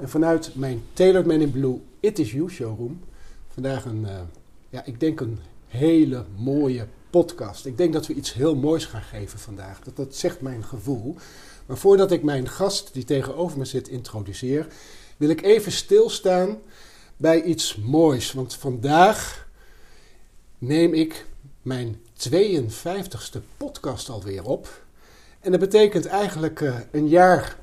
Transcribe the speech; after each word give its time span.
En 0.00 0.08
vanuit 0.08 0.54
mijn 0.54 0.82
Tailored 0.92 1.26
Man 1.26 1.40
in 1.40 1.50
Blue 1.50 1.80
It 2.00 2.18
Is 2.18 2.32
You 2.32 2.50
showroom 2.50 3.00
vandaag 3.48 3.84
een, 3.84 4.02
uh, 4.02 4.20
ja, 4.68 4.84
ik 4.84 5.00
denk 5.00 5.20
een 5.20 5.38
hele 5.66 6.24
mooie 6.36 6.86
podcast. 7.10 7.66
Ik 7.66 7.76
denk 7.76 7.92
dat 7.92 8.06
we 8.06 8.14
iets 8.14 8.32
heel 8.32 8.54
moois 8.54 8.84
gaan 8.84 9.02
geven 9.02 9.38
vandaag. 9.38 9.80
Dat, 9.80 9.96
dat 9.96 10.16
zegt 10.16 10.40
mijn 10.40 10.64
gevoel. 10.64 11.16
Maar 11.66 11.78
voordat 11.78 12.12
ik 12.12 12.22
mijn 12.22 12.48
gast 12.48 12.92
die 12.92 13.04
tegenover 13.04 13.58
me 13.58 13.64
zit 13.64 13.88
introduceer, 13.88 14.66
wil 15.16 15.28
ik 15.28 15.42
even 15.42 15.72
stilstaan 15.72 16.58
bij 17.16 17.42
iets 17.42 17.76
moois. 17.76 18.32
Want 18.32 18.54
vandaag 18.54 19.48
neem 20.58 20.94
ik 20.94 21.26
mijn 21.62 22.00
52ste 22.30 23.40
podcast 23.56 24.08
alweer 24.08 24.44
op. 24.44 24.84
En 25.40 25.50
dat 25.50 25.60
betekent 25.60 26.06
eigenlijk 26.06 26.60
uh, 26.60 26.76
een 26.90 27.08
jaar 27.08 27.59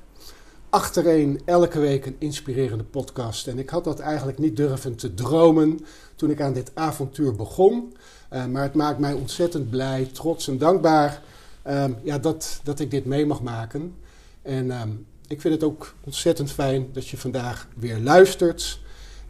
achtereen 0.70 1.42
elke 1.46 1.80
week 1.80 2.06
een 2.06 2.16
inspirerende 2.20 2.84
podcast. 2.84 3.48
En 3.48 3.60
ik 3.60 3.70
had 3.70 3.84
dat 3.84 4.00
eigenlijk 4.00 4.38
niet 4.38 4.58
durven 4.58 4.96
te 4.96 5.14
dromen 5.14 5.80
toen 6.16 6.30
ik 6.30 6.42
aan 6.42 6.54
dit 6.54 6.72
avontuur 6.74 7.36
begon. 7.36 7.96
Uh, 8.34 8.46
maar 8.46 8.64
het 8.64 8.74
maakt 8.74 9.00
mij 9.00 9.14
ontzettend 9.14 9.70
blij, 9.70 10.10
trots 10.12 10.48
en 10.48 10.58
dankbaar 10.58 11.22
um, 11.68 11.98
ja, 12.04 12.18
dat, 12.18 12.60
dat 12.64 12.80
ik 12.80 12.92
dit 12.92 13.06
mee 13.06 13.26
mag 13.26 13.42
maken. 13.42 13.96
En 14.42 14.82
um, 14.82 15.06
ik 15.28 15.42
vind 15.42 15.54
het 15.54 15.64
ook 15.64 15.94
ontzettend 16.04 16.52
fijn 16.52 16.88
dat 16.94 17.08
je 17.08 17.18
vandaag 17.18 17.68
weer 17.76 18.00
luistert. 18.00 18.80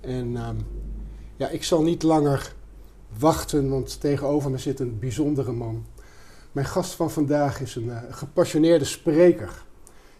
En 0.01 0.35
um, 0.35 0.57
ja, 1.35 1.49
ik 1.49 1.63
zal 1.63 1.81
niet 1.81 2.03
langer 2.03 2.53
wachten, 3.17 3.69
want 3.69 4.01
tegenover 4.01 4.51
me 4.51 4.57
zit 4.57 4.79
een 4.79 4.99
bijzondere 4.99 5.51
man. 5.51 5.85
Mijn 6.51 6.67
gast 6.67 6.91
van 6.91 7.11
vandaag 7.11 7.61
is 7.61 7.75
een 7.75 7.85
uh, 7.85 7.97
gepassioneerde 8.09 8.85
spreker 8.85 9.65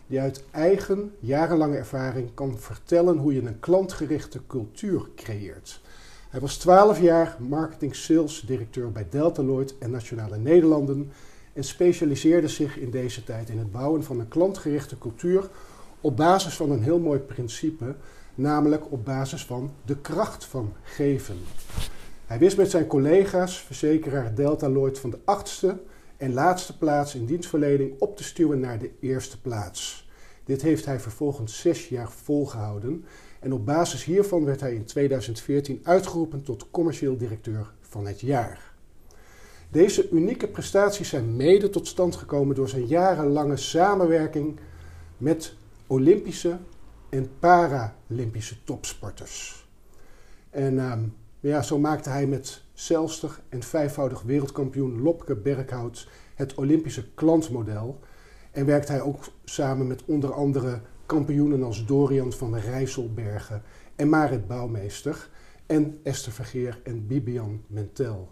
die 0.08 0.20
uit 0.20 0.44
eigen 0.52 1.14
jarenlange 1.20 1.78
ervaring 1.78 2.30
kan 2.34 2.58
vertellen 2.58 3.18
hoe 3.18 3.34
je 3.34 3.42
een 3.42 3.60
klantgerichte 3.60 4.40
cultuur 4.48 5.08
creëert. 5.16 5.82
Hij 6.30 6.40
was 6.40 6.58
12 6.58 7.02
jaar 7.02 7.36
marketing 7.40 7.96
sales 7.96 8.44
directeur 8.46 8.92
bij 8.92 9.08
Deltaloid 9.10 9.78
en 9.80 9.92
Nationale 9.92 10.38
Nederlanden 10.38 11.12
en 11.54 11.64
specialiseerde 11.64 12.48
zich 12.48 12.78
in 12.78 12.92
deze 12.92 13.24
tijd 13.24 13.50
in 13.50 13.58
het 13.58 13.72
bouwen 13.72 14.04
van 14.04 14.20
een 14.20 14.28
klantgerichte 14.28 14.98
cultuur 14.98 15.50
op 16.02 16.18
basis 16.18 16.56
van 16.56 16.72
een 16.72 16.84
heel 16.84 17.00
mooi 17.00 17.20
principe, 17.20 17.96
namelijk 18.36 18.92
op 18.92 19.06
basis 19.06 19.46
van 19.46 19.72
de 19.86 19.98
kracht 19.98 20.46
van 20.46 20.74
geven. 20.84 21.38
Hij 22.26 22.40
wist 22.40 22.58
met 22.58 22.72
zijn 22.72 22.88
collega's, 22.88 23.60
verzekeraar 23.62 24.36
Deltaloid, 24.36 25.00
van 25.00 25.10
de 25.10 25.20
achtste 25.26 25.78
en 26.18 26.34
laatste 26.34 26.78
plaats 26.78 27.16
in 27.16 27.26
dienstverlening 27.26 28.00
op 28.00 28.18
te 28.18 28.24
stuwen 28.24 28.60
naar 28.60 28.80
de 28.80 28.92
eerste 29.00 29.42
plaats. 29.42 30.10
Dit 30.44 30.62
heeft 30.62 30.86
hij 30.86 31.00
vervolgens 31.00 31.60
zes 31.60 31.90
jaar 31.90 32.12
volgehouden 32.12 33.06
en 33.40 33.54
op 33.54 33.66
basis 33.66 34.04
hiervan 34.04 34.46
werd 34.46 34.60
hij 34.60 34.74
in 34.74 34.86
2014 34.86 35.80
uitgeroepen 35.84 36.44
tot 36.44 36.72
commercieel 36.72 37.18
directeur 37.18 37.72
van 37.82 38.08
het 38.08 38.20
jaar. 38.20 38.74
Deze 39.70 40.10
unieke 40.10 40.48
prestaties 40.48 41.10
zijn 41.10 41.36
mede 41.36 41.70
tot 41.70 41.88
stand 41.88 42.16
gekomen 42.16 42.56
door 42.56 42.70
zijn 42.70 42.86
jarenlange 42.86 43.58
samenwerking 43.58 44.60
met 45.18 45.56
Olympische 45.88 46.58
en 47.10 47.30
Paralympische 47.40 48.64
topsporters. 48.64 49.68
En 50.50 50.80
um, 50.80 51.16
ja, 51.40 51.62
zo 51.62 51.80
maakte 51.80 52.10
hij 52.10 52.28
met 52.28 52.62
zelfstig 52.80 53.42
en 53.50 53.64
vijfvoudig 53.64 54.22
wereldkampioen 54.22 55.02
Lopke 55.02 55.36
Berghout 55.36 56.08
het 56.36 56.56
Olympische 56.56 57.06
klantmodel. 57.14 58.00
En 58.52 58.66
werkt 58.66 58.88
hij 58.88 59.02
ook 59.02 59.24
samen 59.46 59.88
met 59.88 60.04
onder 60.06 60.34
andere 60.34 60.82
kampioenen 61.06 61.64
als 61.64 61.86
Dorian 61.86 62.34
van 62.34 62.58
Rijsselbergen 62.58 63.62
en 63.96 64.10
Marit 64.10 64.48
Bouwmeester 64.48 65.30
en 65.66 66.00
Esther 66.04 66.32
Vergeer 66.32 66.80
en 66.84 67.08
Bibian 67.08 67.62
Mentel. 67.68 68.32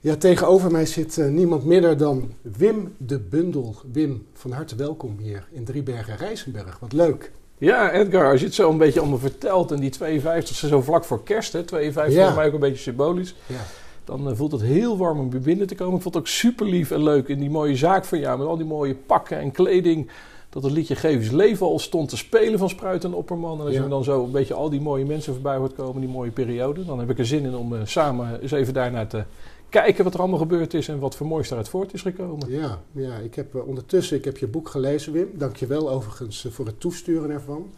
Ja, 0.00 0.16
tegenover 0.16 0.70
mij 0.70 0.86
zit 0.86 1.16
uh, 1.16 1.28
niemand 1.28 1.64
minder 1.64 1.96
dan 1.96 2.32
Wim 2.40 2.94
de 2.98 3.20
Bundel. 3.20 3.76
Wim, 3.92 4.26
van 4.32 4.52
harte 4.52 4.76
welkom 4.76 5.18
hier 5.18 5.48
in 5.52 5.64
Driebergen-Rijsenberg. 5.64 6.78
Wat 6.78 6.92
leuk. 6.92 7.32
Ja, 7.62 7.92
Edgar, 7.92 8.30
als 8.30 8.40
je 8.40 8.46
het 8.46 8.54
zo 8.54 8.70
een 8.70 8.78
beetje 8.78 9.00
allemaal 9.00 9.18
vertelt 9.18 9.70
en 9.70 9.80
die 9.80 9.92
52e 10.02 10.42
zo 10.42 10.80
vlak 10.80 11.04
voor 11.04 11.22
kerst, 11.22 11.52
hè, 11.52 11.62
52 11.62 12.14
ja. 12.14 12.26
voor 12.26 12.36
mij 12.36 12.46
ook 12.46 12.52
een 12.52 12.60
beetje 12.60 12.82
symbolisch, 12.82 13.34
ja. 13.46 13.60
dan 14.04 14.28
uh, 14.28 14.36
voelt 14.36 14.52
het 14.52 14.60
heel 14.62 14.96
warm 14.96 15.18
om 15.18 15.30
weer 15.30 15.40
binnen 15.40 15.66
te 15.66 15.74
komen. 15.74 15.96
Ik 15.96 16.02
vond 16.02 16.14
het 16.14 16.22
ook 16.22 16.28
super 16.28 16.66
lief 16.66 16.90
en 16.90 17.02
leuk 17.02 17.28
in 17.28 17.38
die 17.38 17.50
mooie 17.50 17.76
zaak 17.76 18.04
van 18.04 18.18
jou, 18.18 18.38
met 18.38 18.46
al 18.46 18.56
die 18.56 18.66
mooie 18.66 18.94
pakken 18.94 19.38
en 19.38 19.50
kleding, 19.50 20.10
dat 20.48 20.62
het 20.62 20.72
liedje 20.72 20.94
Geef 20.94 21.14
eens 21.14 21.30
leven 21.30 21.66
al 21.66 21.78
stond 21.78 22.08
te 22.08 22.16
spelen 22.16 22.58
van 22.58 22.68
Spruit 22.68 23.04
en 23.04 23.14
Opperman. 23.14 23.58
En 23.58 23.66
als 23.66 23.74
ja. 23.74 23.82
je 23.82 23.88
dan 23.88 24.04
zo 24.04 24.24
een 24.24 24.30
beetje 24.30 24.54
al 24.54 24.70
die 24.70 24.80
mooie 24.80 25.04
mensen 25.04 25.32
voorbij 25.32 25.56
hoort 25.56 25.74
komen, 25.74 26.00
die 26.00 26.10
mooie 26.10 26.30
periode, 26.30 26.84
dan 26.84 26.98
heb 26.98 27.10
ik 27.10 27.18
er 27.18 27.26
zin 27.26 27.44
in 27.44 27.54
om 27.54 27.72
uh, 27.72 27.80
samen 27.84 28.40
eens 28.40 28.52
even 28.52 28.74
daarnaar 28.74 29.06
te 29.06 29.24
kijken 29.72 30.04
wat 30.04 30.14
er 30.14 30.20
allemaal 30.20 30.38
gebeurd 30.38 30.74
is 30.74 30.88
en 30.88 30.98
wat 30.98 31.16
voor 31.16 31.26
moois 31.26 31.48
daaruit 31.48 31.68
voort 31.68 31.94
is 31.94 32.02
gekomen. 32.02 32.50
Ja, 32.50 32.82
ja 32.92 33.16
ik 33.16 33.34
heb 33.34 33.54
uh, 33.54 33.66
ondertussen 33.66 34.16
ik 34.16 34.24
heb 34.24 34.38
je 34.38 34.46
boek 34.46 34.68
gelezen, 34.68 35.12
Wim. 35.12 35.30
Dank 35.34 35.56
je 35.56 35.66
wel 35.66 35.90
overigens 35.90 36.44
uh, 36.44 36.52
voor 36.52 36.66
het 36.66 36.80
toesturen 36.80 37.30
ervan. 37.30 37.72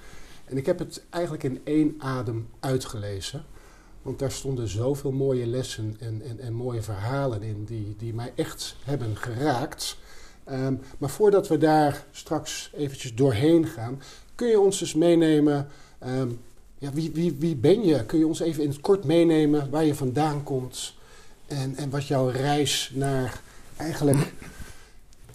En 0.45 0.57
ik 0.57 0.67
heb 0.67 0.79
het 0.79 1.03
eigenlijk 1.11 1.45
in 1.45 1.61
één 1.65 1.95
adem 1.99 2.49
uitgelezen. 2.61 3.45
Want 4.03 4.19
daar 4.19 4.33
stonden 4.33 4.69
zoveel 4.69 5.13
mooie 5.13 5.47
lessen 5.47 5.97
en, 5.99 6.23
en, 6.25 6.41
en 6.41 6.53
mooie 6.53 6.83
verhalen 6.83 7.43
in 7.43 7.65
die, 7.65 7.95
die 7.99 8.15
mij 8.15 8.33
echt 8.35 8.77
hebben 8.85 9.17
geraakt. 9.17 9.97
Um, 10.51 10.81
maar 10.99 11.11
voordat 11.11 11.49
we 11.49 11.59
daar 11.59 12.07
straks 12.11 12.71
eventjes 12.77 13.15
doorheen 13.15 13.67
gaan, 13.67 14.03
kun 14.35 14.49
je 14.49 14.61
ons 14.61 14.79
dus 14.79 14.95
meenemen. 14.95 15.69
Um, 16.07 16.41
ja, 16.79 16.93
wie, 16.93 17.11
wie, 17.13 17.37
wie 17.39 17.57
ben 17.57 17.85
je? 17.85 18.05
Kun 18.05 18.19
je 18.19 18.27
ons 18.27 18.41
even 18.41 18.63
in 18.63 18.69
het 18.69 18.81
kort 18.81 19.05
meenemen 19.05 19.71
waar 19.71 19.85
je 19.85 19.95
vandaan 19.95 20.43
komt? 20.43 20.95
En, 21.47 21.77
en 21.77 21.91
wat 21.91 22.07
jouw 22.07 22.29
reis 22.29 22.93
naar 22.95 23.41
eigenlijk 23.77 24.33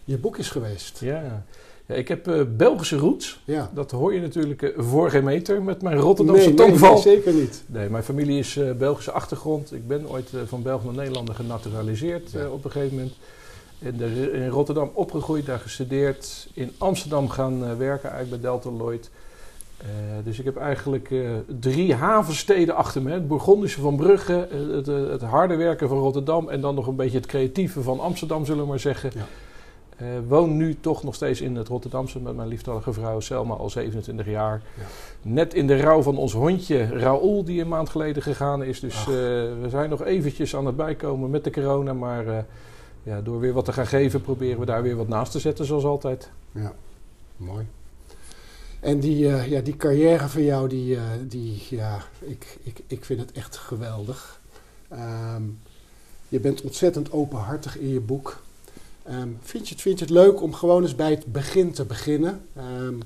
je 0.03 0.17
boek 0.17 0.37
is 0.37 0.49
geweest. 0.49 0.99
Ja, 0.99 1.43
ja 1.85 1.95
ik 1.95 2.07
heb 2.07 2.27
uh, 2.27 2.41
Belgische 2.57 2.97
roots. 2.97 3.41
Ja. 3.45 3.71
Dat 3.73 3.91
hoor 3.91 4.13
je 4.13 4.21
natuurlijk 4.21 4.61
uh, 4.61 4.69
voor 4.77 5.09
geen 5.09 5.23
meter 5.23 5.61
met 5.61 5.81
mijn 5.81 5.97
Rotterdamse 5.97 6.45
nee, 6.45 6.53
tongval. 6.53 6.93
Nee, 6.93 7.01
zeker 7.01 7.33
niet. 7.33 7.63
Nee, 7.65 7.89
mijn 7.89 8.03
familie 8.03 8.39
is 8.39 8.55
uh, 8.55 8.71
Belgische 8.71 9.11
achtergrond. 9.11 9.73
Ik 9.73 9.87
ben 9.87 10.09
ooit 10.09 10.29
van 10.45 10.61
België 10.61 10.85
naar 10.85 10.95
Nederlander 10.95 11.35
genaturaliseerd 11.35 12.31
ja. 12.31 12.49
op 12.49 12.65
een 12.65 12.71
gegeven 12.71 12.95
moment. 12.95 13.13
In, 13.79 13.97
de, 13.97 14.31
in, 14.31 14.47
Rotterdam 14.47 14.91
opgegroeid, 14.93 15.45
daar 15.45 15.59
gestudeerd. 15.59 16.47
In 16.53 16.71
Amsterdam 16.77 17.29
gaan 17.29 17.77
werken, 17.77 18.09
eigenlijk 18.09 18.41
bij 18.41 18.51
Delta 18.51 18.69
Lloyd. 18.69 19.09
Uh, 19.81 19.87
dus 20.23 20.39
ik 20.39 20.45
heb 20.45 20.57
eigenlijk 20.57 21.09
uh, 21.09 21.29
drie 21.59 21.93
havensteden 21.93 22.75
achter 22.75 23.01
me. 23.01 23.11
Het 23.11 23.27
Bourgondische 23.27 23.81
van 23.81 23.95
Brugge, 23.95 24.47
uh, 24.51 24.75
het, 24.75 24.85
het, 24.85 25.21
harde 25.21 25.55
werken 25.55 25.87
van 25.87 25.97
Rotterdam 25.97 26.49
en 26.49 26.61
dan 26.61 26.75
nog 26.75 26.87
een 26.87 26.95
beetje 26.95 27.17
het 27.17 27.27
creatieve 27.27 27.81
van 27.81 27.99
Amsterdam, 27.99 28.45
zullen 28.45 28.63
we 28.63 28.69
maar 28.69 28.79
zeggen. 28.79 29.11
Ja. 29.15 29.25
woon 30.27 30.57
nu 30.57 30.77
toch 30.79 31.03
nog 31.03 31.15
steeds 31.15 31.41
in 31.41 31.55
het 31.55 31.67
Rotterdamse 31.67 32.19
met 32.19 32.35
mijn 32.35 32.47
lieftallige 32.47 32.93
vrouw 32.93 33.19
Selma 33.19 33.53
al 33.53 33.69
27 33.69 34.25
jaar. 34.25 34.61
Ja. 34.77 34.83
Net 35.21 35.53
in 35.53 35.67
de 35.67 35.81
rouw 35.81 36.01
van 36.01 36.17
ons 36.17 36.33
hondje 36.33 36.85
Raoul, 36.85 37.43
die 37.43 37.61
een 37.61 37.67
maand 37.67 37.89
geleden 37.89 38.23
gegaan 38.23 38.63
is. 38.63 38.79
Dus 38.79 39.05
we 39.05 39.67
zijn 39.69 39.89
nog 39.89 40.03
eventjes 40.03 40.55
aan 40.55 40.65
het 40.65 40.75
bijkomen 40.75 41.29
met 41.29 41.43
de 41.43 41.51
corona. 41.51 41.93
Maar 41.93 42.45
ja, 43.03 43.21
door 43.21 43.39
weer 43.39 43.53
wat 43.53 43.65
te 43.65 43.73
gaan 43.73 43.87
geven, 43.87 44.21
proberen 44.21 44.59
we 44.59 44.65
daar 44.65 44.81
weer 44.81 44.95
wat 44.95 45.07
naast 45.07 45.31
te 45.31 45.39
zetten, 45.39 45.65
zoals 45.65 45.83
altijd. 45.83 46.31
Ja, 46.51 46.73
mooi. 47.37 47.65
En 48.79 48.99
die, 48.99 49.17
ja, 49.27 49.61
die 49.61 49.77
carrière 49.77 50.27
van 50.27 50.43
jou, 50.43 50.69
die, 50.69 50.97
die, 51.27 51.63
ja, 51.69 52.03
ik, 52.19 52.57
ik, 52.63 52.81
ik 52.87 53.05
vind 53.05 53.19
het 53.19 53.31
echt 53.31 53.57
geweldig. 53.57 54.41
Ehm, 54.87 55.43
je 56.27 56.39
bent 56.39 56.61
ontzettend 56.61 57.11
openhartig 57.11 57.77
in 57.77 57.89
je 57.89 57.99
boek. 57.99 58.41
Um, 59.09 59.37
vind, 59.41 59.67
je 59.67 59.73
het, 59.73 59.83
vind 59.83 59.99
je 59.99 60.05
het 60.05 60.13
leuk 60.13 60.41
om 60.41 60.53
gewoon 60.53 60.81
eens 60.81 60.95
bij 60.95 61.09
het 61.09 61.25
begin 61.25 61.71
te 61.71 61.85
beginnen? 61.85 62.41
Um, 62.57 62.99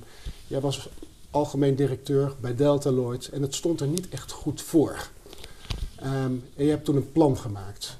jij 0.47 0.59
was 0.59 0.89
algemeen 1.31 1.75
directeur 1.75 2.33
bij 2.39 2.55
Delta 2.55 2.91
Lloyd 2.91 3.29
en 3.29 3.41
het 3.41 3.55
stond 3.55 3.81
er 3.81 3.87
niet 3.87 4.09
echt 4.09 4.31
goed 4.31 4.61
voor. 4.61 5.07
En 5.95 6.43
je 6.55 6.69
hebt 6.69 6.85
toen 6.85 6.95
een 6.95 7.11
plan 7.11 7.37
gemaakt. 7.37 7.97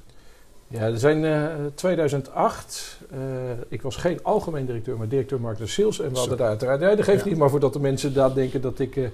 Ja, 0.74 0.82
er 0.82 1.00
zijn 1.00 1.24
uh, 1.24 1.66
2008. 1.76 3.00
Uh, 3.14 3.20
ik 3.68 3.82
was 3.82 3.96
geen 3.96 4.20
algemeen 4.24 4.66
directeur, 4.66 4.98
maar 4.98 5.08
directeur 5.08 5.40
marketing 5.40 5.70
sales. 5.70 6.00
En 6.00 6.12
we 6.12 6.18
hadden 6.18 6.38
daar 6.38 6.48
uiteraard. 6.48 6.80
Nee, 6.80 6.96
dat 6.96 7.06
geeft 7.06 7.24
ja. 7.24 7.30
niet, 7.30 7.38
maar 7.38 7.50
voordat 7.50 7.74
de 7.74 7.80
mensen 7.80 8.14
daar 8.14 8.34
denken 8.34 8.62
dat 8.62 8.80
ik. 8.80 8.96
Uh, 8.96 9.08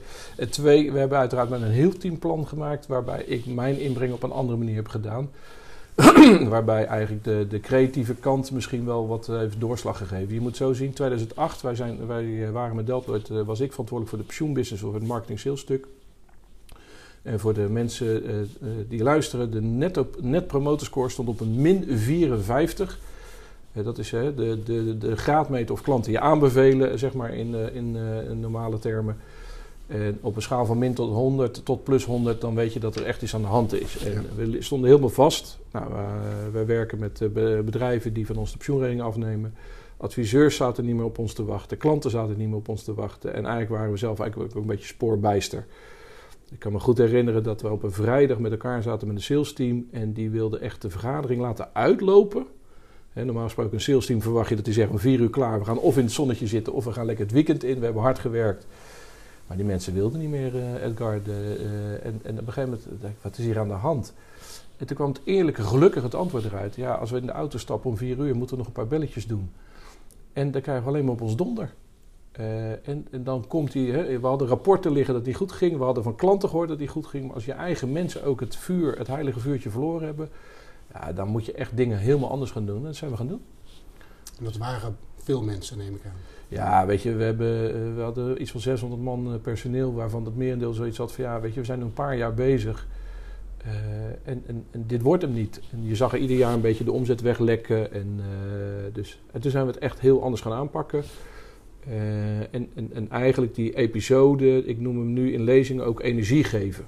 twee, 0.49 0.91
we 0.91 0.99
hebben 0.99 1.17
uiteraard 1.17 1.49
met 1.49 1.61
een 1.61 1.71
heel 1.71 1.97
teamplan 1.97 2.47
gemaakt. 2.47 2.87
Waarbij 2.87 3.23
ik 3.23 3.45
mijn 3.45 3.79
inbreng 3.79 4.13
op 4.13 4.23
een 4.23 4.31
andere 4.31 4.57
manier 4.57 4.75
heb 4.75 4.87
gedaan. 4.87 5.29
waarbij 6.49 6.85
eigenlijk 6.85 7.23
de, 7.23 7.45
de 7.49 7.59
creatieve 7.59 8.15
kant 8.15 8.51
misschien 8.51 8.85
wel 8.85 9.07
wat 9.07 9.27
heeft 9.27 9.59
doorslag 9.59 9.97
gegeven. 9.97 10.33
Je 10.33 10.41
moet 10.41 10.57
zo 10.57 10.73
zien, 10.73 10.93
2008, 10.93 11.61
wij, 11.61 11.75
zijn, 11.75 12.07
wij 12.07 12.51
waren 12.51 12.75
met 12.75 12.89
uh, 12.89 12.95
was 13.45 13.59
ik 13.59 13.71
verantwoordelijk 13.71 14.09
voor 14.09 14.17
de 14.17 14.23
pensioenbusiness 14.23 14.83
of 14.83 14.93
het 14.93 15.07
marketing 15.07 15.39
sales 15.39 15.59
stuk. 15.59 15.87
En 17.21 17.39
voor 17.39 17.53
de 17.53 17.69
mensen 17.69 18.29
uh, 18.29 18.35
die 18.87 19.03
luisteren, 19.03 19.51
de 19.51 19.61
net, 19.61 19.97
op, 19.97 20.15
net 20.21 20.47
promoter 20.47 20.85
score 20.85 21.09
stond 21.09 21.27
op 21.27 21.39
een 21.39 21.61
min 21.61 21.85
54. 21.87 22.99
dat 23.73 23.97
is 23.97 24.09
de, 24.09 24.59
de, 24.65 24.97
de 24.97 25.15
graadmeter 25.15 25.73
of 25.73 25.81
klanten 25.81 26.11
je 26.11 26.19
aanbevelen, 26.19 26.99
zeg 26.99 27.13
maar 27.13 27.33
in, 27.33 27.55
in, 27.73 27.95
in 28.29 28.39
normale 28.39 28.79
termen. 28.79 29.17
En 29.89 30.17
op 30.21 30.35
een 30.35 30.41
schaal 30.41 30.65
van 30.65 30.77
min 30.77 30.93
tot 30.93 31.09
100 31.09 31.65
tot 31.65 31.83
plus 31.83 32.05
100, 32.05 32.41
dan 32.41 32.55
weet 32.55 32.73
je 32.73 32.79
dat 32.79 32.95
er 32.95 33.05
echt 33.05 33.21
iets 33.21 33.35
aan 33.35 33.41
de 33.41 33.47
hand 33.47 33.81
is. 33.81 33.97
En 33.97 34.25
we 34.35 34.61
stonden 34.61 34.89
helemaal 34.89 35.09
vast. 35.09 35.59
Nou, 35.71 35.91
uh, 35.91 35.99
wij 36.51 36.65
werken 36.65 36.99
met 36.99 37.21
uh, 37.21 37.29
bedrijven 37.59 38.13
die 38.13 38.25
van 38.25 38.37
ons 38.37 38.51
de 38.51 38.57
pensioenregeling 38.57 39.01
afnemen. 39.01 39.53
Adviseurs 39.97 40.55
zaten 40.55 40.85
niet 40.85 40.95
meer 40.95 41.05
op 41.05 41.17
ons 41.17 41.33
te 41.33 41.45
wachten. 41.45 41.77
Klanten 41.77 42.11
zaten 42.11 42.37
niet 42.37 42.47
meer 42.47 42.57
op 42.57 42.67
ons 42.67 42.83
te 42.83 42.93
wachten. 42.93 43.29
En 43.29 43.45
eigenlijk 43.45 43.69
waren 43.69 43.91
we 43.91 43.97
zelf 43.97 44.19
eigenlijk 44.19 44.55
ook 44.55 44.61
een 44.61 44.67
beetje 44.67 44.87
spoorbijster. 44.87 45.65
Ik 46.51 46.59
kan 46.59 46.71
me 46.71 46.79
goed 46.79 46.97
herinneren 46.97 47.43
dat 47.43 47.61
we 47.61 47.69
op 47.69 47.83
een 47.83 47.91
vrijdag 47.91 48.39
met 48.39 48.51
elkaar 48.51 48.81
zaten 48.81 49.07
met 49.07 49.15
een 49.15 49.23
salesteam. 49.23 49.87
En 49.91 50.13
die 50.13 50.29
wilde 50.29 50.59
echt 50.59 50.81
de 50.81 50.89
vergadering 50.89 51.41
laten 51.41 51.69
uitlopen. 51.73 52.45
Normaal 53.13 53.43
gesproken 53.43 53.73
een 53.73 53.81
salesteam 53.81 54.21
verwacht 54.21 54.49
je 54.49 54.55
dat 54.55 54.65
die 54.65 54.73
zegt 54.73 54.89
om 54.89 54.99
vier 54.99 55.19
uur 55.19 55.29
klaar. 55.29 55.59
We 55.59 55.65
gaan 55.65 55.79
of 55.79 55.97
in 55.97 56.03
het 56.03 56.11
zonnetje 56.11 56.47
zitten 56.47 56.73
of 56.73 56.85
we 56.85 56.91
gaan 56.91 57.05
lekker 57.05 57.25
het 57.25 57.33
weekend 57.33 57.63
in. 57.63 57.79
We 57.79 57.85
hebben 57.85 58.01
hard 58.01 58.19
gewerkt. 58.19 58.65
Maar 59.47 59.57
die 59.57 59.65
mensen 59.65 59.93
wilden 59.93 60.19
niet 60.19 60.29
meer, 60.29 60.55
uh, 60.55 60.83
Edgar. 60.83 61.23
De, 61.23 61.57
uh, 61.59 62.05
en, 62.05 62.19
en 62.23 62.39
op 62.39 62.47
een 62.47 62.53
gegeven 62.53 62.63
moment 62.63 63.01
dacht 63.01 63.13
ik, 63.13 63.19
wat 63.21 63.37
is 63.37 63.45
hier 63.45 63.59
aan 63.59 63.67
de 63.67 63.73
hand? 63.73 64.13
En 64.77 64.85
toen 64.85 64.95
kwam 64.95 65.09
het 65.09 65.21
eerlijke, 65.23 65.61
gelukkig 65.61 66.03
het 66.03 66.15
antwoord 66.15 66.45
eruit. 66.45 66.75
Ja, 66.75 66.93
als 66.93 67.11
we 67.11 67.17
in 67.17 67.25
de 67.25 67.31
auto 67.31 67.57
stappen 67.57 67.89
om 67.89 67.97
vier 67.97 68.17
uur, 68.17 68.35
moeten 68.35 68.49
we 68.49 68.57
nog 68.57 68.67
een 68.67 68.71
paar 68.71 68.87
belletjes 68.87 69.27
doen. 69.27 69.51
En 70.33 70.51
dan 70.51 70.61
krijgen 70.61 70.83
we 70.83 70.89
alleen 70.89 71.03
maar 71.03 71.13
op 71.13 71.21
ons 71.21 71.35
donder. 71.35 71.73
Uh, 72.39 72.87
en, 72.87 73.07
en, 73.11 73.23
dan 73.23 73.47
komt 73.47 73.71
die, 73.71 73.91
hè, 73.91 74.19
we 74.19 74.27
hadden 74.27 74.47
rapporten 74.47 74.91
liggen 74.91 75.13
dat 75.13 75.25
die 75.25 75.33
goed 75.33 75.51
ging. 75.51 75.77
We 75.77 75.83
hadden 75.83 76.03
van 76.03 76.15
klanten 76.15 76.49
gehoord 76.49 76.69
dat 76.69 76.77
die 76.77 76.87
goed 76.87 77.07
ging. 77.07 77.25
Maar 77.25 77.35
als 77.35 77.45
je 77.45 77.51
eigen 77.51 77.91
mensen 77.91 78.23
ook 78.23 78.39
het 78.39 78.55
vuur, 78.55 78.97
het 78.97 79.07
heilige 79.07 79.39
vuurtje 79.39 79.69
verloren 79.69 80.05
hebben... 80.05 80.29
Ja, 80.93 81.13
dan 81.13 81.27
moet 81.27 81.45
je 81.45 81.53
echt 81.53 81.77
dingen 81.77 81.97
helemaal 81.97 82.29
anders 82.29 82.51
gaan 82.51 82.65
doen. 82.65 82.77
En 82.77 82.83
dat 82.83 82.95
zijn 82.95 83.11
we 83.11 83.17
gaan 83.17 83.27
doen. 83.27 83.41
En 84.37 84.43
dat 84.43 84.57
waren 84.57 84.97
veel 85.15 85.43
mensen, 85.43 85.77
neem 85.77 85.95
ik 85.95 86.01
aan. 86.05 86.11
Ja, 86.47 86.85
weet 86.85 87.01
je, 87.01 87.15
we, 87.15 87.23
hebben, 87.23 87.95
we 87.95 88.01
hadden 88.01 88.41
iets 88.41 88.51
van 88.51 88.61
600 88.61 89.01
man 89.01 89.39
personeel, 89.41 89.93
waarvan 89.93 90.25
het 90.25 90.35
merendeel 90.35 90.73
zoiets 90.73 90.97
had 90.97 91.11
van 91.11 91.23
ja, 91.23 91.39
weet 91.39 91.53
je, 91.53 91.59
we 91.59 91.65
zijn 91.65 91.79
nu 91.79 91.85
een 91.85 91.93
paar 91.93 92.17
jaar 92.17 92.33
bezig. 92.33 92.87
Uh, 93.65 93.73
en, 94.23 94.43
en, 94.47 94.65
en, 94.71 94.83
dit 94.87 95.01
wordt 95.01 95.21
hem 95.21 95.33
niet. 95.33 95.61
En 95.71 95.85
je 95.85 95.95
zag 95.95 96.13
er 96.13 96.19
ieder 96.19 96.37
jaar 96.37 96.53
een 96.53 96.61
beetje 96.61 96.83
de 96.83 96.91
omzet 96.91 97.21
weglekken. 97.21 97.93
En, 97.93 98.19
uh, 98.19 98.93
dus, 98.93 99.19
en 99.31 99.41
toen 99.41 99.51
zijn 99.51 99.65
we 99.65 99.71
het 99.71 99.81
echt 99.81 99.99
heel 99.99 100.23
anders 100.23 100.41
gaan 100.41 100.53
aanpakken. 100.53 101.03
Uh, 101.87 102.39
en, 102.39 102.69
en, 102.75 102.89
en, 102.93 103.09
eigenlijk 103.09 103.55
die 103.55 103.75
episode, 103.75 104.65
ik 104.65 104.79
noem 104.79 104.97
hem 104.97 105.13
nu 105.13 105.33
in 105.33 105.43
lezingen 105.43 105.85
ook 105.85 106.01
energie 106.01 106.43
geven. 106.43 106.87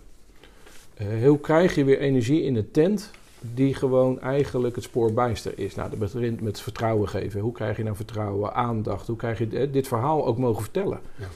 hoe 1.23 1.39
krijg 1.39 1.75
je 1.75 1.83
weer 1.83 1.99
energie 1.99 2.43
in 2.43 2.53
de 2.53 2.71
tent 2.71 3.11
die 3.41 3.73
gewoon 3.73 4.19
eigenlijk 4.19 4.75
het 4.75 4.83
spoorbijster 4.83 5.59
is. 5.59 5.75
Nou, 5.75 5.89
dat 5.89 5.99
begint 5.99 6.41
met 6.41 6.61
vertrouwen 6.61 7.09
geven. 7.09 7.41
Hoe 7.41 7.51
krijg 7.51 7.77
je 7.77 7.83
nou 7.83 7.95
vertrouwen, 7.95 8.53
aandacht? 8.53 9.07
Hoe 9.07 9.15
krijg 9.15 9.37
je 9.37 9.47
hè, 9.51 9.69
dit 9.69 9.87
verhaal 9.87 10.25
ook 10.25 10.37
mogen 10.37 10.61
vertellen? 10.61 10.99
Ja. 11.15 11.27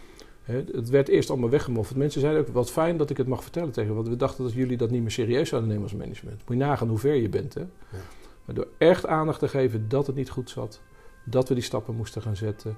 Het 0.71 0.89
werd 0.89 1.07
eerst 1.07 1.29
allemaal 1.29 1.49
weggemoffeld. 1.49 1.97
Mensen 1.97 2.21
zeiden 2.21 2.41
ook, 2.41 2.47
wat 2.47 2.71
fijn 2.71 2.97
dat 2.97 3.09
ik 3.09 3.17
het 3.17 3.27
mag 3.27 3.41
vertellen 3.41 3.71
tegen 3.71 3.95
Want 3.95 4.07
we 4.07 4.15
dachten 4.15 4.43
dat 4.43 4.53
jullie 4.53 4.77
dat 4.77 4.89
niet 4.89 5.01
meer 5.01 5.11
serieus 5.11 5.49
zouden 5.49 5.69
nemen 5.69 5.83
als 5.83 5.95
management. 5.95 6.37
Moet 6.37 6.57
je 6.57 6.63
nagaan 6.63 6.87
hoe 6.87 6.97
ver 6.97 7.15
je 7.15 7.29
bent. 7.29 7.53
Hè? 7.53 7.59
Ja. 7.61 7.97
Maar 8.45 8.55
door 8.55 8.67
echt 8.77 9.05
aandacht 9.05 9.39
te 9.39 9.47
geven 9.47 9.89
dat 9.89 10.07
het 10.07 10.15
niet 10.15 10.29
goed 10.29 10.49
zat. 10.49 10.81
Dat 11.23 11.47
we 11.47 11.53
die 11.53 11.63
stappen 11.63 11.95
moesten 11.95 12.21
gaan 12.21 12.35
zetten. 12.35 12.77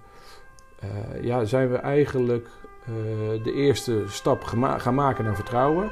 Uh, 0.84 1.24
ja, 1.24 1.46
zijn 1.46 1.72
we 1.72 1.78
eigenlijk 1.78 2.48
uh, 2.90 3.44
de 3.44 3.54
eerste 3.54 4.04
stap 4.08 4.44
gaan 4.44 4.96
maken 4.96 5.24
naar 5.24 5.36
vertrouwen. 5.36 5.90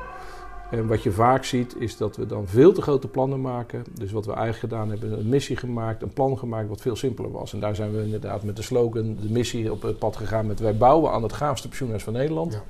En 0.71 0.87
wat 0.87 1.03
je 1.03 1.11
vaak 1.11 1.43
ziet 1.43 1.75
is 1.79 1.97
dat 1.97 2.15
we 2.15 2.25
dan 2.25 2.47
veel 2.47 2.71
te 2.71 2.81
grote 2.81 3.07
plannen 3.07 3.41
maken. 3.41 3.83
Dus 3.93 4.11
wat 4.11 4.25
we 4.25 4.33
eigenlijk 4.33 4.59
gedaan 4.59 4.89
hebben, 4.89 5.19
een 5.19 5.29
missie 5.29 5.57
gemaakt, 5.57 6.01
een 6.01 6.13
plan 6.13 6.37
gemaakt 6.37 6.69
wat 6.69 6.81
veel 6.81 6.95
simpeler 6.95 7.31
was. 7.31 7.53
En 7.53 7.59
daar 7.59 7.75
zijn 7.75 7.95
we 7.95 8.03
inderdaad 8.03 8.43
met 8.43 8.55
de 8.55 8.61
slogan, 8.61 9.17
de 9.21 9.29
missie 9.29 9.71
op 9.71 9.81
het 9.81 9.99
pad 9.99 10.15
gegaan 10.15 10.47
met 10.47 10.59
wij 10.59 10.77
bouwen 10.77 11.11
aan 11.11 11.23
het 11.23 11.33
gaafste 11.33 11.67
pensioenhuis 11.67 12.03
van 12.03 12.13
Nederland. 12.13 12.53
Ja. 12.53 12.63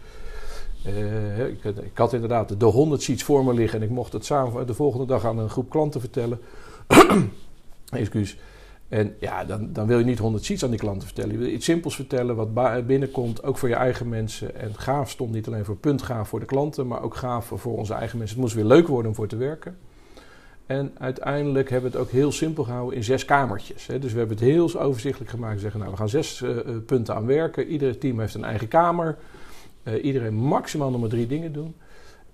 Uh, 0.91 1.47
ik, 1.47 1.63
ik, 1.63 1.97
had 1.97 2.13
inderdaad 2.13 2.59
de 2.59 2.65
100 2.65 3.01
sheets 3.01 3.23
voor 3.23 3.45
me 3.45 3.53
liggen 3.53 3.79
en 3.79 3.85
ik 3.85 3.91
mocht 3.91 4.13
het 4.13 4.25
samen 4.25 4.67
de 4.67 4.73
volgende 4.73 5.05
dag 5.05 5.25
aan 5.25 5.37
een 5.37 5.49
groep 5.49 5.69
klanten 5.69 5.99
vertellen. 5.99 6.39
Excuus. 7.89 8.37
En 8.89 9.15
ja, 9.19 9.45
dan, 9.45 9.73
dan 9.73 9.87
wil 9.87 9.99
je 9.99 10.05
niet 10.05 10.19
honderd 10.19 10.43
sheets 10.43 10.63
aan 10.63 10.69
die 10.69 10.79
klanten 10.79 11.07
vertellen. 11.07 11.31
Je 11.31 11.37
wil 11.37 11.49
iets 11.49 11.65
simpels 11.65 11.95
vertellen 11.95 12.35
wat 12.35 12.87
binnenkomt, 12.87 13.43
ook 13.43 13.57
voor 13.57 13.69
je 13.69 13.75
eigen 13.75 14.09
mensen. 14.09 14.55
En 14.55 14.75
gaaf 14.75 15.09
stond 15.09 15.31
niet 15.31 15.47
alleen 15.47 15.65
voor 15.65 15.77
punt 15.77 16.01
gaaf 16.01 16.27
voor 16.27 16.39
de 16.39 16.45
klanten, 16.45 16.87
maar 16.87 17.01
ook 17.01 17.15
gaaf 17.15 17.51
voor 17.55 17.77
onze 17.77 17.93
eigen 17.93 18.17
mensen. 18.17 18.35
Het 18.35 18.45
moest 18.45 18.55
weer 18.55 18.65
leuk 18.65 18.87
worden 18.87 19.07
om 19.07 19.15
voor 19.15 19.27
te 19.27 19.37
werken. 19.37 19.77
En 20.65 20.91
uiteindelijk 20.97 21.69
hebben 21.69 21.91
we 21.91 21.97
het 21.97 22.07
ook 22.07 22.13
heel 22.13 22.31
simpel 22.31 22.63
gehouden 22.63 22.95
in 22.95 23.03
zes 23.03 23.25
kamertjes. 23.25 23.85
Dus 23.85 24.11
we 24.11 24.17
hebben 24.17 24.37
het 24.37 24.45
heel 24.45 24.79
overzichtelijk 24.79 25.31
gemaakt. 25.31 25.59
Zeggen, 25.59 25.79
nou, 25.79 25.91
we 25.91 25.97
gaan 25.97 26.09
zes 26.09 26.41
uh, 26.41 26.57
punten 26.85 27.15
aan 27.15 27.25
werken. 27.25 27.67
Ieder 27.67 27.97
team 27.97 28.19
heeft 28.19 28.33
een 28.33 28.43
eigen 28.43 28.67
kamer. 28.67 29.17
Uh, 29.83 30.03
iedereen 30.03 30.33
maximaal 30.33 30.91
nog 30.91 30.99
maar 30.99 31.09
drie 31.09 31.27
dingen 31.27 31.53
doen. 31.53 31.75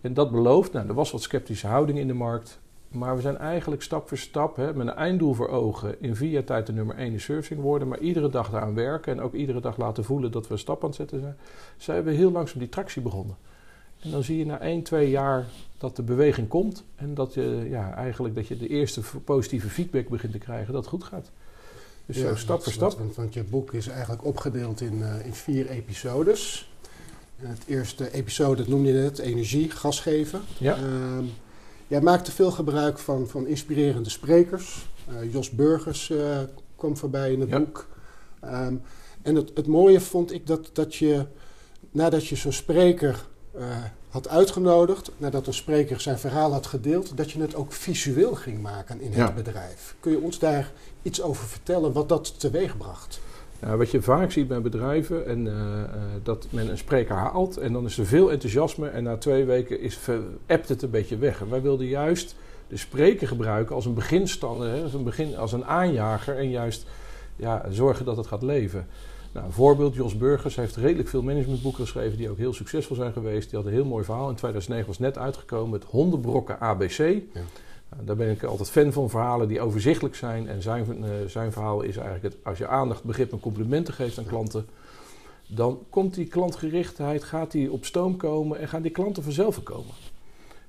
En 0.02 0.14
dat 0.14 0.32
belooft, 0.32 0.74
nou, 0.74 0.88
er 0.88 0.94
was 0.94 1.12
wat 1.12 1.22
sceptische 1.22 1.68
houding 1.68 2.00
in 2.00 2.08
de 2.08 2.14
markt. 2.14 2.60
Maar 2.92 3.16
we 3.16 3.22
zijn 3.22 3.38
eigenlijk 3.38 3.82
stap 3.82 4.08
voor 4.08 4.18
stap 4.18 4.56
hè, 4.56 4.74
met 4.74 4.88
een 4.88 4.94
einddoel 4.94 5.34
voor 5.34 5.48
ogen 5.48 6.02
in 6.02 6.16
vier 6.16 6.44
tijd 6.44 6.66
de 6.66 6.74
nummer 6.74 6.96
1 6.96 7.12
in 7.12 7.20
surfing 7.20 7.62
worden. 7.62 7.88
Maar 7.88 8.00
iedere 8.00 8.30
dag 8.30 8.50
daaraan 8.50 8.74
werken 8.74 9.12
en 9.12 9.22
ook 9.22 9.34
iedere 9.34 9.62
dag 9.62 9.78
laten 9.78 10.04
voelen 10.04 10.32
dat 10.32 10.48
we 10.48 10.54
een 10.54 10.60
stap 10.60 10.82
aan 10.82 10.88
het 10.88 10.98
zetten 10.98 11.20
zijn. 11.20 11.36
Zijn 11.78 12.04
we 12.04 12.12
heel 12.12 12.32
langzaam 12.32 12.60
die 12.60 12.70
tractie 12.70 13.02
begonnen. 13.02 13.36
En 14.00 14.12
dan 14.12 14.24
zie 14.24 14.38
je 14.38 14.46
na 14.46 14.60
1, 14.60 14.84
2 14.84 15.10
jaar 15.10 15.46
dat 15.78 15.96
de 15.96 16.04
beweging 16.04 16.48
komt. 16.48 16.84
En 16.96 17.14
dat 17.14 17.34
je, 17.34 17.66
ja, 17.70 17.94
eigenlijk 17.94 18.36
dat 18.36 18.48
je 18.48 18.58
de 18.58 18.68
eerste 18.68 19.02
positieve 19.24 19.70
feedback 19.70 20.10
begint 20.10 20.32
te 20.32 20.38
krijgen 20.38 20.74
dat 20.74 20.82
het 20.82 20.92
goed 20.92 21.04
gaat. 21.04 21.32
Dus 22.06 22.18
ja, 22.18 22.28
zo 22.28 22.36
stap 22.36 22.64
voor 22.64 22.72
stap. 22.72 23.16
want 23.16 23.34
je 23.34 23.44
boek 23.44 23.74
is 23.74 23.88
eigenlijk 23.88 24.26
opgedeeld 24.26 24.82
in, 24.82 24.98
uh, 24.98 25.26
in 25.26 25.34
vier 25.34 25.70
episodes. 25.70 26.72
Het 27.36 27.64
eerste 27.66 28.12
episode, 28.12 28.56
dat 28.56 28.68
noemde 28.68 28.88
je 28.88 29.02
net, 29.02 29.20
energie, 29.20 29.70
gas 29.70 30.00
geven. 30.00 30.42
Ja. 30.58 30.78
Uh, 30.78 31.18
Jij 31.92 32.02
maakte 32.02 32.32
veel 32.32 32.52
gebruik 32.52 33.00
van, 33.00 33.28
van 33.28 33.48
inspirerende 33.48 34.10
sprekers. 34.10 34.90
Uh, 35.10 35.34
Jos 35.34 35.50
Burgers 35.50 36.10
uh, 36.10 36.40
kwam 36.76 36.98
voorbij 36.98 37.34
in 37.34 37.40
het 37.40 37.50
boek. 37.50 37.88
Um, 38.44 38.82
en 39.22 39.36
het, 39.36 39.52
het 39.54 39.68
mooie 39.68 40.00
vond 40.00 40.34
ik 40.34 40.48
dat, 40.48 40.70
dat 40.74 40.96
je, 40.96 41.26
nadat 41.90 42.28
je 42.28 42.36
zo'n 42.36 42.52
spreker 42.52 43.26
uh, 43.56 43.64
had 44.10 44.28
uitgenodigd, 44.28 45.12
nadat 45.18 45.48
een 45.48 45.54
spreker 45.54 46.02
zijn 46.02 46.20
verhaal 46.20 46.52
had 46.52 46.66
gedeeld, 46.66 47.18
dat 47.18 47.32
je 47.32 47.42
het 47.42 47.56
ook 47.56 47.74
visueel 47.74 48.36
ging 48.36 48.62
maken 48.62 49.02
in 49.02 49.14
het 49.14 49.36
bedrijf. 49.36 49.96
Kun 50.00 50.12
je 50.12 50.20
ons 50.20 50.40
daar 50.40 50.72
iets 51.02 51.22
over 51.22 51.46
vertellen 51.46 51.94
wat 51.94 52.10
dat 52.10 52.40
teweeg 52.40 52.78
Nou, 53.62 53.78
wat 53.78 53.92
je 53.92 54.02
vaak 54.02 54.32
ziet 54.32 54.48
bij 54.48 54.62
bedrijven, 54.62 55.26
en, 55.26 55.46
uh, 55.46 55.54
uh, 55.54 55.84
dat 56.24 56.48
men 56.50 56.70
een 56.70 56.78
spreker 56.78 57.16
haalt 57.16 57.58
en 57.58 57.74
dan 57.74 57.86
is 57.86 57.98
er 57.98 58.06
veel 58.06 58.32
enthousiasme 58.32 58.88
en 58.88 59.04
na 59.04 59.18
twee 59.18 59.46
weken 59.46 59.80
is, 59.80 60.00
appt 60.48 60.70
het 60.70 60.82
een 60.82 60.90
beetje 60.90 61.18
weg. 61.18 61.40
Wij 61.40 61.62
wilden 61.62 61.88
juist 61.88 62.36
de 62.68 62.78
spreker 62.78 63.28
gebruiken 63.28 63.76
als 63.76 63.86
een 63.86 63.94
beginstander, 63.94 64.84
als, 64.84 64.94
een 64.94 65.04
begin, 65.04 65.38
als 65.38 65.54
een 65.54 65.66
aanjager 65.66 66.38
en 66.38 66.50
juist 66.50 66.86
ja, 67.36 67.66
zorgen 67.70 68.06
dat 68.06 68.18
het 68.18 68.28
gaat 68.28 68.42
leven. 68.42 68.88
Nou, 69.32 69.46
een 69.46 69.52
voorbeeld, 69.52 69.96
Jos 69.96 70.18
Burgers 70.18 70.56
heeft 70.56 70.76
redelijk 70.76 71.10
veel 71.10 71.22
managementboeken 71.22 71.84
geschreven 71.84 72.18
die 72.18 72.30
ook 72.30 72.38
heel 72.38 72.54
succesvol 72.54 72.96
zijn 72.96 73.14
geweest. 73.14 73.50
Die 73.50 73.60
had 73.60 73.68
een 73.68 73.74
heel 73.74 73.86
mooi 73.86 74.04
verhaal. 74.04 74.30
In 74.30 74.36
2009 74.36 74.88
was 74.88 75.00
net 75.00 75.18
uitgekomen, 75.18 75.80
het 75.80 75.90
hondenbrokken 75.90 76.60
ABC. 76.60 76.98
Ja. 76.98 77.42
Nou, 77.94 78.06
daar 78.06 78.16
ben 78.16 78.30
ik 78.30 78.44
altijd 78.44 78.70
fan 78.70 78.92
van, 78.92 79.10
verhalen 79.10 79.48
die 79.48 79.62
overzichtelijk 79.62 80.16
zijn. 80.16 80.48
En 80.48 80.62
zijn, 80.62 81.04
uh, 81.04 81.10
zijn 81.28 81.52
verhaal 81.52 81.82
is 81.82 81.98
eigenlijk 81.98 82.34
het, 82.34 82.46
als 82.46 82.58
je 82.58 82.68
aandacht, 82.68 83.04
begrip 83.04 83.32
en 83.32 83.40
complimenten 83.40 83.94
geeft 83.94 84.18
aan 84.18 84.26
klanten, 84.26 84.66
dan 85.48 85.80
komt 85.90 86.14
die 86.14 86.28
klantgerichtheid 86.28 87.24
gaat 87.24 87.52
die 87.52 87.72
op 87.72 87.86
stoom 87.86 88.18
komen 88.18 88.60
en 88.60 88.68
gaan 88.68 88.82
die 88.82 88.92
klanten 88.92 89.24
vanzelf 89.24 89.64
komen. 89.64 89.94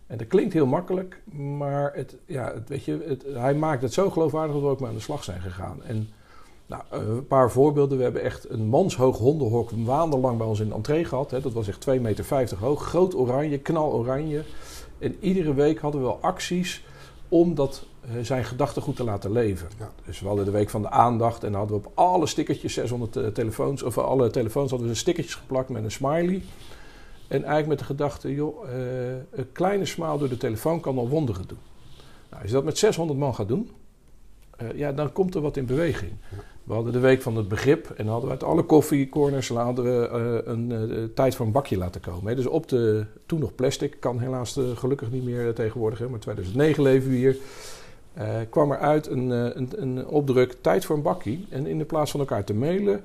En 0.06 0.18
dat 0.18 0.26
klinkt 0.26 0.52
heel 0.52 0.66
makkelijk, 0.66 1.20
maar 1.32 1.92
het, 1.94 2.16
ja, 2.26 2.52
het, 2.54 2.68
weet 2.68 2.84
je, 2.84 3.18
hij 3.34 3.54
maakt 3.54 3.82
het 3.82 3.92
zo 3.92 4.10
geloofwaardig 4.10 4.54
dat 4.54 4.62
we 4.62 4.68
ook 4.68 4.80
maar 4.80 4.88
aan 4.88 4.94
de 4.94 5.00
slag 5.00 5.24
zijn 5.24 5.40
gegaan. 5.40 5.82
En 5.82 6.08
nou, 6.66 6.82
een 6.90 7.26
paar 7.26 7.50
voorbeelden. 7.50 7.96
We 7.96 8.02
hebben 8.02 8.22
echt 8.22 8.50
een 8.50 8.66
manshoog 8.66 9.18
hondenhok 9.18 9.76
maandenlang 9.76 10.38
bij 10.38 10.46
ons 10.46 10.60
in 10.60 10.68
de 10.68 10.74
entree 10.74 11.04
gehad. 11.04 11.30
Hè. 11.30 11.40
Dat 11.40 11.52
was 11.52 11.68
echt 11.68 11.86
2,50 11.90 12.00
meter 12.00 12.56
hoog. 12.58 12.84
Groot 12.84 13.14
oranje, 13.14 13.58
knal 13.58 13.92
oranje. 13.92 14.42
En 14.98 15.16
iedere 15.20 15.54
week 15.54 15.78
hadden 15.78 16.00
we 16.00 16.06
wel 16.06 16.18
acties 16.20 16.84
om 17.32 17.54
dat, 17.54 17.84
uh, 18.04 18.24
zijn 18.24 18.44
gedachtegoed 18.44 18.96
te 18.96 19.04
laten 19.04 19.32
leven. 19.32 19.68
Ja. 19.78 19.90
Dus 20.04 20.20
we 20.20 20.26
hadden 20.26 20.44
de 20.44 20.50
week 20.50 20.70
van 20.70 20.82
de 20.82 20.90
aandacht 20.90 21.44
en 21.44 21.50
dan 21.50 21.60
hadden 21.60 21.80
we 21.80 21.86
op 21.86 21.92
alle 21.94 22.26
stickertjes, 22.26 22.72
600 22.72 23.16
uh, 23.16 23.26
telefoons, 23.26 23.82
of 23.82 23.98
alle 23.98 24.30
telefoons 24.30 24.70
hadden 24.70 24.88
we 24.88 24.94
stickertjes 24.94 25.34
geplakt 25.34 25.68
met 25.68 25.84
een 25.84 25.90
smiley. 25.90 26.42
En 27.28 27.44
eigenlijk 27.44 27.66
met 27.66 27.78
de 27.78 27.84
gedachte, 27.84 28.34
joh, 28.34 28.68
uh, 28.68 28.72
een 29.30 29.52
kleine 29.52 29.84
smile 29.84 30.18
door 30.18 30.28
de 30.28 30.36
telefoon 30.36 30.80
kan 30.80 30.98
al 30.98 31.08
wonderen 31.08 31.48
doen. 31.48 31.58
Nou, 32.30 32.42
als 32.42 32.50
je 32.50 32.56
dat 32.56 32.64
met 32.64 32.78
600 32.78 33.18
man 33.18 33.34
gaat 33.34 33.48
doen, 33.48 33.70
ja, 34.74 34.92
dan 34.92 35.12
komt 35.12 35.34
er 35.34 35.40
wat 35.40 35.56
in 35.56 35.66
beweging. 35.66 36.12
Ja. 36.30 36.36
We 36.64 36.72
hadden 36.72 36.92
de 36.92 36.98
week 36.98 37.22
van 37.22 37.36
het 37.36 37.48
begrip 37.48 37.90
en 37.96 38.06
hadden 38.06 38.24
we 38.24 38.30
uit 38.30 38.42
alle 38.42 38.62
koffiecorners 38.62 39.48
hadden 39.48 39.84
we, 39.84 40.08
uh, 40.44 40.52
een 40.52 40.70
uh, 40.70 41.04
tijd 41.14 41.34
voor 41.34 41.46
een 41.46 41.52
bakje 41.52 41.76
laten 41.76 42.00
komen. 42.00 42.26
Hè. 42.26 42.34
Dus 42.34 42.46
op 42.46 42.68
de, 42.68 43.06
toen 43.26 43.40
nog 43.40 43.54
plastic, 43.54 43.96
kan 44.00 44.18
helaas 44.18 44.56
uh, 44.56 44.76
gelukkig 44.76 45.10
niet 45.10 45.24
meer 45.24 45.54
tegenwoordig, 45.54 45.98
hè, 45.98 46.08
maar 46.08 46.20
2009 46.20 46.82
leven 46.82 47.10
we 47.10 47.16
hier. 47.16 47.36
kwam 48.50 48.70
er 48.70 48.78
uit 48.78 49.06
een, 49.06 49.30
een, 49.30 49.68
een, 49.76 50.06
opdruk, 50.06 50.56
tijd 50.60 50.84
voor 50.84 50.96
een 50.96 51.02
bakje. 51.02 51.38
En 51.48 51.66
in 51.66 51.78
de 51.78 51.84
plaats 51.84 52.10
van 52.10 52.20
elkaar 52.20 52.44
te 52.44 52.54
mailen, 52.54 53.00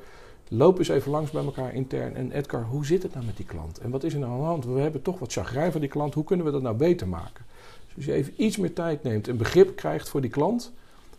loop 0.48 0.78
eens 0.78 0.88
even 0.88 1.12
langs 1.12 1.32
bij 1.32 1.44
elkaar 1.44 1.74
intern. 1.74 2.16
En 2.16 2.32
Edgar, 2.32 2.64
hoe 2.64 2.86
zit 2.86 3.04
het 3.04 3.14
nou 3.14 3.26
met 3.26 3.38
die 3.38 3.46
klant? 3.46 3.80
En 3.80 3.90
wat 3.90 4.04
is 4.04 4.14
er 4.14 4.20
nou 4.20 4.32
aan 4.32 4.40
de 4.40 4.46
hand? 4.46 4.66
We 4.66 4.80
hebben 4.80 5.02
toch 5.02 5.20
wat 5.20 5.34
chagrijn 5.34 5.72
van 5.72 5.82
die 5.82 5.90
klant, 5.90 6.14
hoe 6.14 6.24
kunnen 6.24 6.46
we 6.46 6.52
dat 6.52 6.62
nou 6.62 6.76
beter 6.76 7.08
maken? 7.08 7.46
Dus 7.86 7.96
als 7.96 8.06
je 8.06 8.14
even 8.14 8.34
iets 8.36 8.58
meer 8.58 8.74
tijd 8.74 9.04
neemt 9.04 9.28
en 9.28 9.38
begrip 9.38 9.76
krijgt 9.76 10.10
voor 10.10 10.22
die 10.22 10.30
klant 10.30 10.74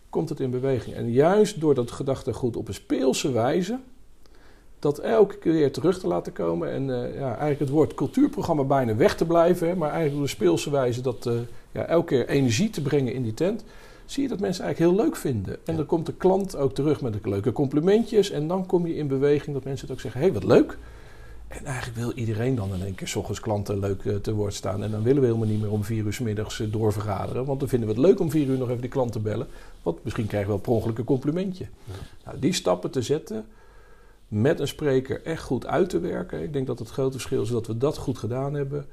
komt 0.09 0.29
het 0.29 0.39
in 0.39 0.51
beweging. 0.51 0.95
En 0.95 1.11
juist 1.11 1.59
door 1.59 1.75
dat 1.75 1.91
gedachtegoed 1.91 2.55
op 2.55 2.67
een 2.67 2.73
speelse 2.73 3.31
wijze, 3.31 3.79
dat 4.79 4.99
elke 4.99 5.37
keer 5.37 5.71
terug 5.71 5.99
te 5.99 6.07
laten 6.07 6.33
komen 6.33 6.71
en 6.71 6.87
uh, 6.87 7.15
ja, 7.15 7.27
eigenlijk 7.27 7.59
het 7.59 7.69
woord 7.69 7.93
cultuurprogramma 7.93 8.63
bijna 8.63 8.95
weg 8.95 9.15
te 9.15 9.25
blijven, 9.25 9.67
hè, 9.67 9.75
maar 9.75 9.89
eigenlijk 9.89 10.15
op 10.15 10.21
een 10.21 10.29
speelse 10.29 10.69
wijze 10.69 11.01
dat 11.01 11.25
uh, 11.25 11.33
ja, 11.71 11.85
elke 11.85 12.05
keer 12.05 12.27
energie 12.27 12.69
te 12.69 12.81
brengen 12.81 13.13
in 13.13 13.23
die 13.23 13.33
tent, 13.33 13.63
zie 14.05 14.23
je 14.23 14.29
dat 14.29 14.39
mensen 14.39 14.63
eigenlijk 14.63 14.93
heel 14.93 15.05
leuk 15.05 15.15
vinden. 15.15 15.57
En 15.65 15.75
dan 15.75 15.85
komt 15.85 16.05
de 16.05 16.13
klant 16.13 16.55
ook 16.55 16.73
terug 16.73 17.01
met 17.01 17.13
de 17.13 17.29
leuke 17.29 17.51
complimentjes 17.51 18.31
en 18.31 18.47
dan 18.47 18.65
kom 18.65 18.87
je 18.87 18.95
in 18.95 19.07
beweging 19.07 19.55
dat 19.55 19.63
mensen 19.63 19.87
het 19.87 19.95
ook 19.95 20.01
zeggen, 20.01 20.21
hé 20.21 20.27
hey, 20.27 20.35
wat 20.35 20.43
leuk. 20.43 20.77
En 21.49 21.65
eigenlijk 21.65 21.97
wil 21.97 22.11
iedereen 22.11 22.55
dan 22.55 22.73
in 22.73 22.83
één 22.83 22.95
keer 22.95 23.07
s 23.07 23.15
ochtends 23.15 23.39
klanten 23.39 23.79
leuk 23.79 24.03
uh, 24.03 24.15
te 24.15 24.33
woord 24.33 24.53
staan. 24.53 24.83
En 24.83 24.91
dan 24.91 25.03
willen 25.03 25.21
we 25.21 25.27
helemaal 25.27 25.47
niet 25.47 25.61
meer 25.61 25.71
om 25.71 25.83
vier 25.83 26.05
uur 26.05 26.13
s 26.13 26.19
middags 26.19 26.63
doorvergaderen. 26.71 27.45
Want 27.45 27.59
dan 27.59 27.69
vinden 27.69 27.87
we 27.87 27.93
het 27.93 28.03
leuk 28.03 28.19
om 28.19 28.31
vier 28.31 28.47
uur 28.47 28.57
nog 28.57 28.69
even 28.69 28.81
die 28.81 28.89
klant 28.89 29.11
te 29.11 29.19
bellen. 29.19 29.47
Want 29.83 30.03
misschien 30.03 30.27
krijgen 30.27 30.49
we 30.49 30.55
wel 30.55 30.63
per 30.63 30.73
ongeluk 30.73 30.97
een 30.97 31.03
complimentje. 31.03 31.67
Ja. 31.83 31.93
Nou, 32.25 32.39
die 32.39 32.53
stappen 32.53 32.91
te 32.91 33.01
zetten, 33.01 33.45
met 34.27 34.59
een 34.59 34.67
spreker 34.67 35.23
echt 35.23 35.43
goed 35.43 35.65
uit 35.65 35.89
te 35.89 35.99
werken. 35.99 36.43
Ik 36.43 36.53
denk 36.53 36.67
dat 36.67 36.79
het 36.79 36.89
grote 36.89 37.11
verschil 37.11 37.41
is 37.41 37.49
dat 37.49 37.67
we 37.67 37.77
dat 37.77 37.97
goed 37.97 38.17
gedaan 38.17 38.53
hebben. 38.53 38.85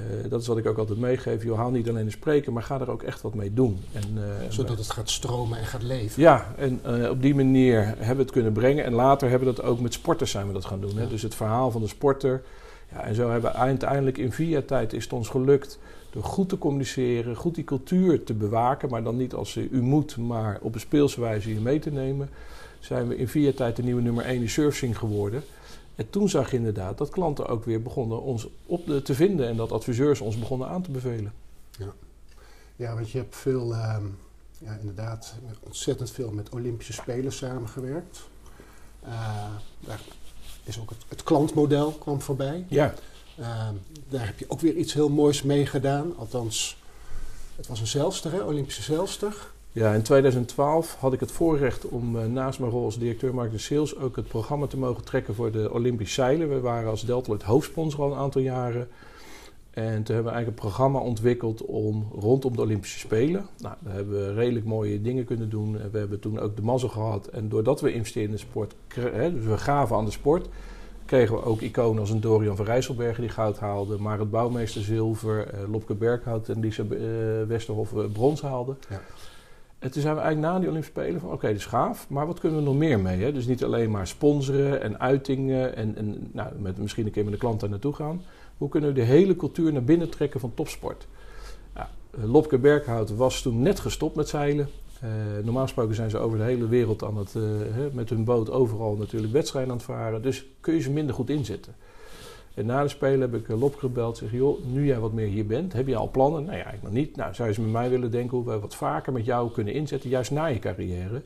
Uh, 0.00 0.30
dat 0.30 0.40
is 0.40 0.46
wat 0.46 0.58
ik 0.58 0.66
ook 0.66 0.78
altijd 0.78 0.98
meegeef. 0.98 1.42
Je 1.42 1.54
haal 1.54 1.70
niet 1.70 1.88
alleen 1.88 2.04
de 2.04 2.10
spreker, 2.10 2.52
maar 2.52 2.62
ga 2.62 2.80
er 2.80 2.90
ook 2.90 3.02
echt 3.02 3.22
wat 3.22 3.34
mee 3.34 3.54
doen. 3.54 3.80
En, 3.92 4.02
uh, 4.14 4.22
Zodat 4.48 4.78
het 4.78 4.90
gaat 4.90 5.10
stromen 5.10 5.58
en 5.58 5.66
gaat 5.66 5.82
leven. 5.82 6.22
Ja, 6.22 6.54
en 6.56 6.80
uh, 6.86 7.10
op 7.10 7.22
die 7.22 7.34
manier 7.34 7.84
hebben 7.84 8.16
we 8.16 8.22
het 8.22 8.30
kunnen 8.30 8.52
brengen. 8.52 8.84
En 8.84 8.92
later 8.92 9.28
hebben 9.28 9.48
we 9.48 9.54
dat 9.54 9.64
ook 9.64 9.80
met 9.80 9.92
sporters 9.92 10.30
zijn 10.30 10.46
we 10.46 10.52
dat 10.52 10.64
gaan 10.64 10.80
doen. 10.80 10.96
Hè? 10.96 11.08
Dus 11.08 11.22
het 11.22 11.34
verhaal 11.34 11.70
van 11.70 11.80
de 11.80 11.88
sporter. 11.88 12.42
Ja, 12.92 13.04
en 13.04 13.14
zo 13.14 13.30
hebben 13.30 13.52
we 13.52 13.56
uiteindelijk 13.56 14.18
in 14.18 14.32
vier 14.32 14.64
tijd 14.64 14.92
is 14.92 15.04
het 15.04 15.12
ons 15.12 15.28
gelukt 15.28 15.78
door 16.10 16.24
goed 16.24 16.48
te 16.48 16.58
communiceren, 16.58 17.36
goed 17.36 17.54
die 17.54 17.64
cultuur 17.64 18.24
te 18.24 18.34
bewaken, 18.34 18.88
maar 18.88 19.02
dan 19.02 19.16
niet 19.16 19.34
als 19.34 19.56
u 19.56 19.82
moet, 19.82 20.16
maar 20.16 20.58
op 20.60 20.74
een 20.74 20.80
speelse 20.80 21.20
wijze 21.20 21.48
hier 21.48 21.60
mee 21.60 21.78
te 21.78 21.90
nemen, 21.90 22.30
zijn 22.80 23.08
we 23.08 23.16
in 23.16 23.28
vier 23.28 23.54
tijd 23.54 23.76
de 23.76 23.82
nieuwe 23.82 24.02
nummer 24.02 24.24
1 24.24 24.40
in 24.40 24.48
surfing 24.48 24.98
geworden. 24.98 25.42
En 25.94 26.10
toen 26.10 26.28
zag 26.28 26.50
je 26.50 26.56
inderdaad 26.56 26.98
dat 26.98 27.10
klanten 27.10 27.46
ook 27.46 27.64
weer 27.64 27.82
begonnen 27.82 28.22
ons 28.22 28.48
op 28.66 28.86
de, 28.86 29.02
te 29.02 29.14
vinden 29.14 29.48
en 29.48 29.56
dat 29.56 29.72
adviseurs 29.72 30.20
ons 30.20 30.38
begonnen 30.38 30.68
aan 30.68 30.82
te 30.82 30.90
bevelen. 30.90 31.32
Ja, 31.78 31.92
ja 32.76 32.94
want 32.94 33.10
je 33.10 33.18
hebt 33.18 33.36
veel, 33.36 33.72
uh, 33.72 33.96
ja, 34.58 34.76
inderdaad, 34.80 35.34
ontzettend 35.60 36.10
veel 36.10 36.30
met 36.30 36.48
Olympische 36.48 36.92
Spelen 36.92 37.32
samengewerkt. 37.32 38.20
Uh, 39.04 39.46
daar 39.80 40.00
is 40.64 40.80
ook 40.80 40.90
het, 40.90 40.98
het, 41.08 41.22
klantmodel 41.22 41.92
kwam 41.92 42.20
voorbij. 42.20 42.64
Ja. 42.68 42.94
Uh, 43.38 43.68
daar 44.08 44.26
heb 44.26 44.38
je 44.38 44.44
ook 44.48 44.60
weer 44.60 44.76
iets 44.76 44.92
heel 44.92 45.08
moois 45.08 45.42
mee 45.42 45.66
gedaan. 45.66 46.16
Althans, 46.16 46.76
het 47.56 47.66
was 47.66 47.80
een 47.80 47.86
zelfster, 47.86 48.32
hè? 48.32 48.40
Olympische 48.40 48.82
zelfster. 48.82 49.50
Ja, 49.74 49.92
in 49.92 50.02
2012 50.02 50.96
had 50.98 51.12
ik 51.12 51.20
het 51.20 51.32
voorrecht 51.32 51.88
om 51.88 52.16
uh, 52.16 52.24
naast 52.24 52.58
mijn 52.58 52.70
rol 52.70 52.84
als 52.84 52.98
directeur 52.98 53.34
marketing 53.34 53.60
sales 53.60 53.96
ook 53.96 54.16
het 54.16 54.28
programma 54.28 54.66
te 54.66 54.78
mogen 54.78 55.04
trekken 55.04 55.34
voor 55.34 55.52
de 55.52 55.72
Olympische 55.72 56.14
zeilen. 56.14 56.48
We 56.48 56.60
waren 56.60 56.90
als 56.90 57.04
Deltaloid 57.04 57.42
hoofdsponsor 57.42 58.00
al 58.00 58.12
een 58.12 58.18
aantal 58.18 58.40
jaren. 58.40 58.88
En 59.70 60.02
toen 60.02 60.14
hebben 60.14 60.24
we 60.24 60.30
eigenlijk 60.30 60.46
een 60.46 60.68
programma 60.68 60.98
ontwikkeld 60.98 61.64
om 61.64 62.08
rondom 62.18 62.56
de 62.56 62.62
Olympische 62.62 62.98
Spelen. 62.98 63.46
Nou, 63.58 63.74
daar 63.80 63.94
hebben 63.94 64.26
we 64.26 64.34
redelijk 64.34 64.64
mooie 64.64 65.02
dingen 65.02 65.24
kunnen 65.24 65.50
doen. 65.50 65.72
We 65.90 65.98
hebben 65.98 66.20
toen 66.20 66.38
ook 66.38 66.56
de 66.56 66.62
mazzel 66.62 66.88
gehad. 66.88 67.26
En 67.26 67.48
doordat 67.48 67.80
we 67.80 67.92
investeerden 67.92 68.30
in 68.30 68.36
de 68.36 68.42
sport, 68.42 68.74
hè, 68.94 69.32
dus 69.32 69.44
we 69.44 69.58
gaven 69.58 69.96
aan 69.96 70.04
de 70.04 70.10
sport, 70.10 70.48
kregen 71.04 71.34
we 71.34 71.44
ook 71.44 71.60
iconen 71.60 72.00
als 72.00 72.10
een 72.10 72.20
Dorian 72.20 72.56
van 72.56 72.64
Rijsselbergen 72.64 73.22
die 73.22 73.32
goud 73.32 73.58
haalde, 73.58 73.98
Marit 73.98 74.30
Bouwmeester 74.30 74.82
zilver, 74.82 75.54
uh, 75.54 75.70
Lopke 75.70 75.94
Berghout 75.94 76.48
en 76.48 76.60
Lisa 76.60 76.82
uh, 76.82 76.98
Westerhof 77.46 77.92
brons 78.12 78.42
haalden. 78.42 78.78
Ja. 78.88 79.00
En 79.82 79.90
toen 79.90 80.02
zijn 80.02 80.14
we 80.14 80.20
eigenlijk 80.20 80.52
na 80.52 80.58
die 80.58 80.68
Olympische 80.68 81.00
Spelen 81.00 81.20
van 81.20 81.28
oké, 81.28 81.36
okay, 81.36 81.50
dat 81.50 81.60
is 81.60 81.66
gaaf, 81.66 82.08
maar 82.08 82.26
wat 82.26 82.40
kunnen 82.40 82.58
we 82.58 82.64
nog 82.64 82.76
meer 82.76 83.00
mee? 83.00 83.22
Hè? 83.22 83.32
Dus 83.32 83.46
niet 83.46 83.64
alleen 83.64 83.90
maar 83.90 84.06
sponsoren 84.06 84.82
en 84.82 85.00
uitingen 85.00 85.76
en, 85.76 85.96
en 85.96 86.28
nou, 86.32 86.48
met, 86.58 86.78
misschien 86.78 87.06
een 87.06 87.12
keer 87.12 87.24
met 87.24 87.32
de 87.32 87.38
klant 87.38 87.60
daar 87.60 87.70
naartoe 87.70 87.94
gaan. 87.94 88.22
Hoe 88.58 88.68
kunnen 88.68 88.88
we 88.88 88.94
de 88.94 89.02
hele 89.02 89.36
cultuur 89.36 89.72
naar 89.72 89.84
binnen 89.84 90.08
trekken 90.08 90.40
van 90.40 90.54
topsport? 90.54 91.06
Ja, 91.74 91.90
Lopke 92.10 92.58
Berghout 92.58 93.16
was 93.16 93.42
toen 93.42 93.62
net 93.62 93.80
gestopt 93.80 94.16
met 94.16 94.28
zeilen. 94.28 94.68
Uh, 95.04 95.44
normaal 95.44 95.62
gesproken 95.62 95.94
zijn 95.94 96.10
ze 96.10 96.18
over 96.18 96.38
de 96.38 96.44
hele 96.44 96.68
wereld 96.68 97.04
aan 97.04 97.16
het, 97.16 97.34
uh, 97.34 97.44
met 97.92 98.08
hun 98.08 98.24
boot 98.24 98.50
overal 98.50 98.96
natuurlijk 98.96 99.32
wedstrijden 99.32 99.70
aan 99.70 99.76
het 99.76 99.86
varen. 99.86 100.22
Dus 100.22 100.46
kun 100.60 100.74
je 100.74 100.80
ze 100.80 100.90
minder 100.90 101.14
goed 101.14 101.30
inzetten. 101.30 101.74
En 102.54 102.66
na 102.66 102.82
de 102.82 102.88
Spelen 102.88 103.20
heb 103.20 103.34
ik 103.34 103.48
Lop 103.48 103.76
gebeld. 103.76 104.16
Zeg, 104.16 104.32
joh, 104.32 104.64
nu 104.64 104.86
jij 104.86 104.98
wat 104.98 105.12
meer 105.12 105.26
hier 105.26 105.46
bent, 105.46 105.72
heb 105.72 105.86
je 105.86 105.96
al 105.96 106.10
plannen? 106.10 106.44
Nou 106.44 106.56
ja, 106.56 106.70
ik 106.70 106.82
nog 106.82 106.92
niet. 106.92 107.16
Nou, 107.16 107.34
zou 107.34 107.48
je 107.48 107.54
eens 107.54 107.64
met 107.64 107.72
mij 107.72 107.90
willen 107.90 108.10
denken 108.10 108.36
hoe 108.36 108.46
we 108.46 108.58
wat 108.58 108.74
vaker 108.74 109.12
met 109.12 109.24
jou 109.24 109.50
kunnen 109.50 109.74
inzetten, 109.74 110.10
juist 110.10 110.30
na 110.30 110.46
je 110.46 110.58
carrière? 110.58 111.22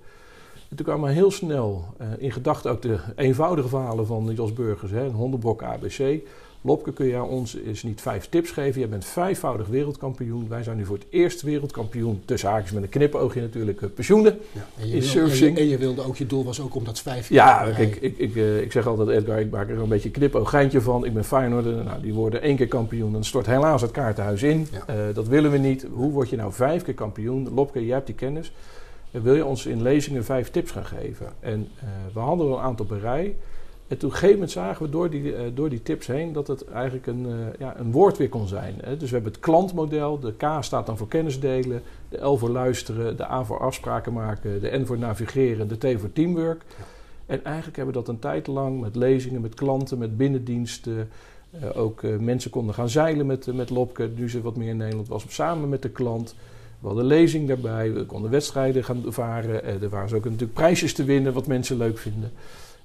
En 0.68 0.76
toen 0.76 0.86
kwamen 0.86 1.10
heel 1.10 1.30
snel 1.30 1.84
uh, 2.00 2.06
in 2.18 2.32
gedachten 2.32 2.70
ook 2.70 2.82
de 2.82 2.98
eenvoudige 3.16 3.68
verhalen 3.68 4.06
van 4.06 4.32
Jos 4.34 4.52
Burgers, 4.52 4.90
hè, 4.90 5.04
een 5.04 5.12
hondenbok 5.12 5.62
ABC. 5.62 6.20
Lopke, 6.66 6.92
kun 6.92 7.06
je 7.06 7.22
ons 7.22 7.56
eens 7.56 7.82
niet 7.82 8.00
vijf 8.00 8.28
tips 8.28 8.50
geven? 8.50 8.80
Je 8.80 8.86
bent 8.86 9.04
vijfvoudig 9.04 9.66
wereldkampioen. 9.66 10.48
Wij 10.48 10.62
zijn 10.62 10.76
nu 10.76 10.84
voor 10.84 10.96
het 10.96 11.06
eerst 11.10 11.42
wereldkampioen. 11.42 12.22
Tussen 12.24 12.48
haakjes 12.48 12.72
met 12.72 12.82
een 12.82 12.88
knipoogje 12.88 13.40
natuurlijk. 13.40 13.80
Uh, 13.80 13.88
pensioenen 13.94 14.38
ja, 14.52 14.66
en 14.80 14.88
je 14.88 14.96
in 14.96 15.28
wil, 15.28 15.54
En 15.54 15.68
je, 15.68 15.78
wilde 15.78 16.02
ook, 16.02 16.16
je 16.16 16.26
doel 16.26 16.44
was 16.44 16.60
ook 16.60 16.74
om 16.74 16.84
dat 16.84 17.00
vijf 17.00 17.28
Ja, 17.28 17.64
ik, 17.64 17.96
ik, 17.96 18.18
ik, 18.18 18.34
uh, 18.34 18.60
ik 18.60 18.72
zeg 18.72 18.86
altijd 18.86 19.08
Edgar, 19.08 19.40
ik 19.40 19.50
maak 19.50 19.68
er 19.68 19.78
een 19.78 19.88
beetje 19.88 20.10
knipooggeintje 20.10 20.80
van. 20.80 21.04
Ik 21.04 21.14
ben 21.14 21.24
Feyenoorder. 21.24 21.84
Nou, 21.84 22.02
die 22.02 22.14
worden 22.14 22.42
één 22.42 22.56
keer 22.56 22.68
kampioen. 22.68 23.12
Dan 23.12 23.24
stort 23.24 23.46
helaas 23.46 23.82
het 23.82 23.90
kaartenhuis 23.90 24.42
in. 24.42 24.66
Ja. 24.86 25.12
Dat 25.12 25.28
willen 25.28 25.50
we 25.50 25.58
niet. 25.58 25.86
Hoe 25.92 26.12
word 26.12 26.30
je 26.30 26.36
nou 26.36 26.52
vijf 26.52 26.82
keer 26.82 26.94
kampioen? 26.94 27.48
Lopke, 27.54 27.84
jij 27.84 27.94
hebt 27.94 28.06
die 28.06 28.14
kennis. 28.14 28.52
Wil 29.22 29.34
je 29.34 29.44
ons 29.44 29.66
in 29.66 29.82
lezingen 29.82 30.24
vijf 30.24 30.50
tips 30.50 30.70
gaan 30.70 30.86
geven? 30.86 31.26
En 31.40 31.68
we 32.12 32.20
hadden 32.20 32.46
een 32.46 32.58
aantal 32.58 32.86
rij. 33.00 33.36
En 33.88 33.98
toen 33.98 34.10
gegeven 34.10 34.34
moment 34.34 34.50
zagen 34.50 34.84
we 34.84 34.90
door 34.90 35.10
die, 35.10 35.22
uh, 35.22 35.40
door 35.54 35.68
die 35.68 35.82
tips 35.82 36.06
heen 36.06 36.32
dat 36.32 36.46
het 36.46 36.64
eigenlijk 36.64 37.06
een, 37.06 37.26
uh, 37.26 37.34
ja, 37.58 37.78
een 37.78 37.92
woord 37.92 38.18
weer 38.18 38.28
kon 38.28 38.48
zijn. 38.48 38.74
Hè? 38.80 38.96
Dus 38.96 39.08
we 39.08 39.14
hebben 39.14 39.32
het 39.32 39.40
klantmodel, 39.40 40.18
de 40.18 40.32
K 40.32 40.44
staat 40.60 40.86
dan 40.86 40.96
voor 40.96 41.08
kennis 41.08 41.40
delen, 41.40 41.82
de 42.08 42.24
L 42.24 42.36
voor 42.36 42.50
luisteren, 42.50 43.16
de 43.16 43.30
A 43.30 43.44
voor 43.44 43.60
afspraken 43.60 44.12
maken, 44.12 44.60
de 44.60 44.78
N 44.78 44.84
voor 44.84 44.98
navigeren, 44.98 45.68
de 45.68 45.76
T 45.76 46.00
voor 46.00 46.12
teamwork. 46.12 46.62
En 47.26 47.44
eigenlijk 47.44 47.76
hebben 47.76 47.94
we 47.94 48.00
dat 48.00 48.08
een 48.08 48.18
tijd 48.18 48.46
lang 48.46 48.80
met 48.80 48.96
lezingen, 48.96 49.40
met 49.40 49.54
klanten, 49.54 49.98
met 49.98 50.16
binnendiensten. 50.16 51.08
Ook 51.74 52.02
mensen 52.02 52.50
konden 52.50 52.74
gaan 52.74 52.88
zeilen 52.88 53.26
met, 53.26 53.54
met 53.54 53.70
Lopke, 53.70 54.10
nu 54.14 54.30
ze 54.30 54.42
wat 54.42 54.56
meer 54.56 54.68
in 54.68 54.76
Nederland 54.76 55.08
was, 55.08 55.24
samen 55.28 55.68
met 55.68 55.82
de 55.82 55.88
klant. 55.88 56.34
We 56.80 56.86
hadden 56.86 57.04
lezing 57.04 57.48
daarbij, 57.48 57.92
we 57.92 58.04
konden 58.04 58.30
wedstrijden 58.30 58.84
gaan 58.84 59.02
varen. 59.06 59.64
er 59.64 59.88
waren 59.88 60.16
ook 60.16 60.24
natuurlijk 60.24 60.52
prijsjes 60.52 60.92
te 60.92 61.04
winnen, 61.04 61.32
wat 61.32 61.46
mensen 61.46 61.76
leuk 61.76 61.98
vinden. 61.98 62.32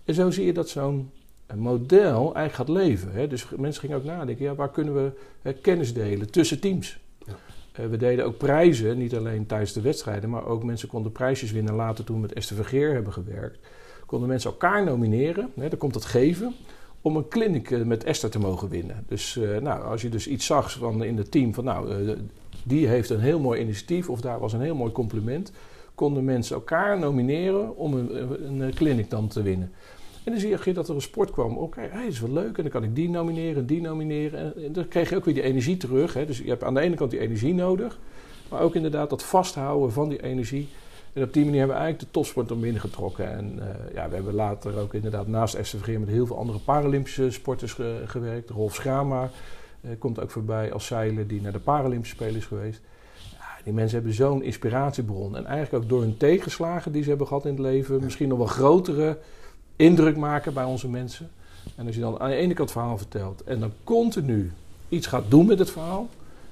En 0.06 0.14
zo 0.14 0.32
zie 0.32 0.46
je 0.46 0.54
dat 0.54 0.70
zo'n 0.70 1.12
model 1.56 2.36
eigenlijk 2.36 2.54
gaat 2.54 2.70
leven. 2.70 3.12
Hè? 3.12 3.28
Dus 3.28 3.46
mensen 3.58 3.82
gingen 3.82 3.98
ook 3.98 4.04
nadenken, 4.04 4.46
ja, 4.46 4.56
waar 4.56 4.72
kunnen 4.72 4.94
we 4.94 5.12
hè, 5.42 5.54
kennis 5.54 5.94
delen 5.94 6.32
tussen 6.32 6.60
teams? 6.60 7.00
Ja. 7.26 7.34
Uh, 7.80 7.86
we 7.86 7.98
deden 7.98 8.26
ook 8.26 8.38
prijzen, 8.38 8.98
niet 8.98 9.16
alleen 9.16 9.46
tijdens 9.46 9.74
de 9.74 9.82
wedstrijden, 9.82 10.30
maar 10.30 10.46
ook 10.46 10.64
mensen 10.64 10.88
konden 10.88 11.12
prijsjes 11.12 11.52
winnen. 11.52 11.74
Later 11.74 12.04
toen 12.04 12.16
we 12.16 12.22
met 12.22 12.34
Esther 12.34 12.56
Vergeer 12.56 12.94
hebben 12.94 13.14
gewerkt, 13.14 13.60
konden 14.06 14.30
mensen 14.30 14.52
elkaar 14.52 14.84
nomineren. 14.84 15.50
Hè, 15.56 15.70
dan 15.70 15.80
komt 15.80 15.94
dat 15.94 16.06
geven 16.06 16.56
om 17.02 17.16
een 17.16 17.28
clinic 17.28 17.86
met 17.86 18.04
Esther 18.04 18.30
te 18.30 18.40
mogen 18.40 18.70
winnen. 18.70 19.04
Dus 19.08 19.40
nou, 19.62 19.84
als 19.84 20.02
je 20.02 20.10
dus 20.10 20.28
iets 20.28 20.46
zag 20.46 20.72
van 20.72 21.04
in 21.04 21.18
het 21.18 21.32
team 21.32 21.54
van 21.54 21.64
nou, 21.64 22.16
die 22.64 22.88
heeft 22.88 23.10
een 23.10 23.20
heel 23.20 23.40
mooi 23.40 23.62
initiatief 23.62 24.10
of 24.10 24.22
daar 24.22 24.40
was 24.40 24.54
een 24.54 24.62
heel 24.62 24.76
mooi 24.76 24.92
compliment, 24.92 25.52
konden 25.96 26.24
mensen 26.24 26.56
elkaar 26.56 27.00
nomineren 27.00 27.78
om 27.78 27.94
een, 27.94 28.62
een 28.62 28.74
clinic 28.74 29.10
dan 29.10 29.28
te 29.28 29.42
winnen. 29.42 29.72
En 30.24 30.32
dan 30.32 30.42
zie 30.42 30.58
je 30.64 30.74
dat 30.74 30.90
er 30.90 30.96
een 30.96 31.02
sport 31.02 31.32
kwam. 31.32 31.52
Oké, 31.52 31.64
okay, 31.64 31.90
dat 31.90 32.12
is 32.12 32.20
wel 32.20 32.32
leuk. 32.32 32.58
En 32.58 32.64
dan 32.64 32.72
kan 32.72 32.84
ik 32.84 32.96
die 32.96 33.10
nomineren, 33.10 33.66
die 33.66 33.82
nomineren. 33.82 34.56
En 34.66 34.74
dan 34.74 34.88
kreeg 34.88 35.10
je 35.10 35.16
ook 35.16 35.26
weer 35.26 35.34
die 35.34 35.44
energie 35.44 35.78
terug. 35.78 36.14
Hè. 36.14 36.26
Dus 36.26 36.38
je 36.38 36.50
hebt 36.50 36.64
aan 36.64 36.74
de 36.74 36.80
ene 36.80 36.96
kant 36.96 37.12
die 37.12 37.20
energie 37.20 37.54
nodig. 37.54 38.00
Maar 38.50 38.62
ook 38.62 38.76
inderdaad 38.76 39.10
dat 39.10 39.24
vasthouden 39.24 39.92
van 39.92 40.10
die 40.10 40.24
energie. 40.24 40.70
En 41.14 41.24
op 41.24 41.34
die 41.34 41.44
manier 41.44 41.60
hebben 41.60 41.78
we 41.78 41.82
eigenlijk 41.82 42.14
de 42.14 42.20
topsport 42.20 42.52
om 42.52 42.62
binnengetrokken. 42.62 43.32
En 43.32 43.56
uh, 43.60 43.94
ja, 43.94 44.10
we 44.10 44.16
hebben 44.16 44.34
later 44.34 44.80
ook 44.80 44.94
inderdaad 44.94 45.28
naast 45.28 45.58
SVG 45.62 46.00
met 46.00 46.08
heel 46.08 46.26
veel 46.26 46.38
andere 46.38 46.60
Paralympische 46.60 47.32
sporters 47.32 47.78
gewerkt. 48.06 48.50
Rolf 48.50 48.76
Schrama 48.76 49.24
uh, 49.24 49.30
komt 50.00 50.20
ook 50.20 50.32
voorbij 50.32 50.74
als 50.74 50.86
zeiler 50.86 51.28
die 51.28 51.42
naar 51.42 51.52
de 51.52 51.60
Paralympische 51.60 52.16
Spelen 52.16 52.36
is 52.36 52.46
geweest. 52.46 52.82
Ja, 53.32 53.64
die 53.64 53.74
mensen 53.74 53.96
hebben 53.98 54.14
zo'n 54.14 54.44
inspiratiebron. 54.44 55.36
En 55.36 55.46
eigenlijk 55.46 55.84
ook 55.84 55.90
door 55.90 56.02
hun 56.02 56.18
tegenslagen 56.18 56.92
die 56.92 57.04
ze 57.04 57.10
hebben 57.10 57.28
gehad 57.28 57.46
in 57.46 57.52
het 57.52 57.60
leven, 57.60 58.04
misschien 58.04 58.30
nog 58.30 58.38
wel 58.38 58.48
grotere 58.48 59.18
indruk 59.76 60.18
maken 60.18 60.54
bij 60.54 60.64
onze 60.64 60.90
mensen. 60.90 61.30
En 61.76 61.86
als 61.86 61.96
je 61.96 62.02
dan 62.02 62.20
aan 62.20 62.30
de 62.30 62.36
ene 62.36 62.54
kant 62.54 62.70
het 62.70 62.78
verhaal 62.78 62.98
vertelt 62.98 63.44
en 63.44 63.60
dan 63.60 63.72
continu 63.84 64.52
iets 64.90 65.08
gaat 65.08 65.30
doen 65.30 65.46
met 65.46 65.60
het 65.60 65.72
verhaal, 65.72 66.10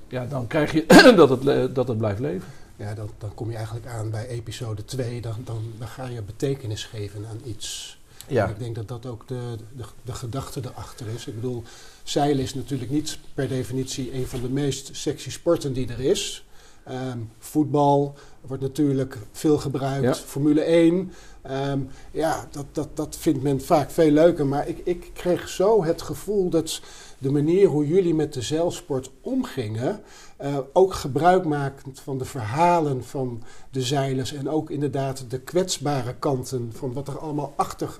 ja, 0.07 0.25
dan 0.25 0.48
krijg 0.48 0.71
je 0.71 0.86
dat, 1.15 1.29
het, 1.29 1.75
dat 1.75 1.88
het 1.88 1.98
blijft 1.98 2.19
leven. 2.19 2.48
Ja, 2.75 2.93
dan, 2.93 3.09
dan 3.17 3.33
kom 3.33 3.50
je 3.50 3.55
eigenlijk 3.55 3.86
aan 3.86 4.09
bij 4.09 4.27
episode 4.27 4.86
2. 4.86 5.21
Dan, 5.21 5.36
dan, 5.43 5.62
dan 5.77 5.88
ga 5.88 6.05
je 6.05 6.21
betekenis 6.21 6.86
geven 6.86 7.25
aan 7.25 7.39
iets. 7.43 7.98
Ja. 8.27 8.45
En 8.45 8.49
ik 8.49 8.59
denk 8.59 8.75
dat 8.75 8.88
dat 8.88 9.05
ook 9.05 9.27
de, 9.27 9.55
de, 9.75 9.83
de 10.03 10.13
gedachte 10.13 10.61
erachter 10.63 11.07
is. 11.07 11.27
Ik 11.27 11.35
bedoel, 11.35 11.63
zeilen 12.03 12.43
is 12.43 12.53
natuurlijk 12.53 12.91
niet 12.91 13.19
per 13.33 13.47
definitie 13.47 14.13
een 14.13 14.27
van 14.27 14.41
de 14.41 14.49
meest 14.49 14.89
sexy 14.91 15.31
sporten 15.31 15.73
die 15.73 15.88
er 15.88 15.99
is. 15.99 16.43
Um, 16.91 17.31
voetbal 17.39 18.15
wordt 18.41 18.63
natuurlijk 18.63 19.17
veel 19.31 19.57
gebruikt. 19.57 20.17
Formule 20.17 20.61
1. 20.61 21.13
Um, 21.51 21.89
ja, 22.11 22.47
dat, 22.51 22.65
dat, 22.71 22.89
dat 22.93 23.17
vindt 23.19 23.43
men 23.43 23.61
vaak 23.61 23.91
veel 23.91 24.11
leuker. 24.11 24.45
Maar 24.45 24.67
ik, 24.67 24.81
ik 24.83 25.09
kreeg 25.13 25.49
zo 25.49 25.83
het 25.83 26.01
gevoel 26.01 26.49
dat 26.49 26.81
de 27.19 27.31
manier 27.31 27.67
hoe 27.67 27.88
jullie 27.88 28.13
met 28.13 28.33
de 28.33 28.41
zeilsport 28.41 29.11
omgingen. 29.21 30.01
Uh, 30.41 30.57
ook 30.73 30.93
gebruik 30.93 31.45
makend 31.45 31.99
van 31.99 32.17
de 32.17 32.25
verhalen 32.25 33.03
van 33.03 33.43
de 33.71 33.81
zeilers. 33.81 34.33
En 34.33 34.49
ook 34.49 34.69
inderdaad 34.69 35.25
de 35.29 35.39
kwetsbare 35.39 36.15
kanten 36.19 36.71
van 36.73 36.93
wat 36.93 37.07
er 37.07 37.19
allemaal 37.19 37.53
achter 37.55 37.99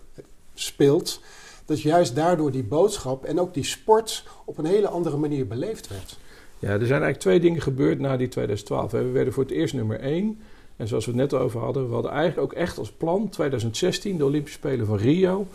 speelt. 0.54 1.22
Dat 1.66 1.82
juist 1.82 2.16
daardoor 2.16 2.52
die 2.52 2.64
boodschap 2.64 3.26
en 3.26 3.40
ook 3.40 3.54
die 3.54 3.64
sport 3.64 4.26
op 4.46 4.58
een 4.58 4.66
hele 4.66 4.88
andere 4.88 5.18
manier 5.18 5.48
beleefd 5.48 5.88
werd. 5.88 6.18
Ja, 6.60 6.70
er 6.70 6.78
zijn 6.78 6.90
eigenlijk 6.90 7.20
twee 7.20 7.40
dingen 7.40 7.62
gebeurd 7.62 8.00
na 8.00 8.18
die 8.18 8.28
2012. 8.28 8.92
We 8.92 9.04
werden 9.04 9.34
voor 9.34 9.44
het 9.44 9.52
eerst 9.52 9.74
nummer 9.74 10.00
1. 10.00 10.40
En 10.76 10.88
zoals 10.88 11.06
we 11.06 11.12
het 11.12 11.20
net 11.20 11.34
over 11.34 11.60
hadden, 11.60 11.88
we 11.88 11.94
hadden 11.94 12.12
eigenlijk 12.12 12.42
ook 12.42 12.60
echt 12.60 12.78
als 12.78 12.92
plan 12.92 13.30
2016, 13.30 14.18
de 14.18 14.26
Olympische 14.26 14.58
Spelen 14.58 14.86
van 14.86 14.98
Rio. 14.98 15.48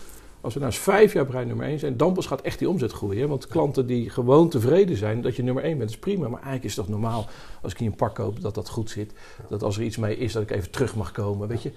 Als 0.45 0.55
we 0.55 0.61
nou 0.61 0.73
eens 0.73 0.83
vijf 0.83 1.13
jaar 1.13 1.27
brein 1.27 1.47
nummer 1.47 1.67
1 1.67 1.79
zijn, 1.79 1.97
dan 1.97 2.13
pas 2.13 2.27
gaat 2.27 2.41
echt 2.41 2.59
die 2.59 2.69
omzet 2.69 2.93
groeien. 2.93 3.29
Want 3.29 3.47
klanten 3.47 3.87
die 3.87 4.11
gewoon 4.11 4.49
tevreden 4.49 4.97
zijn 4.97 5.21
dat 5.21 5.37
je 5.37 5.43
nummer 5.43 5.63
1 5.63 5.79
bent, 5.79 5.91
is 5.91 5.99
prima. 5.99 6.23
Maar 6.23 6.43
eigenlijk 6.43 6.65
is 6.65 6.77
het 6.77 6.85
toch 6.87 6.95
normaal 6.95 7.27
als 7.63 7.73
ik 7.73 7.79
hier 7.79 7.89
een 7.89 7.97
pak 7.97 8.15
koop 8.15 8.41
dat 8.41 8.55
dat 8.55 8.69
goed 8.69 8.91
zit. 8.91 9.13
Dat 9.49 9.63
als 9.63 9.77
er 9.77 9.83
iets 9.83 9.97
mee 9.97 10.19
is, 10.19 10.33
dat 10.33 10.43
ik 10.43 10.51
even 10.51 10.71
terug 10.71 10.97
mag 10.97 11.13
komen. 11.13 11.49
Weet 11.49 11.63
je. 11.63 11.73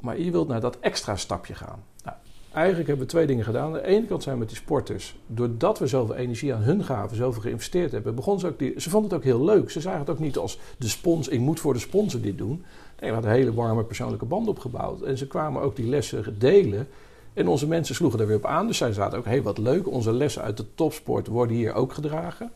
Maar 0.00 0.20
je 0.20 0.30
wilt 0.30 0.48
naar 0.48 0.60
dat 0.60 0.78
extra 0.80 1.16
stapje 1.16 1.54
gaan. 1.54 1.84
Nou, 2.04 2.16
Eigenlijk 2.52 2.88
hebben 2.88 3.06
we 3.06 3.12
twee 3.12 3.26
dingen 3.26 3.44
gedaan. 3.44 3.66
Aan 3.66 3.72
de 3.72 3.86
ene 3.86 4.06
kant 4.06 4.22
zijn 4.22 4.34
we 4.34 4.40
met 4.40 4.48
die 4.48 4.58
sporters, 4.58 5.16
doordat 5.26 5.78
we 5.78 5.86
zoveel 5.86 6.14
energie 6.14 6.54
aan 6.54 6.62
hun 6.62 6.84
gaven, 6.84 7.16
zoveel 7.16 7.42
geïnvesteerd 7.42 7.92
hebben, 7.92 8.14
begonnen 8.14 8.40
ze 8.40 8.46
ook 8.46 8.58
die, 8.58 8.80
ze 8.80 8.90
vonden 8.90 9.10
het 9.10 9.18
ook 9.18 9.24
heel 9.24 9.44
leuk. 9.44 9.70
Ze 9.70 9.80
zagen 9.80 10.00
het 10.00 10.10
ook 10.10 10.18
niet 10.18 10.36
als 10.36 10.58
de 10.78 10.88
sponsor, 10.88 11.32
ik 11.32 11.40
moet 11.40 11.60
voor 11.60 11.72
de 11.72 11.78
sponsor 11.78 12.20
dit 12.20 12.38
doen. 12.38 12.64
Nee, 13.00 13.08
we 13.08 13.14
hadden 13.14 13.30
een 13.30 13.36
hele 13.36 13.54
warme 13.54 13.84
persoonlijke 13.84 14.24
band 14.24 14.48
opgebouwd. 14.48 15.02
En 15.02 15.18
ze 15.18 15.26
kwamen 15.26 15.62
ook 15.62 15.76
die 15.76 15.88
lessen 15.88 16.38
delen. 16.38 16.88
En 17.34 17.48
onze 17.48 17.66
mensen 17.66 17.94
sloegen 17.94 18.18
daar 18.18 18.26
weer 18.26 18.36
op 18.36 18.46
aan. 18.46 18.66
Dus 18.66 18.76
zij 18.76 18.92
zaten 18.92 19.18
ook, 19.18 19.24
hé 19.24 19.30
hey, 19.30 19.42
wat 19.42 19.58
leuk, 19.58 19.88
onze 19.88 20.12
lessen 20.12 20.42
uit 20.42 20.56
de 20.56 20.74
topsport 20.74 21.26
worden 21.26 21.56
hier 21.56 21.74
ook 21.74 21.92
gedragen. 21.92 22.50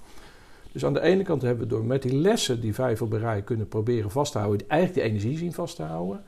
Dus 0.73 0.85
aan 0.85 0.95
de 0.95 1.01
ene 1.01 1.23
kant 1.23 1.43
hebben 1.43 1.65
we 1.65 1.75
door 1.75 1.85
met 1.85 2.03
die 2.03 2.15
lessen 2.15 2.61
die 2.61 2.75
vijfelberij 2.75 3.43
kunnen 3.43 3.69
proberen 3.69 4.11
vast 4.11 4.33
te 4.33 4.39
houden, 4.39 4.69
eigenlijk 4.69 5.01
die 5.01 5.11
energie 5.11 5.39
zien 5.39 5.53
vast 5.53 5.77
te 5.77 5.83
houden. 5.83 6.23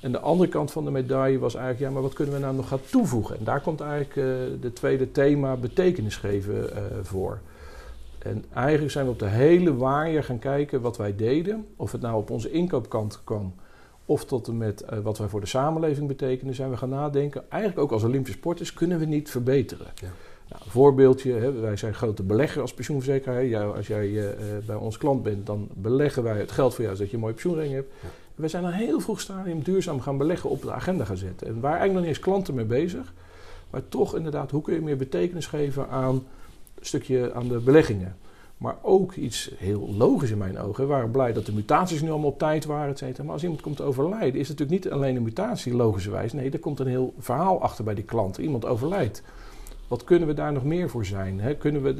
En 0.00 0.12
de 0.12 0.18
andere 0.18 0.50
kant 0.50 0.70
van 0.70 0.84
de 0.84 0.90
medaille 0.90 1.38
was 1.38 1.54
eigenlijk, 1.54 1.84
ja, 1.84 1.90
maar 1.90 2.02
wat 2.02 2.12
kunnen 2.12 2.34
we 2.34 2.40
nou 2.40 2.54
nog 2.54 2.68
gaan 2.68 2.80
toevoegen? 2.90 3.38
En 3.38 3.44
daar 3.44 3.60
komt 3.60 3.80
eigenlijk 3.80 4.16
uh, 4.16 4.24
de 4.60 4.72
tweede 4.72 5.12
thema 5.12 5.56
betekenis 5.56 6.16
geven 6.16 6.54
uh, 6.54 6.80
voor. 7.02 7.40
En 8.18 8.44
eigenlijk 8.54 8.92
zijn 8.92 9.04
we 9.04 9.10
op 9.10 9.18
de 9.18 9.28
hele 9.28 9.76
waaier 9.76 10.24
gaan 10.24 10.38
kijken 10.38 10.80
wat 10.80 10.96
wij 10.96 11.16
deden. 11.16 11.66
Of 11.76 11.92
het 11.92 12.00
nou 12.00 12.16
op 12.16 12.30
onze 12.30 12.50
inkoopkant 12.50 13.20
kwam, 13.24 13.54
of 14.10 14.24
tot 14.24 14.48
en 14.48 14.56
met 14.56 14.84
uh, 14.92 14.98
wat 14.98 15.18
wij 15.18 15.28
voor 15.28 15.40
de 15.40 15.46
samenleving 15.46 16.08
betekenen, 16.08 16.54
zijn 16.54 16.70
we 16.70 16.76
gaan 16.76 16.88
nadenken. 16.88 17.50
Eigenlijk 17.50 17.82
ook 17.82 17.92
als 17.92 18.04
Olympische 18.04 18.38
sporters 18.38 18.72
kunnen 18.74 18.98
we 18.98 19.04
niet 19.04 19.30
verbeteren. 19.30 19.86
Ja. 19.94 20.08
Nou, 20.48 20.62
een 20.64 20.70
voorbeeldje, 20.70 21.32
hè, 21.32 21.52
wij 21.52 21.76
zijn 21.76 21.94
grote 21.94 22.22
belegger 22.22 22.60
als 22.62 22.74
pensioenverzekeraar. 22.74 23.44
Ja, 23.44 23.64
als 23.64 23.86
jij 23.86 24.34
bij 24.66 24.76
ons 24.76 24.98
klant 24.98 25.22
bent, 25.22 25.46
dan 25.46 25.68
beleggen 25.74 26.22
wij 26.22 26.38
het 26.38 26.50
geld 26.50 26.74
voor 26.74 26.84
jou 26.84 26.96
zodat 26.96 27.10
je 27.10 27.16
een 27.16 27.22
mooie 27.22 27.34
pensioenring 27.34 27.72
hebt. 27.72 27.92
Ja 28.02 28.08
we 28.40 28.48
zijn 28.48 28.64
een 28.64 28.72
heel 28.72 29.00
vroeg 29.00 29.20
stadium 29.20 29.62
duurzaam 29.62 30.00
gaan 30.00 30.16
beleggen 30.16 30.50
op 30.50 30.62
de 30.62 30.72
agenda 30.72 31.04
gaan 31.04 31.16
zetten. 31.16 31.46
En 31.46 31.60
waar 31.60 31.70
eigenlijk 31.70 31.92
nog 31.92 32.00
niet 32.00 32.16
eens 32.16 32.24
klanten 32.24 32.54
mee 32.54 32.64
bezig. 32.64 33.12
Maar 33.70 33.88
toch 33.88 34.16
inderdaad, 34.16 34.50
hoe 34.50 34.62
kun 34.62 34.74
je 34.74 34.80
meer 34.80 34.96
betekenis 34.96 35.46
geven 35.46 35.88
aan 35.88 36.14
een 36.14 36.86
stukje 36.86 37.32
aan 37.34 37.48
de 37.48 37.58
beleggingen. 37.58 38.16
Maar 38.60 38.76
ook 38.82 39.14
iets 39.14 39.50
heel 39.56 39.94
logisch 39.96 40.30
in 40.30 40.38
mijn 40.38 40.58
ogen. 40.58 40.84
We 40.84 40.90
waren 40.90 41.10
blij 41.10 41.32
dat 41.32 41.46
de 41.46 41.52
mutaties 41.52 42.02
nu 42.02 42.10
allemaal 42.10 42.30
op 42.30 42.38
tijd 42.38 42.64
waren, 42.64 42.90
et 42.90 42.98
cetera. 42.98 43.24
Maar 43.24 43.32
als 43.32 43.42
iemand 43.42 43.60
komt 43.60 43.80
overlijden, 43.80 44.40
is 44.40 44.48
het 44.48 44.58
natuurlijk 44.58 44.84
niet 44.84 44.92
alleen 44.92 45.16
een 45.16 45.22
mutatie 45.22 45.74
logischerwijs. 45.74 46.32
Nee, 46.32 46.50
er 46.50 46.58
komt 46.58 46.78
een 46.78 46.86
heel 46.86 47.14
verhaal 47.18 47.62
achter 47.62 47.84
bij 47.84 47.94
die 47.94 48.04
klant. 48.04 48.38
Iemand 48.38 48.66
overlijdt. 48.66 49.22
Wat 49.88 50.04
kunnen 50.04 50.28
we 50.28 50.34
daar 50.34 50.52
nog 50.52 50.64
meer 50.64 50.90
voor 50.90 51.04
zijn? 51.04 51.56
kunnen 51.58 51.82
we, 51.82 51.94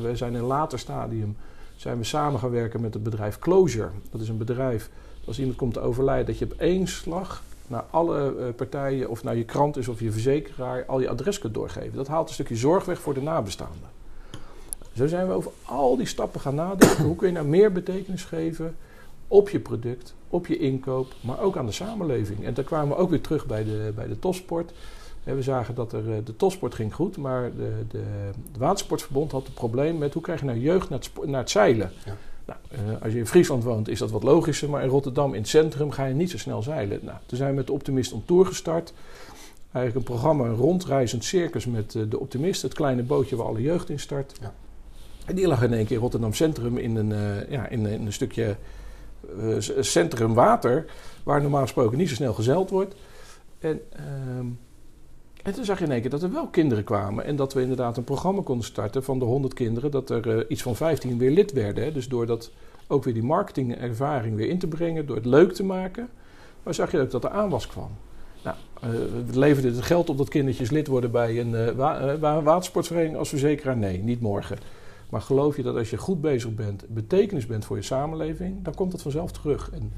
we 0.00 0.16
zijn 0.16 0.32
in 0.32 0.38
een 0.38 0.44
later 0.44 0.78
stadium 0.78 1.36
zijn 1.76 1.98
we 1.98 2.04
samen 2.04 2.40
gaan 2.40 2.50
werken 2.50 2.80
met 2.80 2.94
het 2.94 3.02
bedrijf 3.02 3.38
Closure. 3.38 3.90
Dat 4.10 4.20
is 4.20 4.28
een 4.28 4.38
bedrijf 4.38 4.90
als 5.26 5.38
iemand 5.38 5.56
komt 5.56 5.72
te 5.72 5.80
overlijden, 5.80 6.26
dat 6.26 6.38
je 6.38 6.44
op 6.44 6.52
één 6.52 6.86
slag 6.86 7.42
naar 7.66 7.84
alle 7.90 8.34
uh, 8.38 8.44
partijen, 8.56 9.10
of 9.10 9.22
naar 9.22 9.36
je 9.36 9.44
krant 9.44 9.76
is 9.76 9.88
of 9.88 10.00
je 10.00 10.12
verzekeraar, 10.12 10.84
al 10.86 11.00
je 11.00 11.08
adres 11.08 11.38
kunt 11.38 11.54
doorgeven. 11.54 11.96
Dat 11.96 12.08
haalt 12.08 12.28
een 12.28 12.34
stukje 12.34 12.56
zorg 12.56 12.84
weg 12.84 13.00
voor 13.00 13.14
de 13.14 13.22
nabestaanden. 13.22 13.88
Zo 14.94 15.06
zijn 15.06 15.26
we 15.26 15.32
over 15.32 15.50
al 15.64 15.96
die 15.96 16.06
stappen 16.06 16.40
gaan 16.40 16.54
nadenken. 16.54 17.04
Hoe 17.04 17.16
kun 17.16 17.26
je 17.26 17.32
nou 17.34 17.46
meer 17.46 17.72
betekenis 17.72 18.24
geven 18.24 18.76
op 19.28 19.48
je 19.48 19.60
product, 19.60 20.14
op 20.28 20.46
je 20.46 20.58
inkoop, 20.58 21.14
maar 21.20 21.40
ook 21.40 21.56
aan 21.56 21.66
de 21.66 21.72
samenleving. 21.72 22.44
En 22.44 22.54
daar 22.54 22.64
kwamen 22.64 22.88
we 22.88 23.02
ook 23.02 23.10
weer 23.10 23.20
terug 23.20 23.46
bij 23.46 23.64
de, 23.64 23.92
bij 23.94 24.06
de 24.06 24.18
topsport. 24.18 24.72
We 25.22 25.42
zagen 25.42 25.74
dat 25.74 25.92
er, 25.92 26.12
eh, 26.12 26.16
de 26.24 26.36
topsport 26.36 26.74
ging 26.74 26.94
goed, 26.94 27.16
maar 27.16 27.50
de, 27.56 27.72
de, 27.88 28.02
de 28.52 28.58
Watersportverbond 28.58 29.32
had 29.32 29.44
het 29.44 29.54
probleem 29.54 29.98
met 29.98 30.12
hoe 30.12 30.22
krijg 30.22 30.40
je 30.40 30.46
nou 30.46 30.58
jeugd 30.58 30.88
naar 30.88 30.98
het, 30.98 31.26
naar 31.26 31.40
het 31.40 31.50
zeilen. 31.50 31.90
Ja. 32.04 32.16
Nou, 32.46 32.58
uh, 32.72 33.02
als 33.02 33.12
je 33.12 33.18
in 33.18 33.26
Friesland 33.26 33.64
woont 33.64 33.88
is 33.88 33.98
dat 33.98 34.10
wat 34.10 34.22
logischer, 34.22 34.70
maar 34.70 34.82
in 34.82 34.88
Rotterdam 34.88 35.34
in 35.34 35.40
het 35.40 35.48
centrum 35.48 35.90
ga 35.90 36.04
je 36.04 36.14
niet 36.14 36.30
zo 36.30 36.38
snel 36.38 36.62
zeilen. 36.62 37.00
Nou, 37.02 37.18
toen 37.26 37.38
zijn 37.38 37.50
we 37.50 37.56
met 37.56 37.66
de 37.66 37.72
Optimist 37.72 38.12
on 38.12 38.22
Tour 38.24 38.46
gestart. 38.46 38.92
Eigenlijk 39.72 40.06
een 40.06 40.14
programma, 40.14 40.44
een 40.44 40.56
rondreizend 40.56 41.24
circus 41.24 41.66
met 41.66 41.94
uh, 41.94 42.02
de 42.08 42.18
Optimist, 42.18 42.62
het 42.62 42.74
kleine 42.74 43.02
bootje 43.02 43.36
waar 43.36 43.46
alle 43.46 43.62
jeugd 43.62 43.88
in 43.90 44.00
start. 44.00 44.36
Ja. 44.40 44.52
Die 45.34 45.46
lag 45.46 45.62
in 45.62 45.72
één 45.72 45.86
keer 45.86 45.98
Rotterdam 45.98 46.32
Centrum 46.32 46.78
in 46.78 46.96
een, 46.96 47.10
uh, 47.10 47.50
ja, 47.50 47.68
in, 47.68 47.86
in, 47.86 48.06
een 48.06 48.12
stukje 48.12 48.56
centrum 49.80 50.34
water, 50.34 50.86
waar 51.22 51.42
normaal 51.42 51.62
gesproken 51.62 51.98
niet 51.98 52.08
zo 52.08 52.14
snel 52.14 52.34
gezeild 52.34 52.70
wordt. 52.70 52.94
En 53.58 53.80
ehm, 53.90 54.46
en 55.44 55.52
toen 55.52 55.64
zag 55.64 55.78
je 55.78 55.84
in 55.84 55.90
één 55.90 56.00
keer 56.00 56.10
dat 56.10 56.22
er 56.22 56.32
wel 56.32 56.46
kinderen 56.46 56.84
kwamen. 56.84 57.24
En 57.24 57.36
dat 57.36 57.52
we 57.52 57.60
inderdaad 57.60 57.96
een 57.96 58.04
programma 58.04 58.42
konden 58.42 58.66
starten 58.66 59.04
van 59.04 59.18
de 59.18 59.24
100 59.24 59.54
kinderen. 59.54 59.90
Dat 59.90 60.10
er 60.10 60.26
uh, 60.26 60.44
iets 60.48 60.62
van 60.62 60.76
15 60.76 61.18
weer 61.18 61.30
lid 61.30 61.52
werden. 61.52 61.84
Hè. 61.84 61.92
Dus 61.92 62.08
door 62.08 62.26
dat 62.26 62.50
ook 62.86 63.04
weer 63.04 63.14
die 63.14 63.22
marketingervaring 63.22 64.36
weer 64.36 64.48
in 64.48 64.58
te 64.58 64.66
brengen. 64.66 65.06
Door 65.06 65.16
het 65.16 65.24
leuk 65.24 65.52
te 65.52 65.64
maken. 65.64 66.08
Maar 66.62 66.74
zag 66.74 66.90
je 66.90 67.00
ook 67.00 67.10
dat 67.10 67.24
er 67.24 67.30
aanwas 67.30 67.66
kwam. 67.66 67.90
Nou, 68.44 68.56
uh, 68.84 68.90
leverde 69.36 69.68
het 69.68 69.82
geld 69.82 70.10
op 70.10 70.18
dat 70.18 70.28
kindertjes 70.28 70.70
lid 70.70 70.86
worden 70.86 71.10
bij 71.10 71.40
een 71.40 71.50
uh, 71.50 71.70
wa 72.20 72.42
watersportvereniging 72.42 73.18
als 73.18 73.28
verzekeraar? 73.28 73.76
Nee, 73.76 73.98
niet 73.98 74.20
morgen. 74.20 74.58
Maar 75.14 75.22
geloof 75.22 75.56
je 75.56 75.62
dat 75.62 75.76
als 75.76 75.90
je 75.90 75.96
goed 75.96 76.20
bezig 76.20 76.54
bent, 76.54 76.84
betekenis 76.88 77.46
bent 77.46 77.64
voor 77.64 77.76
je 77.76 77.82
samenleving, 77.82 78.62
dan 78.62 78.74
komt 78.74 78.90
dat 78.92 79.02
vanzelf 79.02 79.32
terug. 79.32 79.70
En 79.70 79.92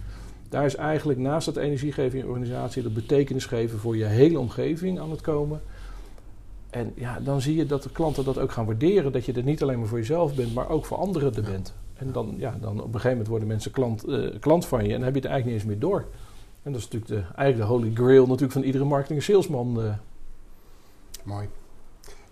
daar 0.48 0.64
is 0.64 0.74
eigenlijk 0.74 1.18
naast 1.18 1.46
dat 1.46 1.56
energiegeven 1.56 2.18
in 2.18 2.24
je 2.24 2.30
organisatie, 2.30 2.82
dat 2.82 2.94
betekenis 2.94 3.46
geven 3.46 3.78
voor 3.78 3.96
je 3.96 4.04
hele 4.04 4.38
omgeving 4.38 5.00
aan 5.00 5.10
het 5.10 5.20
komen. 5.20 5.60
En 6.70 6.92
ja, 6.94 7.20
dan 7.20 7.40
zie 7.40 7.56
je 7.56 7.66
dat 7.66 7.82
de 7.82 7.90
klanten 7.90 8.24
dat 8.24 8.38
ook 8.38 8.52
gaan 8.52 8.66
waarderen. 8.66 9.12
Dat 9.12 9.24
je 9.24 9.32
er 9.32 9.42
niet 9.42 9.62
alleen 9.62 9.78
maar 9.78 9.88
voor 9.88 9.98
jezelf 9.98 10.34
bent, 10.34 10.54
maar 10.54 10.68
ook 10.68 10.84
voor 10.84 10.96
anderen 10.96 11.34
er 11.34 11.42
bent. 11.42 11.74
En 11.94 12.12
dan, 12.12 12.34
ja, 12.38 12.56
dan 12.60 12.72
op 12.72 12.84
een 12.84 12.92
gegeven 12.92 13.10
moment 13.10 13.28
worden 13.28 13.48
mensen 13.48 13.70
klant, 13.70 14.08
uh, 14.08 14.40
klant 14.40 14.66
van 14.66 14.84
je 14.84 14.88
en 14.92 14.94
dan 14.94 15.04
heb 15.04 15.14
je 15.14 15.20
het 15.20 15.30
eigenlijk 15.30 15.44
niet 15.44 15.54
eens 15.54 15.80
meer 15.80 15.90
door. 15.90 16.04
En 16.62 16.72
dat 16.72 16.80
is 16.80 16.88
natuurlijk 16.88 17.12
de, 17.12 17.34
eigenlijk 17.34 17.56
de 17.56 17.74
holy 17.74 17.90
grail 17.94 18.26
natuurlijk 18.26 18.52
van 18.52 18.62
iedere 18.62 18.84
marketing 18.84 19.18
en 19.18 19.24
salesman. 19.24 19.80
Uh. 19.80 19.92
Mooi. 21.22 21.48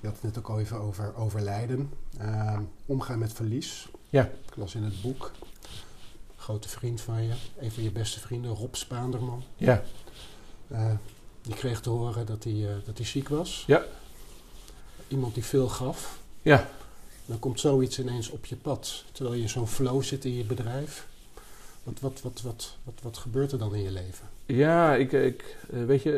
Je 0.05 0.11
had 0.11 0.19
het 0.23 0.35
net 0.35 0.39
ook 0.39 0.49
al 0.49 0.61
even 0.61 0.81
over 0.81 1.17
overlijden. 1.17 1.91
Uh, 2.21 2.59
omgaan 2.87 3.19
met 3.19 3.33
verlies. 3.33 3.89
Ja. 4.11 4.31
Ik 4.47 4.57
las 4.57 4.75
in 4.75 4.83
het 4.83 5.03
boek. 5.03 5.33
Grote 6.37 6.69
vriend 6.69 7.01
van 7.01 7.23
je, 7.23 7.35
een 7.59 7.73
van 7.73 7.83
je 7.83 7.91
beste 7.91 8.21
vrienden, 8.21 8.51
Rob 8.51 8.75
Spaanderman. 8.75 9.43
Ja. 9.57 9.83
Uh, 10.69 10.91
die 11.43 11.55
kreeg 11.55 11.81
te 11.81 11.91
horen 11.91 12.27
dat 12.27 12.45
hij, 12.45 12.53
uh, 12.53 12.75
dat 12.85 12.97
hij 12.97 13.07
ziek 13.07 13.29
was. 13.29 13.65
Ja. 13.67 13.85
Iemand 15.09 15.35
die 15.35 15.45
veel 15.45 15.69
gaf. 15.69 16.21
Ja. 16.43 16.69
Dan 17.27 17.39
komt 17.39 17.61
zoiets 17.61 17.99
ineens 17.99 18.31
op 18.31 18.47
je 18.47 18.57
pad. 18.57 19.05
Terwijl 19.13 19.37
je 19.37 19.43
in 19.43 19.49
zo'n 19.49 19.69
flow 19.69 20.03
zit 20.03 20.25
in 20.25 20.35
je 20.35 20.45
bedrijf. 20.45 21.09
Wat, 21.83 22.01
wat, 22.01 22.21
wat, 22.23 22.41
wat, 22.43 22.77
wat, 22.83 23.01
wat 23.03 23.17
gebeurt 23.17 23.53
er 23.53 23.59
dan 23.59 23.75
in 23.75 23.83
je 23.83 23.91
leven? 23.91 24.29
Ja, 24.47 24.95
ik, 24.95 25.13
ik, 25.13 25.57
weet 25.87 26.03
je, 26.03 26.11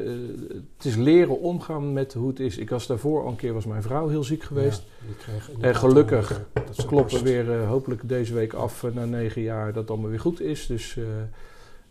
het 0.76 0.84
is 0.84 0.96
leren 0.96 1.40
omgaan 1.40 1.92
met 1.92 2.12
hoe 2.12 2.28
het 2.28 2.40
is. 2.40 2.58
Ik 2.58 2.70
was 2.70 2.86
daarvoor 2.86 3.22
al 3.22 3.28
een 3.28 3.36
keer, 3.36 3.52
was 3.52 3.66
mijn 3.66 3.82
vrouw 3.82 4.08
heel 4.08 4.24
ziek 4.24 4.42
geweest. 4.42 4.82
Ja, 5.26 5.68
en 5.68 5.76
gelukkig 5.76 6.42
kloppen 6.86 7.16
we 7.16 7.22
weer 7.22 7.60
uh, 7.60 7.68
hopelijk 7.68 8.08
deze 8.08 8.34
week 8.34 8.52
af 8.52 8.82
uh, 8.82 8.92
na 8.92 9.04
negen 9.04 9.42
jaar 9.42 9.66
dat 9.66 9.82
het 9.82 9.90
allemaal 9.90 10.10
weer 10.10 10.20
goed 10.20 10.40
is. 10.40 10.66
Dus 10.66 10.96
uh, 10.96 11.04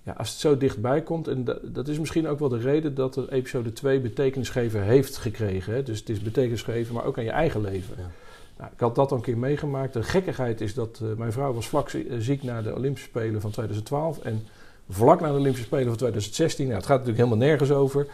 ja, 0.03 0.13
als 0.17 0.29
het 0.29 0.39
zo 0.39 0.57
dichtbij 0.57 1.01
komt, 1.01 1.27
en 1.27 1.43
dat, 1.43 1.59
dat 1.63 1.87
is 1.87 1.99
misschien 1.99 2.27
ook 2.27 2.39
wel 2.39 2.49
de 2.49 2.57
reden 2.57 2.95
dat 2.95 3.13
de 3.13 3.31
episode 3.31 3.73
2 3.73 3.99
betekenisgeven 3.99 4.83
heeft 4.83 5.17
gekregen. 5.17 5.73
Hè? 5.73 5.83
Dus 5.83 5.99
het 5.99 6.09
is 6.09 6.19
betekenisgeven, 6.19 6.93
maar 6.93 7.05
ook 7.05 7.17
aan 7.17 7.23
je 7.23 7.29
eigen 7.29 7.61
leven. 7.61 7.95
Ja. 7.97 8.11
Nou, 8.57 8.71
ik 8.73 8.79
had 8.79 8.95
dat 8.95 9.11
al 9.11 9.17
een 9.17 9.23
keer 9.23 9.37
meegemaakt. 9.37 9.93
De 9.93 10.03
gekkigheid 10.03 10.61
is 10.61 10.73
dat 10.73 11.01
mijn 11.17 11.31
vrouw 11.31 11.53
was 11.53 11.67
vlak 11.67 11.91
ziek 12.17 12.43
na 12.43 12.61
de 12.61 12.75
Olympische 12.75 13.09
Spelen 13.09 13.41
van 13.41 13.51
2012 13.51 14.19
en 14.19 14.47
vlak 14.89 15.19
na 15.21 15.27
de 15.27 15.37
Olympische 15.37 15.65
Spelen 15.65 15.87
van 15.87 15.95
2016, 15.95 16.65
nou, 16.65 16.77
het 16.77 16.85
gaat 16.85 16.97
natuurlijk 16.97 17.25
helemaal 17.25 17.47
nergens 17.47 17.71
over, 17.71 18.07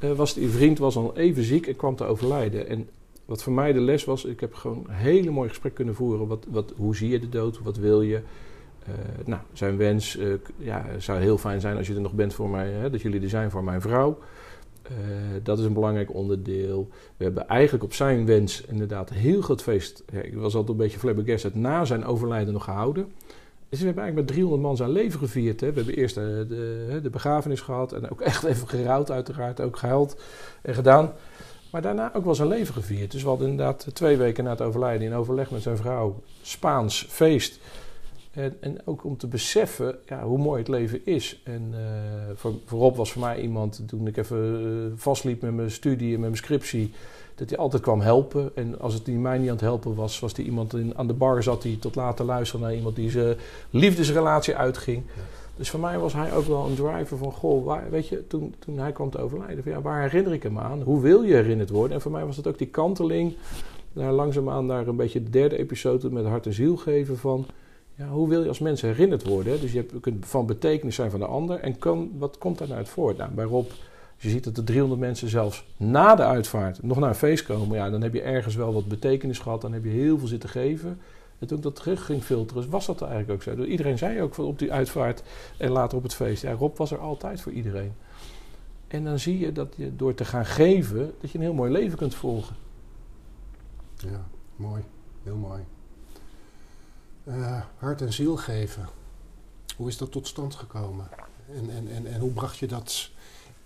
uh, 0.00 0.12
was 0.12 0.34
die 0.34 0.48
vriend 0.48 0.78
was 0.78 0.96
al 0.96 1.16
even 1.16 1.42
ziek 1.42 1.66
en 1.66 1.76
kwam 1.76 1.96
te 1.96 2.04
overlijden. 2.04 2.68
En 2.68 2.88
wat 3.24 3.42
voor 3.42 3.52
mij 3.52 3.72
de 3.72 3.80
les 3.80 4.04
was, 4.04 4.24
ik 4.24 4.40
heb 4.40 4.54
gewoon 4.54 4.84
een 4.86 4.94
hele 4.94 5.30
mooi 5.30 5.48
gesprek 5.48 5.74
kunnen 5.74 5.94
voeren. 5.94 6.26
Wat, 6.26 6.46
wat, 6.48 6.72
hoe 6.76 6.96
zie 6.96 7.08
je 7.08 7.18
de 7.18 7.28
dood? 7.28 7.58
Wat 7.62 7.76
wil 7.76 8.02
je? 8.02 8.20
Uh, 8.88 8.94
nou, 9.24 9.40
zijn 9.52 9.76
wens 9.76 10.16
uh, 10.16 10.34
ja, 10.56 10.86
zou 10.98 11.20
heel 11.20 11.38
fijn 11.38 11.60
zijn 11.60 11.76
als 11.76 11.86
je 11.86 11.94
er 11.94 12.00
nog 12.00 12.12
bent 12.12 12.34
voor 12.34 12.48
mij, 12.48 12.70
hè, 12.70 12.90
dat 12.90 13.00
jullie 13.00 13.20
er 13.20 13.28
zijn 13.28 13.50
voor 13.50 13.64
mijn 13.64 13.80
vrouw. 13.80 14.18
dat 15.42 15.58
is 15.58 15.64
een 15.64 15.72
belangrijk 15.72 16.14
onderdeel. 16.14 16.88
We 17.16 17.24
hebben 17.24 17.48
eigenlijk 17.48 17.84
op 17.84 17.94
zijn 17.94 18.26
wens 18.26 18.60
inderdaad 18.60 19.10
heel 19.10 19.40
groot 19.40 19.62
feest. 19.62 20.04
Ik 20.12 20.34
was 20.34 20.54
altijd 20.54 20.68
een 20.68 20.84
beetje 20.84 20.98
flabbergasted 20.98 21.54
na 21.54 21.84
zijn 21.84 22.04
overlijden 22.04 22.52
nog 22.52 22.64
gehouden. 22.64 23.12
Dus 23.68 23.78
we 23.78 23.86
hebben 23.86 24.02
eigenlijk 24.02 24.14
met 24.14 24.26
300 24.26 24.62
man 24.62 24.76
zijn 24.76 24.90
leven 24.90 25.18
gevierd. 25.18 25.60
Hè. 25.60 25.68
We 25.72 25.76
hebben 25.76 25.94
eerst 25.94 26.14
de, 26.14 26.46
de, 26.48 27.00
de, 27.02 27.10
begrafenis 27.10 27.60
gehad 27.60 27.92
en 27.92 28.10
ook 28.10 28.20
echt 28.20 28.44
even 28.44 28.68
gerouwd 28.68 29.10
uiteraard, 29.10 29.60
ook 29.60 29.76
gehuild 29.76 30.16
en 30.62 30.74
gedaan. 30.74 31.12
Maar 31.70 31.82
daarna 31.82 32.14
ook 32.14 32.24
wel 32.24 32.34
zijn 32.34 32.48
leven 32.48 32.74
gevierd. 32.74 33.10
Dus 33.10 33.22
we 33.22 33.28
hadden 33.28 33.48
inderdaad 33.48 33.86
twee 33.92 34.16
weken 34.16 34.44
na 34.44 34.50
het 34.50 34.60
overlijden 34.60 35.06
in 35.06 35.14
overleg 35.14 35.50
met 35.50 35.62
zijn 35.62 35.76
vrouw 35.76 36.22
Spaans 36.42 37.06
feest. 37.08 37.60
En, 38.36 38.56
en 38.60 38.78
ook 38.84 39.04
om 39.04 39.16
te 39.16 39.26
beseffen 39.26 39.98
ja, 40.06 40.24
hoe 40.24 40.38
mooi 40.38 40.58
het 40.58 40.68
leven 40.68 41.00
is. 41.04 41.40
En 41.44 41.70
uh, 41.70 41.78
voor, 42.34 42.52
voorop 42.64 42.96
was 42.96 43.12
voor 43.12 43.22
mij 43.22 43.40
iemand, 43.40 43.82
toen 43.86 44.06
ik 44.06 44.16
even 44.16 44.60
uh, 44.60 44.92
vastliep 44.94 45.42
met 45.42 45.54
mijn 45.54 45.70
studie 45.70 46.06
en 46.14 46.20
met 46.20 46.28
mijn 46.28 46.36
scriptie 46.36 46.92
dat 47.34 47.48
hij 47.50 47.58
altijd 47.58 47.82
kwam 47.82 48.00
helpen. 48.00 48.50
En 48.54 48.80
als 48.80 48.94
het 48.94 49.04
die 49.04 49.18
mij 49.18 49.38
niet 49.38 49.48
aan 49.48 49.54
het 49.54 49.64
helpen 49.64 49.94
was, 49.94 50.20
was 50.20 50.32
er 50.32 50.44
iemand 50.44 50.74
in, 50.74 50.92
aan 50.96 51.06
de 51.06 51.12
bar 51.12 51.42
zat 51.42 51.62
die 51.62 51.78
tot 51.78 51.94
later 51.94 52.24
luisterde 52.24 52.64
naar 52.64 52.74
iemand 52.74 52.96
die 52.96 53.10
zijn 53.10 53.36
liefdesrelatie 53.70 54.56
uitging. 54.56 55.02
Ja. 55.06 55.22
Dus 55.56 55.70
voor 55.70 55.80
mij 55.80 55.98
was 55.98 56.12
hij 56.12 56.32
ook 56.32 56.46
wel 56.46 56.66
een 56.66 56.74
driver 56.74 57.16
van, 57.16 57.32
goh, 57.32 57.64
waar, 57.64 57.90
weet 57.90 58.08
je, 58.08 58.26
toen, 58.26 58.54
toen 58.58 58.78
hij 58.78 58.92
kwam 58.92 59.10
te 59.10 59.18
overlijden, 59.18 59.62
van, 59.62 59.72
ja, 59.72 59.80
waar 59.80 60.02
herinner 60.02 60.32
ik 60.32 60.42
hem 60.42 60.58
aan? 60.58 60.82
Hoe 60.82 61.00
wil 61.00 61.22
je 61.22 61.34
herinnerd 61.34 61.70
worden? 61.70 61.96
En 61.96 62.02
voor 62.02 62.12
mij 62.12 62.24
was 62.24 62.36
het 62.36 62.46
ook 62.46 62.58
die 62.58 62.66
kanteling, 62.66 63.36
naar 63.92 64.12
langzaamaan 64.12 64.66
naar 64.66 64.86
een 64.86 64.96
beetje 64.96 65.22
de 65.22 65.30
derde 65.30 65.58
episode 65.58 66.10
met 66.10 66.24
hart 66.24 66.46
en 66.46 66.52
ziel 66.52 66.76
geven 66.76 67.18
van, 67.18 67.46
ja, 67.96 68.08
hoe 68.08 68.28
wil 68.28 68.42
je 68.42 68.48
als 68.48 68.58
mens 68.58 68.80
herinnerd 68.80 69.26
worden? 69.26 69.60
Dus 69.60 69.72
je, 69.72 69.84
kunt 69.84 70.26
van 70.26 70.46
betekenis 70.46 70.94
zijn 70.94 71.10
van 71.10 71.20
de 71.20 71.26
ander 71.26 71.60
en 71.60 71.78
kan, 71.78 72.10
wat 72.18 72.38
komt 72.38 72.58
daaruit 72.58 72.88
voort? 72.88 73.16
Nou, 73.16 73.30
bij 73.30 73.44
Rob 73.44 73.66
als 74.16 74.24
je 74.24 74.30
ziet 74.30 74.44
dat 74.44 74.56
er 74.56 74.64
300 74.64 75.00
mensen 75.00 75.28
zelfs 75.28 75.64
na 75.76 76.14
de 76.14 76.24
uitvaart 76.24 76.82
nog 76.82 76.98
naar 76.98 77.08
een 77.08 77.14
feest 77.14 77.44
komen, 77.44 77.76
ja, 77.76 77.90
dan 77.90 78.02
heb 78.02 78.14
je 78.14 78.22
ergens 78.22 78.54
wel 78.54 78.72
wat 78.72 78.88
betekenis 78.88 79.38
gehad. 79.38 79.60
Dan 79.60 79.72
heb 79.72 79.84
je 79.84 79.90
heel 79.90 80.18
veel 80.18 80.28
zitten 80.28 80.48
geven. 80.48 81.00
En 81.38 81.46
toen 81.46 81.56
ik 81.56 81.62
dat 81.62 81.76
terug 81.76 82.04
ging 82.04 82.22
filteren, 82.22 82.70
was 82.70 82.86
dat 82.86 83.02
eigenlijk 83.02 83.32
ook 83.32 83.42
zo. 83.42 83.64
Iedereen 83.64 83.98
zei 83.98 84.22
ook 84.22 84.38
op 84.38 84.58
die 84.58 84.72
uitvaart 84.72 85.22
en 85.58 85.70
later 85.70 85.96
op 85.96 86.02
het 86.02 86.14
feest. 86.14 86.42
Ja, 86.42 86.52
Rob 86.52 86.76
was 86.76 86.90
er 86.90 86.98
altijd 86.98 87.40
voor 87.40 87.52
iedereen. 87.52 87.92
En 88.88 89.04
dan 89.04 89.18
zie 89.18 89.38
je 89.38 89.52
dat 89.52 89.74
je 89.76 89.96
door 89.96 90.14
te 90.14 90.24
gaan 90.24 90.46
geven, 90.46 91.14
dat 91.20 91.30
je 91.30 91.38
een 91.38 91.44
heel 91.44 91.54
mooi 91.54 91.72
leven 91.72 91.98
kunt 91.98 92.14
volgen. 92.14 92.56
Ja, 93.96 94.26
mooi. 94.56 94.82
Heel 95.22 95.36
mooi. 95.36 95.60
Uh, 97.28 97.60
hart 97.78 98.00
en 98.00 98.12
ziel 98.12 98.36
geven. 98.36 98.88
Hoe 99.76 99.88
is 99.88 99.96
dat 99.96 100.12
tot 100.12 100.26
stand 100.26 100.54
gekomen? 100.54 101.08
En, 101.54 101.70
en, 101.70 101.88
en, 101.88 102.06
en 102.06 102.20
hoe 102.20 102.30
bracht 102.30 102.56
je 102.58 102.66
dat 102.66 103.10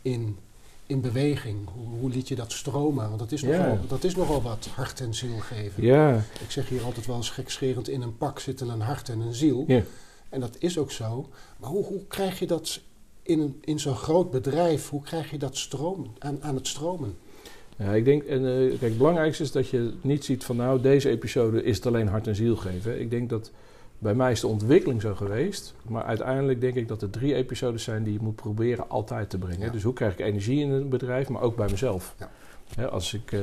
in, 0.02 0.38
in 0.86 1.00
beweging? 1.00 1.68
Hoe, 1.74 1.98
hoe 1.98 2.10
liet 2.10 2.28
je 2.28 2.34
dat 2.34 2.52
stromen? 2.52 3.06
Want 3.08 3.18
dat 3.18 3.32
is, 3.32 3.42
nogal, 3.42 3.78
dat 3.88 4.04
is 4.04 4.14
nogal 4.16 4.42
wat 4.42 4.66
hart 4.74 5.00
en 5.00 5.14
ziel 5.14 5.38
geven. 5.38 5.82
Ja, 5.82 6.16
Ik 6.40 6.50
zeg 6.50 6.68
hier 6.68 6.82
altijd 6.84 7.06
wel 7.06 7.16
eens 7.16 7.30
gekscherend, 7.30 7.88
in 7.88 8.02
een 8.02 8.16
pak 8.16 8.38
zitten 8.40 8.68
een 8.68 8.80
hart 8.80 9.08
en 9.08 9.20
een 9.20 9.34
ziel. 9.34 9.64
ja. 9.66 9.82
En 10.28 10.40
dat 10.40 10.56
is 10.58 10.78
ook 10.78 10.90
zo. 10.90 11.28
Maar 11.56 11.70
hoe, 11.70 11.84
hoe 11.84 12.06
krijg 12.06 12.38
je 12.38 12.46
dat 12.46 12.80
in, 13.22 13.40
een- 13.40 13.58
in 13.60 13.80
zo'n 13.80 13.96
groot 13.96 14.30
bedrijf, 14.30 14.88
hoe 14.88 15.02
krijg 15.02 15.30
je 15.30 15.38
dat 15.38 15.56
stromen, 15.56 16.10
aan, 16.18 16.42
aan 16.42 16.54
het 16.54 16.66
stromen? 16.66 17.18
Ja, 17.80 17.92
ik 17.92 18.04
denk, 18.04 18.22
en, 18.22 18.46
eh, 18.46 18.68
kijk, 18.68 18.80
het 18.80 18.98
belangrijkste 18.98 19.42
is 19.42 19.52
dat 19.52 19.68
je 19.68 19.92
niet 20.00 20.24
ziet 20.24 20.44
van 20.44 20.56
nou, 20.56 20.80
deze 20.80 21.08
episode 21.08 21.62
is 21.62 21.76
het 21.76 21.86
alleen 21.86 22.08
hart 22.08 22.26
en 22.26 22.34
ziel 22.34 22.56
geven. 22.56 23.00
Ik 23.00 23.10
denk 23.10 23.28
dat 23.28 23.50
bij 23.98 24.14
mij 24.14 24.32
is 24.32 24.40
de 24.40 24.46
ontwikkeling 24.46 25.00
zo 25.00 25.14
geweest. 25.14 25.74
Maar 25.88 26.04
uiteindelijk 26.04 26.60
denk 26.60 26.74
ik 26.74 26.88
dat 26.88 27.02
er 27.02 27.10
drie 27.10 27.34
episodes 27.34 27.82
zijn 27.82 28.02
die 28.02 28.12
je 28.12 28.18
moet 28.22 28.34
proberen 28.34 28.90
altijd 28.90 29.30
te 29.30 29.38
brengen. 29.38 29.66
Ja. 29.66 29.72
Dus 29.72 29.82
hoe 29.82 29.92
krijg 29.92 30.12
ik 30.12 30.18
energie 30.18 30.60
in 30.60 30.70
een 30.70 30.88
bedrijf, 30.88 31.28
maar 31.28 31.42
ook 31.42 31.56
bij 31.56 31.68
mezelf. 31.70 32.14
Ja. 32.76 32.84
Als 32.84 33.14
ik, 33.14 33.32
eh, 33.32 33.40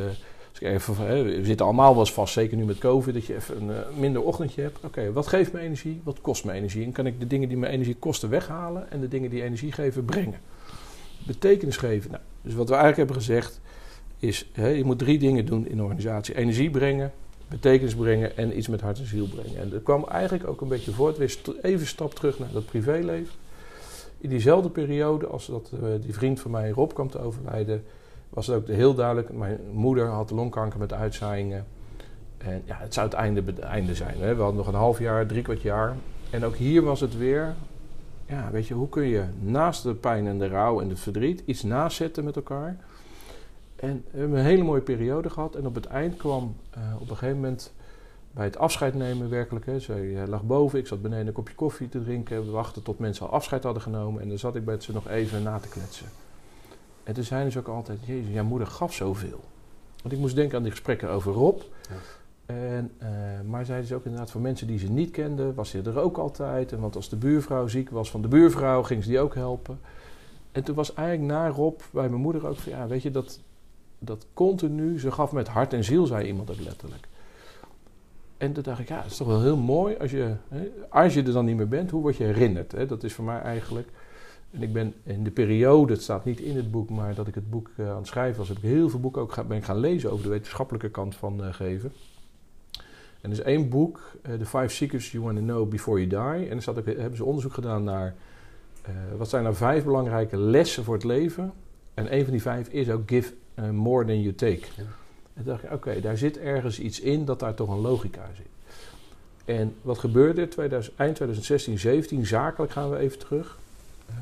als 0.50 0.60
ik 0.60 0.68
even, 0.68 1.24
we 1.24 1.46
zitten 1.46 1.66
allemaal 1.66 1.92
wel 1.92 2.00
eens 2.00 2.14
vast, 2.14 2.34
zeker 2.34 2.58
nu 2.58 2.66
met 2.66 2.78
COVID, 2.78 3.14
dat 3.14 3.26
je 3.26 3.36
even 3.36 3.62
een 3.62 3.76
eh, 3.76 3.98
minder 3.98 4.22
ochtendje 4.22 4.62
hebt. 4.62 4.80
Oké, 4.84 5.12
wat 5.12 5.28
geeft 5.28 5.54
me 5.54 5.60
energie? 5.60 6.02
Wat 6.04 6.22
kost 6.22 6.46
me 6.46 6.52
energie? 6.52 6.86
En 6.86 6.92
kan 6.92 7.06
ik 7.06 7.20
de 7.20 7.28
dingen 7.28 7.48
die 7.48 7.58
me 7.58 7.68
energie 7.68 7.96
kosten 7.96 8.30
weghalen 8.30 8.92
en 8.92 9.00
de 9.00 9.08
dingen 9.08 9.30
die 9.30 9.44
energie 9.44 9.72
geven 9.72 10.06
brengen? 10.06 10.40
Betekenis 11.28 11.78
geven. 11.78 12.12
Nou, 12.12 12.24
dus 12.42 12.54
wat 12.54 12.68
we 12.68 12.76
eigenlijk 12.76 12.98
hebben 12.98 13.16
gezegd 13.16 13.60
is, 14.20 14.50
hè, 14.52 14.68
je 14.68 14.84
moet 14.84 15.00
drie 15.00 15.20
dingen 15.20 15.46
doen 15.46 15.68
in 15.68 15.78
een 15.78 15.84
organisatie. 15.84 16.36
Energie 16.36 16.70
brengen, 16.70 17.12
betekenis 17.48 17.96
brengen 17.96 18.38
en 18.38 18.58
iets 18.58 18.68
met 18.68 18.82
hart 18.82 19.00
en 19.00 19.06
ziel 19.06 19.28
brengen. 19.28 19.60
En 19.60 19.70
dat 19.70 19.84
kwam 19.84 20.06
eigenlijk 20.08 20.48
ook 20.48 20.62
een 20.62 20.68
beetje 20.68 20.92
voort. 20.92 21.18
Weer 21.18 21.38
even 21.62 21.88
stap 21.88 22.14
terug 22.14 22.40
naar 22.40 22.52
dat 22.52 22.66
privéleven. 22.66 23.34
In 24.18 24.30
diezelfde 24.30 24.70
periode, 24.70 25.28
als 25.28 25.46
dat, 25.46 25.72
eh, 25.74 25.90
die 26.02 26.14
vriend 26.14 26.40
van 26.40 26.52
mij 26.52 26.70
Rob 26.70 26.94
kwam 26.94 27.10
te 27.10 27.20
overlijden, 27.20 27.84
was 28.30 28.48
het 28.48 28.56
ook 28.56 28.68
heel 28.68 28.94
duidelijk. 28.94 29.34
Mijn 29.34 29.60
moeder 29.72 30.08
had 30.08 30.32
longkanker 30.32 30.80
met 30.80 30.94
uitzaaiingen. 30.94 31.66
En 32.38 32.62
ja, 32.66 32.78
het 32.80 32.94
zou 32.94 33.08
het 33.08 33.16
einde, 33.16 33.44
einde 33.60 33.96
zijn. 33.96 34.16
Hè. 34.20 34.36
We 34.36 34.42
hadden 34.42 34.58
nog 34.58 34.68
een 34.68 34.80
half 34.80 35.00
jaar, 35.00 35.26
drie 35.26 35.42
kwart 35.42 35.62
jaar. 35.62 35.96
En 36.30 36.46
ook 36.46 36.56
hier 36.56 36.82
was 36.82 37.00
het 37.00 37.18
weer. 37.18 37.56
Ja, 38.26 38.50
weet 38.52 38.68
je, 38.68 38.74
hoe 38.74 38.90
kun 38.90 39.04
je 39.04 39.24
naast 39.40 39.84
de 39.84 39.94
pijn 39.94 40.28
en 40.28 40.40
de 40.40 40.48
rouw 40.48 40.82
en 40.82 40.90
het 40.90 41.00
verdriet 41.00 41.44
iets 41.46 41.64
nazetten 41.64 42.24
met 42.24 42.36
elkaar? 42.36 42.78
En 43.78 44.04
we 44.12 44.20
hebben 44.20 44.40
een 44.40 44.46
hele 44.46 44.64
mooie 44.64 44.82
periode 44.82 45.30
gehad. 45.30 45.56
En 45.56 45.66
op 45.66 45.76
het 45.76 45.86
eind 45.86 46.18
kwam 46.18 46.56
eh, 46.70 46.82
op 46.96 47.10
een 47.10 47.18
gegeven 47.18 47.36
moment 47.36 47.74
bij 48.32 48.46
het 48.46 48.58
afscheid 48.58 48.94
nemen 48.94 49.30
werkelijk. 49.30 49.66
Hè, 49.66 49.80
zij 49.80 50.22
eh, 50.22 50.28
lag 50.28 50.44
boven, 50.44 50.80
ik 50.80 50.88
zat 50.88 51.02
beneden 51.02 51.28
een 51.28 51.34
kopje 51.34 51.56
koffie 51.56 51.90
te 51.90 52.04
drinken. 52.04 52.46
We 52.46 52.52
wachten 52.52 52.84
tot 52.84 53.00
mensen 53.00 53.26
al 53.28 53.34
afscheid 53.34 53.64
hadden 53.64 53.82
genomen. 53.82 54.22
En 54.22 54.28
dan 54.28 54.38
zat 54.38 54.56
ik 54.56 54.66
met 54.66 54.84
ze 54.84 54.92
nog 54.92 55.08
even 55.08 55.44
na 55.44 55.60
te 55.60 55.68
kletsen. 55.68 56.08
En 57.04 57.14
toen 57.14 57.24
zeiden 57.24 57.52
ze 57.52 57.60
ook 57.60 57.68
altijd, 57.68 58.00
jezus, 58.06 58.34
jouw 58.34 58.44
moeder 58.44 58.68
gaf 58.68 58.94
zoveel. 58.94 59.40
Want 60.02 60.14
ik 60.14 60.20
moest 60.20 60.36
denken 60.36 60.58
aan 60.58 60.64
die 60.64 60.72
gesprekken 60.72 61.10
over 61.10 61.34
Rob. 61.34 61.62
Ja. 61.90 61.96
En, 62.46 62.92
eh, 62.98 63.10
maar 63.46 63.66
zeiden 63.66 63.88
ze 63.88 63.96
ook 63.96 64.06
inderdaad, 64.06 64.32
voor 64.32 64.42
mensen 64.42 64.68
die 64.68 64.80
ze 64.80 64.90
niet 64.90 65.12
kenden, 65.12 65.56
was 65.56 65.70
ze 65.70 65.82
er 65.82 66.00
ook 66.00 66.18
altijd. 66.18 66.72
En 66.72 66.80
want 66.80 66.96
als 66.96 67.10
de 67.10 67.16
buurvrouw 67.16 67.68
ziek 67.68 67.90
was 67.90 68.12
van 68.12 68.22
de 68.22 68.28
buurvrouw, 68.28 68.84
ging 68.84 69.04
ze 69.04 69.10
die 69.10 69.20
ook 69.20 69.36
helpen. 69.36 69.80
En 70.52 70.64
toen 70.64 70.76
was 70.76 70.94
eigenlijk 70.94 71.32
na 71.32 71.50
Rob 71.50 71.80
bij 71.92 72.10
mijn 72.10 72.22
moeder 72.22 72.48
ook 72.48 72.58
van, 72.58 72.72
ja, 72.72 72.88
weet 72.88 73.02
je, 73.02 73.12
dat, 73.12 73.40
dat 74.00 74.26
continu, 74.34 75.00
ze 75.00 75.12
gaf 75.12 75.32
met 75.32 75.48
hart 75.48 75.74
en 75.74 75.84
ziel, 75.84 76.06
zei 76.06 76.28
iemand 76.28 76.52
ook 76.52 76.60
letterlijk. 76.60 77.08
En 78.38 78.54
toen 78.54 78.64
dacht 78.64 78.80
ik, 78.80 78.88
ja, 78.88 79.02
het 79.02 79.12
is 79.12 79.18
toch 79.18 79.28
wel 79.28 79.42
heel 79.42 79.58
mooi 79.58 79.96
als 79.98 80.12
je, 80.12 80.36
hè, 80.48 80.70
als 80.90 81.14
je 81.14 81.24
er 81.24 81.32
dan 81.32 81.46
niet 81.46 81.56
meer 81.56 81.68
bent, 81.68 81.92
hoe 81.92 82.02
word 82.02 82.18
je 82.18 82.24
herinnerd? 82.24 82.72
Hè? 82.72 82.86
Dat 82.86 83.04
is 83.04 83.14
voor 83.14 83.26
mij 83.26 83.42
eigenlijk. 83.42 83.88
En 84.52 84.62
ik 84.62 84.74
ben 84.74 84.94
in 85.04 85.24
de 85.24 85.32
periode, 85.32 85.94
het 85.94 86.02
staat 86.02 86.26
niet 86.26 86.40
in 86.40 86.56
het 86.56 86.72
boek, 86.72 86.90
maar 86.90 87.16
dat 87.16 87.28
ik 87.28 87.36
het 87.36 87.50
boek 87.50 87.70
eh, 87.76 87.90
aan 87.90 87.98
het 87.98 88.08
schrijven 88.08 88.38
was, 88.38 88.48
heb 88.48 88.58
ik 88.58 88.64
heel 88.64 88.90
veel 88.90 89.00
boeken 89.00 89.22
ook 89.22 89.48
ben 89.48 89.64
gaan 89.64 89.78
lezen 89.78 90.12
over 90.12 90.24
de 90.24 90.30
wetenschappelijke 90.30 90.90
kant 90.90 91.16
van 91.16 91.44
eh, 91.44 91.54
geven. 91.54 91.92
En 93.22 93.32
er 93.32 93.38
is 93.38 93.42
één 93.42 93.70
boek, 93.70 94.12
eh, 94.22 94.34
The 94.34 94.46
Five 94.46 94.68
Secrets 94.68 95.12
You 95.12 95.24
Want 95.24 95.38
to 95.38 95.44
Know 95.44 95.70
Before 95.70 96.08
You 96.08 96.38
Die. 96.38 96.50
En 96.50 96.60
ook, 96.70 96.86
hebben 96.86 97.16
ze 97.16 97.26
onderzoek 97.26 97.54
gedaan 97.54 97.84
naar 97.84 98.16
wat 99.18 99.30
zijn 99.30 99.44
nou 99.44 99.56
vijf 99.56 99.84
belangrijke 99.84 100.38
lessen 100.38 100.84
voor 100.84 100.94
het 100.94 101.04
leven. 101.04 101.54
En 101.94 102.14
een 102.14 102.24
van 102.24 102.32
die 102.32 102.42
vijf 102.42 102.68
is 102.68 102.90
ook 102.90 103.02
give 103.06 103.34
eh, 103.58 103.70
more 103.70 104.06
than 104.06 104.22
you 104.22 104.36
take. 104.36 104.62
Ja. 104.76 104.84
En 105.34 105.44
dacht 105.44 105.64
ik, 105.64 105.72
oké, 105.72 106.00
daar 106.00 106.18
zit 106.18 106.38
ergens 106.38 106.80
iets 106.80 107.00
in 107.00 107.26
dat 107.26 107.40
daar 107.40 107.54
toch 107.54 107.70
een 107.70 107.82
logica 107.82 108.30
zit. 108.36 108.46
En 109.46 109.76
wat 109.82 109.98
gebeurde 109.98 110.42
er 110.42 110.50
2000, 110.50 110.96
eind 110.96 111.16
2016, 111.16 111.80
17, 111.80 112.26
zakelijk 112.26 112.72
gaan 112.72 112.90
we 112.90 112.98
even 112.98 113.20
terug. 113.20 113.58
Uh, 114.10 114.16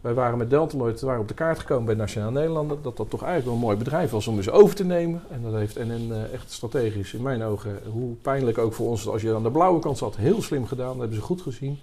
wij 0.00 0.14
waren 0.14 0.38
met 0.38 0.50
Deltaloid 0.50 1.00
waren 1.00 1.20
op 1.20 1.28
de 1.28 1.34
kaart 1.34 1.58
gekomen 1.58 1.84
bij 1.84 1.94
Nationaal 1.94 2.30
Nederlanden. 2.30 2.78
Dat 2.82 2.96
dat 2.96 3.10
toch 3.10 3.22
eigenlijk 3.22 3.44
wel 3.44 3.54
een 3.54 3.66
mooi 3.66 3.76
bedrijf 3.76 4.10
was 4.10 4.26
om 4.26 4.36
eens 4.36 4.50
over 4.50 4.74
te 4.74 4.84
nemen. 4.84 5.22
En 5.30 5.42
dat 5.42 5.52
heeft 5.52 5.78
NN 5.78 6.08
uh, 6.10 6.32
echt 6.32 6.52
strategisch, 6.52 7.14
in 7.14 7.22
mijn 7.22 7.42
ogen, 7.42 7.80
hoe 7.90 8.14
pijnlijk 8.14 8.58
ook 8.58 8.72
voor 8.72 8.88
ons 8.88 9.08
als 9.08 9.22
je 9.22 9.34
aan 9.34 9.42
de 9.42 9.50
blauwe 9.50 9.80
kant 9.80 9.98
zat, 9.98 10.16
heel 10.16 10.42
slim 10.42 10.66
gedaan. 10.66 10.88
Dat 10.88 10.98
hebben 10.98 11.16
ze 11.16 11.22
goed 11.22 11.42
gezien. 11.42 11.78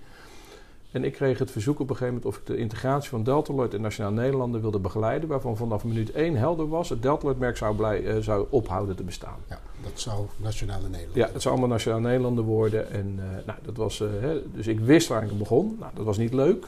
En 0.95 1.03
ik 1.03 1.13
kreeg 1.13 1.39
het 1.39 1.51
verzoek 1.51 1.79
op 1.79 1.89
een 1.89 1.95
gegeven 1.95 2.13
moment 2.13 2.25
of 2.25 2.37
ik 2.37 2.45
de 2.45 2.57
integratie 2.57 3.09
van 3.09 3.23
Deltaloid 3.23 3.73
en 3.73 3.81
Nationaal 3.81 4.11
Nederlanden 4.11 4.61
wilde 4.61 4.79
begeleiden. 4.79 5.29
Waarvan 5.29 5.57
vanaf 5.57 5.83
minuut 5.83 6.11
1 6.11 6.35
helder 6.35 6.69
was: 6.69 6.89
het 6.89 7.01
Deltaloid-merk 7.01 7.57
zou, 7.57 8.01
uh, 8.03 8.17
zou 8.17 8.47
ophouden 8.49 8.95
te 8.95 9.03
bestaan. 9.03 9.37
Ja, 9.49 9.59
dat 9.83 9.99
zou 9.99 10.25
Nationale 10.37 10.83
Nederlanden 10.89 11.21
Ja, 11.21 11.29
het 11.33 11.41
zou 11.41 11.53
allemaal 11.53 11.75
Nationaal 11.75 11.99
Nederlanden 11.99 12.43
worden. 12.43 12.91
En 12.91 13.13
uh, 13.17 13.23
nou, 13.45 13.59
dat 13.63 13.77
was, 13.77 13.99
uh, 13.99 14.07
hè, 14.19 14.41
dus 14.53 14.67
ik 14.67 14.79
wist 14.79 15.07
waar 15.07 15.23
ik 15.23 15.37
begon. 15.37 15.75
Nou, 15.79 15.91
dat 15.95 16.05
was 16.05 16.17
niet 16.17 16.33
leuk. 16.33 16.67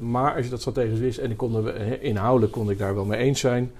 maar 0.00 0.34
als 0.34 0.44
je 0.44 0.50
dat 0.50 0.60
strategisch 0.60 0.98
wist, 0.98 1.18
en 1.18 1.30
ik 1.30 1.36
kon 1.36 1.66
er, 1.66 2.02
inhoudelijk 2.02 2.52
kon 2.52 2.70
ik 2.70 2.78
daar 2.78 2.94
wel 2.94 3.04
mee 3.04 3.18
eens 3.18 3.40
zijn. 3.40 3.72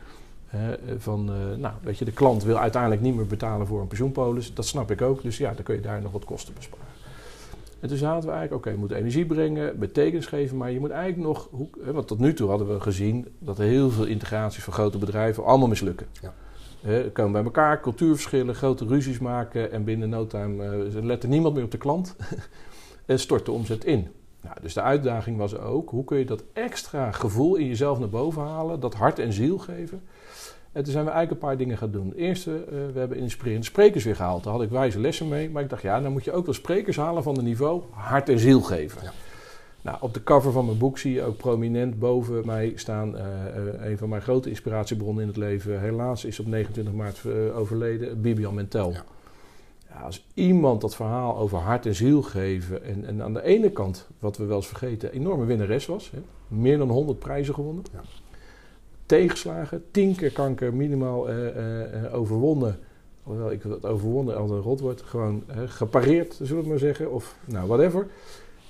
van, 0.98 1.24
nou, 1.61 1.74
weet 1.83 1.98
je, 1.98 2.05
de 2.05 2.12
klant 2.12 2.44
wil 2.44 2.59
uiteindelijk 2.59 3.03
niet 3.03 3.14
meer 3.14 3.27
betalen 3.27 3.66
voor 3.66 3.81
een 3.81 3.87
pensioenpolis. 3.87 4.55
Dat 4.55 4.66
snap 4.66 4.90
ik 4.90 5.03
ook. 5.03 5.22
Dus 5.22 5.38
ja, 5.38 5.53
dan 5.53 5.64
kun 5.64 5.74
je 5.74 5.81
daar 5.81 6.03
nog 6.03 6.12
wat 6.12 6.24
kosten 6.24 6.55
besparen. 6.55 6.93
En 7.85 7.90
toen 7.90 7.99
zaten 7.99 8.29
we 8.29 8.35
eigenlijk, 8.35 8.66
oké, 8.66 8.70
je 8.70 8.81
moet 8.81 8.90
energie 8.90 9.27
brengen, 9.27 9.79
betekenis 9.79 10.27
geven, 10.27 10.57
maar 10.57 10.70
je 10.70 10.81
moet 10.81 10.90
eigenlijk 10.90 11.29
nog, 11.29 11.49
want 11.92 12.07
tot 12.07 12.18
nu 12.18 12.35
toe 12.35 12.49
hadden 12.49 12.68
we 12.68 12.81
gezien 12.81 13.29
dat 13.38 13.59
er 13.59 13.64
heel 13.64 13.90
veel 13.90 14.05
integraties 14.05 14.64
van 14.64 14.73
grote 14.73 14.99
bedrijven 14.99 15.44
allemaal 15.44 15.68
mislukken. 15.68 16.07
Ja. 16.23 16.35
He, 16.81 17.11
komen 17.11 17.33
bij 17.33 17.44
elkaar, 17.44 17.81
cultuurverschillen, 17.81 18.55
grote 18.55 18.87
ruzies 18.87 19.18
maken 19.18 19.73
en 19.73 19.85
binnen 19.85 20.09
no 20.09 20.27
time 20.27 20.87
uh, 20.87 21.03
lette 21.03 21.29
niemand 21.29 21.55
meer 21.55 21.64
op 21.64 21.70
de 21.70 21.79
klant 21.79 22.16
en 23.07 23.18
stort 23.18 23.44
de 23.44 23.53
omzet 23.53 23.85
in. 23.85 24.09
Nou, 24.40 24.57
dus 24.62 24.75
de 24.75 24.83
uitdaging 24.83 25.37
was 25.37 25.59
ook, 25.59 25.90
hoe 25.90 26.05
kun 26.05 26.18
je 26.18 26.25
dat 26.25 26.44
extra 26.53 27.12
gevoel 27.12 27.57
in 27.57 27.66
jezelf 27.66 27.99
naar 27.99 28.09
boven 28.09 28.42
halen, 28.42 28.81
dat 28.81 28.94
hart 28.94 29.18
en 29.18 29.33
ziel 29.33 29.59
geven, 29.59 30.03
en 30.74 30.82
toen 30.82 30.92
zijn 30.92 31.04
we 31.04 31.10
eigenlijk 31.10 31.30
een 31.30 31.48
paar 31.48 31.56
dingen 31.56 31.78
gaan 31.78 31.90
doen. 31.90 32.12
Eerste, 32.16 32.50
uh, 32.50 32.92
we 32.92 32.98
hebben 32.98 33.18
inspirerende 33.18 33.66
sprekers 33.66 34.04
weer 34.04 34.16
gehaald. 34.16 34.44
Daar 34.44 34.52
had 34.52 34.62
ik 34.62 34.70
wijze 34.70 35.00
lessen 35.00 35.28
mee. 35.28 35.50
Maar 35.50 35.62
ik 35.62 35.68
dacht, 35.70 35.82
ja, 35.82 36.00
dan 36.00 36.12
moet 36.12 36.24
je 36.24 36.32
ook 36.32 36.44
wel 36.44 36.54
sprekers 36.54 36.96
halen 36.96 37.22
van 37.22 37.34
het 37.34 37.44
niveau 37.44 37.82
hart 37.90 38.28
en 38.28 38.38
ziel 38.38 38.60
geven. 38.60 39.02
Ja. 39.02 39.12
Nou, 39.82 39.96
op 40.00 40.14
de 40.14 40.22
cover 40.22 40.52
van 40.52 40.64
mijn 40.64 40.78
boek 40.78 40.98
zie 40.98 41.12
je 41.12 41.22
ook 41.22 41.37
prominent 41.37 41.98
boven 41.98 42.46
mij 42.46 42.72
staan. 42.74 43.14
Uh, 43.16 43.20
uh, 43.20 43.87
een 43.87 43.98
van 43.98 44.08
mijn 44.08 44.22
grote 44.22 44.48
inspiratiebronnen 44.48 45.22
in 45.22 45.28
het 45.28 45.37
leven. 45.37 45.80
Helaas 45.80 46.24
is 46.24 46.40
op 46.40 46.46
29 46.46 46.94
maart 46.94 47.20
overleden, 47.54 48.20
Bibian 48.20 48.54
Mentel. 48.54 48.90
Ja. 48.90 49.04
Ja, 49.94 50.00
als 50.00 50.26
iemand 50.34 50.80
dat 50.80 50.96
verhaal 50.96 51.37
over 51.38 51.58
hart 51.58 51.87
en 51.87 51.94
ziel 51.94 52.22
geven. 52.22 52.84
En, 52.84 53.04
en, 53.06 53.22
aan 53.22 53.34
de 53.34 53.42
ene 53.42 53.70
kant, 53.70 54.08
wat 54.18 54.37
we 54.37 54.44
wel 54.44 54.56
eens 54.56 54.66
vergeten, 54.66 55.12
enorme 55.12 55.44
winnares 55.44 55.87
was. 55.87 56.10
Hè, 56.10 56.18
meer 56.48 56.78
dan 56.78 56.88
100 56.88 57.18
prijzen 57.18 57.54
gewonnen. 57.54 57.84
Tegenslagen, 59.07 59.85
tien 59.90 60.14
keer 60.14 60.33
kanker 60.33 60.75
minimaal 60.75 61.31
uh, 61.31 61.37
uh, 61.45 62.14
overwonnen. 62.14 62.79
Hoewel 63.23 63.53
ik 63.53 63.62
dat 63.62 63.87
overwonnen 63.87 64.37
als 64.37 64.51
een 64.51 64.61
rot 64.61 64.81
wordt, 64.81 65.03
gewoon 65.03 65.45
gepareerd, 65.67 66.38
zullen 66.43 66.62
we 66.62 66.69
maar 66.69 66.79
zeggen, 66.79 67.12
of 67.12 67.37
nou, 67.45 67.67
whatever. 67.67 68.07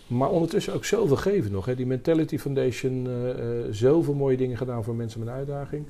Maar 0.06 0.30
ondertussen 0.30 0.74
ook 0.74 0.84
zoveel 0.84 1.16
geven 1.16 1.52
nog. 1.52 1.64
Hè. 1.64 1.74
Die 1.74 1.86
Mentality 1.86 2.38
Foundation, 2.38 3.08
zoveel 3.70 4.14
mooie 4.14 4.36
dingen 4.36 4.56
gedaan 4.56 4.84
voor 4.84 4.94
mensen 4.94 5.20
met 5.20 5.28
een 5.28 5.34
uitdaging. 5.34 5.86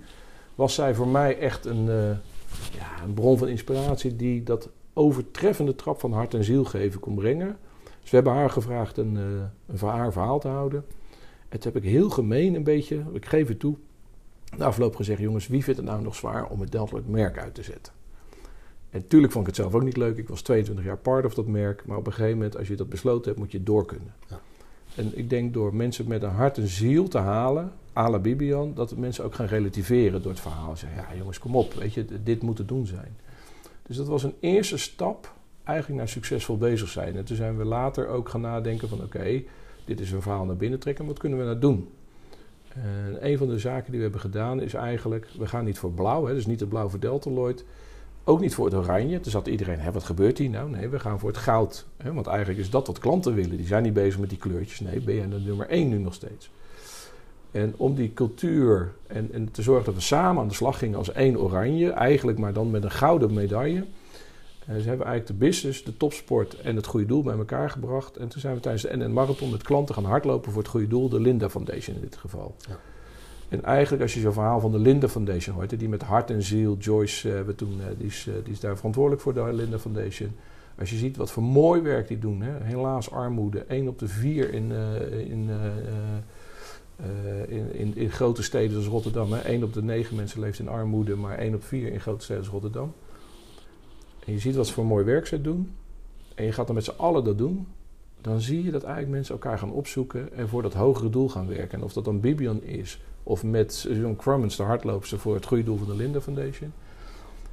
Was 0.54 0.74
zij 0.74 0.94
voor 0.94 1.08
mij 1.08 1.38
echt 1.38 1.64
een, 1.64 1.84
ja, 2.72 3.02
een 3.04 3.14
bron 3.14 3.38
van 3.38 3.48
inspiratie 3.48 4.16
die 4.16 4.42
dat 4.42 4.68
overtreffende 4.92 5.74
trap 5.74 6.00
van 6.00 6.12
hart 6.12 6.34
en 6.34 6.44
ziel 6.44 6.64
geven 6.64 7.00
kon 7.00 7.14
brengen. 7.14 7.56
Dus 8.00 8.10
we 8.10 8.16
hebben 8.16 8.32
haar 8.32 8.50
gevraagd 8.50 8.96
een, 8.96 9.16
een 9.66 9.78
verhaal 9.78 10.40
te 10.40 10.48
houden. 10.48 10.84
En 11.48 11.60
toen 11.60 11.72
heb 11.72 11.82
ik 11.82 11.90
heel 11.90 12.10
gemeen 12.10 12.54
een 12.54 12.64
beetje, 12.64 13.02
ik 13.12 13.26
geef 13.26 13.48
het 13.48 13.58
toe, 13.58 13.76
de 14.58 14.64
afloop 14.64 14.96
gezegd, 14.96 15.20
jongens, 15.20 15.46
wie 15.46 15.64
vindt 15.64 15.80
het 15.80 15.88
nou 15.88 16.02
nog 16.02 16.14
zwaar 16.14 16.46
om 16.46 16.60
het 16.60 16.72
Deltloid 16.72 17.08
merk 17.08 17.38
uit 17.38 17.54
te 17.54 17.62
zetten? 17.62 17.92
En 18.90 19.00
natuurlijk 19.00 19.32
vond 19.32 19.48
ik 19.48 19.54
het 19.54 19.60
zelf 19.60 19.74
ook 19.74 19.82
niet 19.82 19.96
leuk. 19.96 20.16
Ik 20.16 20.28
was 20.28 20.42
22 20.42 20.84
jaar 20.84 20.96
part 20.96 21.24
of 21.24 21.34
dat 21.34 21.46
merk. 21.46 21.86
Maar 21.86 21.96
op 21.96 22.06
een 22.06 22.12
gegeven 22.12 22.36
moment, 22.36 22.56
als 22.56 22.68
je 22.68 22.76
dat 22.76 22.88
besloten 22.88 23.24
hebt, 23.24 23.38
moet 23.38 23.52
je 23.52 23.62
door 23.62 23.86
kunnen. 23.86 24.14
Ja. 24.28 24.40
En 24.96 25.18
ik 25.18 25.30
denk 25.30 25.54
door 25.54 25.74
mensen 25.74 26.08
met 26.08 26.22
een 26.22 26.30
hart 26.30 26.58
en 26.58 26.68
ziel 26.68 27.08
te 27.08 27.18
halen, 27.18 27.72
à 27.96 28.10
la 28.10 28.18
Bibian, 28.18 28.74
dat 28.74 28.96
mensen 28.96 29.24
ook 29.24 29.34
gaan 29.34 29.46
relativeren 29.46 30.22
door 30.22 30.30
het 30.30 30.40
verhaal. 30.40 30.76
Zeggen, 30.76 31.04
ja 31.08 31.16
jongens, 31.16 31.38
kom 31.38 31.56
op, 31.56 31.72
weet 31.72 31.94
je, 31.94 32.06
dit 32.22 32.42
moet 32.42 32.56
te 32.56 32.64
doen 32.64 32.86
zijn. 32.86 33.16
Dus 33.82 33.96
dat 33.96 34.06
was 34.06 34.22
een 34.22 34.34
eerste 34.40 34.76
stap 34.76 35.34
eigenlijk 35.64 35.98
naar 35.98 36.08
succesvol 36.08 36.56
bezig 36.56 36.88
zijn. 36.88 37.16
En 37.16 37.24
toen 37.24 37.36
zijn 37.36 37.56
we 37.56 37.64
later 37.64 38.08
ook 38.08 38.28
gaan 38.28 38.40
nadenken 38.40 38.88
van, 38.88 39.02
oké, 39.02 39.42
dit 39.84 40.00
is 40.00 40.12
een 40.12 40.22
verhaal 40.22 40.44
naar 40.44 40.56
binnen 40.56 40.78
trekken, 40.78 41.06
wat 41.06 41.18
kunnen 41.18 41.38
we 41.38 41.44
nou 41.44 41.58
doen? 41.58 41.88
En 42.82 43.16
een 43.20 43.38
van 43.38 43.48
de 43.48 43.58
zaken 43.58 43.90
die 43.90 43.96
we 43.96 44.02
hebben 44.02 44.20
gedaan 44.20 44.60
is 44.60 44.74
eigenlijk, 44.74 45.28
we 45.38 45.46
gaan 45.46 45.64
niet 45.64 45.78
voor 45.78 45.92
blauw, 45.92 46.26
hè, 46.26 46.34
dus 46.34 46.46
niet 46.46 46.60
het 46.60 46.68
blauw 46.68 46.88
voor 46.88 47.00
Deltaloid. 47.00 47.64
Ook 48.24 48.40
niet 48.40 48.54
voor 48.54 48.64
het 48.64 48.74
oranje. 48.74 49.20
Toen 49.20 49.32
zat 49.32 49.46
iedereen, 49.46 49.78
hè, 49.78 49.92
wat 49.92 50.04
gebeurt 50.04 50.38
hier 50.38 50.50
nou? 50.50 50.70
Nee, 50.70 50.88
we 50.88 51.00
gaan 51.00 51.18
voor 51.18 51.28
het 51.28 51.38
goud. 51.38 51.86
Hè, 51.96 52.12
want 52.12 52.26
eigenlijk 52.26 52.58
is 52.58 52.70
dat 52.70 52.86
wat 52.86 52.98
klanten 52.98 53.34
willen. 53.34 53.56
Die 53.56 53.66
zijn 53.66 53.82
niet 53.82 53.92
bezig 53.92 54.20
met 54.20 54.28
die 54.28 54.38
kleurtjes. 54.38 54.80
Nee, 54.80 55.00
ben 55.00 55.14
jij 55.14 55.28
de 55.28 55.38
nummer 55.38 55.68
één 55.68 55.88
nu 55.88 55.98
nog 55.98 56.14
steeds. 56.14 56.50
En 57.50 57.74
om 57.76 57.94
die 57.94 58.12
cultuur 58.14 58.92
en, 59.06 59.32
en 59.32 59.50
te 59.50 59.62
zorgen 59.62 59.84
dat 59.84 59.94
we 59.94 60.00
samen 60.00 60.42
aan 60.42 60.48
de 60.48 60.54
slag 60.54 60.78
gingen 60.78 60.98
als 60.98 61.12
één 61.12 61.38
oranje, 61.38 61.90
eigenlijk 61.90 62.38
maar 62.38 62.52
dan 62.52 62.70
met 62.70 62.84
een 62.84 62.90
gouden 62.90 63.34
medaille 63.34 63.84
ze 64.66 64.88
hebben 64.88 65.06
eigenlijk 65.06 65.26
de 65.26 65.46
business, 65.46 65.84
de 65.84 65.96
topsport 65.96 66.60
en 66.60 66.76
het 66.76 66.86
goede 66.86 67.06
doel 67.06 67.22
bij 67.22 67.36
elkaar 67.36 67.70
gebracht. 67.70 68.16
En 68.16 68.28
toen 68.28 68.40
zijn 68.40 68.54
we 68.54 68.60
tijdens 68.60 68.82
de 68.82 68.96
NN 68.96 69.12
Marathon 69.12 69.50
met 69.50 69.62
klanten 69.62 69.94
gaan 69.94 70.04
hardlopen 70.04 70.52
voor 70.52 70.62
het 70.62 70.70
goede 70.70 70.86
doel, 70.86 71.08
de 71.08 71.20
Linda 71.20 71.50
Foundation 71.50 71.96
in 71.96 72.02
dit 72.02 72.16
geval. 72.16 72.56
Ja. 72.68 72.78
En 73.48 73.64
eigenlijk 73.64 74.02
als 74.02 74.14
je 74.14 74.20
zo'n 74.20 74.32
verhaal 74.32 74.60
van 74.60 74.72
de 74.72 74.78
Linda 74.78 75.08
Foundation 75.08 75.54
hoort, 75.54 75.78
die 75.78 75.88
met 75.88 76.02
hart 76.02 76.30
en 76.30 76.42
ziel, 76.42 76.76
Joyce 76.76 77.28
uh, 77.28 77.40
we 77.40 77.54
toen, 77.54 77.78
uh, 77.78 77.84
die, 77.98 78.06
is, 78.06 78.28
die 78.44 78.52
is 78.52 78.60
daar 78.60 78.76
verantwoordelijk 78.76 79.22
voor 79.22 79.34
de 79.34 79.52
Linda 79.52 79.78
Foundation. 79.78 80.36
Als 80.78 80.90
je 80.90 80.96
ziet 80.96 81.16
wat 81.16 81.30
voor 81.30 81.42
mooi 81.42 81.80
werk 81.80 82.08
die 82.08 82.18
doen, 82.18 82.42
hè? 82.42 82.64
helaas 82.64 83.10
armoede, 83.10 83.58
1 83.58 83.88
op 83.88 83.98
de 83.98 84.08
4 84.08 84.52
in, 84.52 84.72
in, 85.10 85.50
in, 87.48 87.72
in, 87.72 87.96
in, 87.96 88.10
grote 88.10 88.42
steden 88.42 88.70
zoals 88.70 88.86
Rotterdam. 88.86 89.32
Hè? 89.32 89.38
1 89.38 89.62
op 89.62 89.72
de 89.72 89.82
9 89.82 90.16
mensen 90.16 90.40
leeft 90.40 90.58
in 90.58 90.68
armoede, 90.68 91.16
maar 91.16 91.38
1 91.38 91.54
op 91.54 91.64
4 91.64 91.92
in 91.92 92.00
grote 92.00 92.24
steden 92.24 92.42
als 92.42 92.52
Rotterdam. 92.52 92.94
En 94.26 94.32
je 94.32 94.38
ziet 94.38 94.54
wat 94.54 94.66
ze 94.66 94.72
voor 94.72 94.86
mooi 94.86 95.04
werk 95.04 95.26
ze 95.26 95.40
doen. 95.40 95.74
En 96.34 96.44
je 96.44 96.52
gaat 96.52 96.66
dan 96.66 96.74
met 96.74 96.84
z'n 96.84 96.96
allen 96.96 97.24
dat 97.24 97.38
doen. 97.38 97.66
Dan 98.20 98.40
zie 98.40 98.64
je 98.64 98.70
dat 98.70 98.82
eigenlijk 98.82 99.14
mensen 99.14 99.34
elkaar 99.34 99.58
gaan 99.58 99.72
opzoeken 99.72 100.32
en 100.32 100.48
voor 100.48 100.62
dat 100.62 100.74
hogere 100.74 101.10
doel 101.10 101.28
gaan 101.28 101.46
werken. 101.46 101.78
En 101.78 101.84
of 101.84 101.92
dat 101.92 102.04
dan 102.04 102.20
Bibian 102.20 102.62
is 102.62 103.00
of 103.22 103.42
met 103.42 103.86
John 103.88 104.16
Crummins, 104.16 104.56
de 104.56 104.62
hardloopster 104.62 105.18
voor 105.18 105.34
het 105.34 105.46
goede 105.46 105.64
doel 105.64 105.76
van 105.76 105.86
de 105.86 105.94
Linda 105.94 106.20
Foundation. 106.20 106.72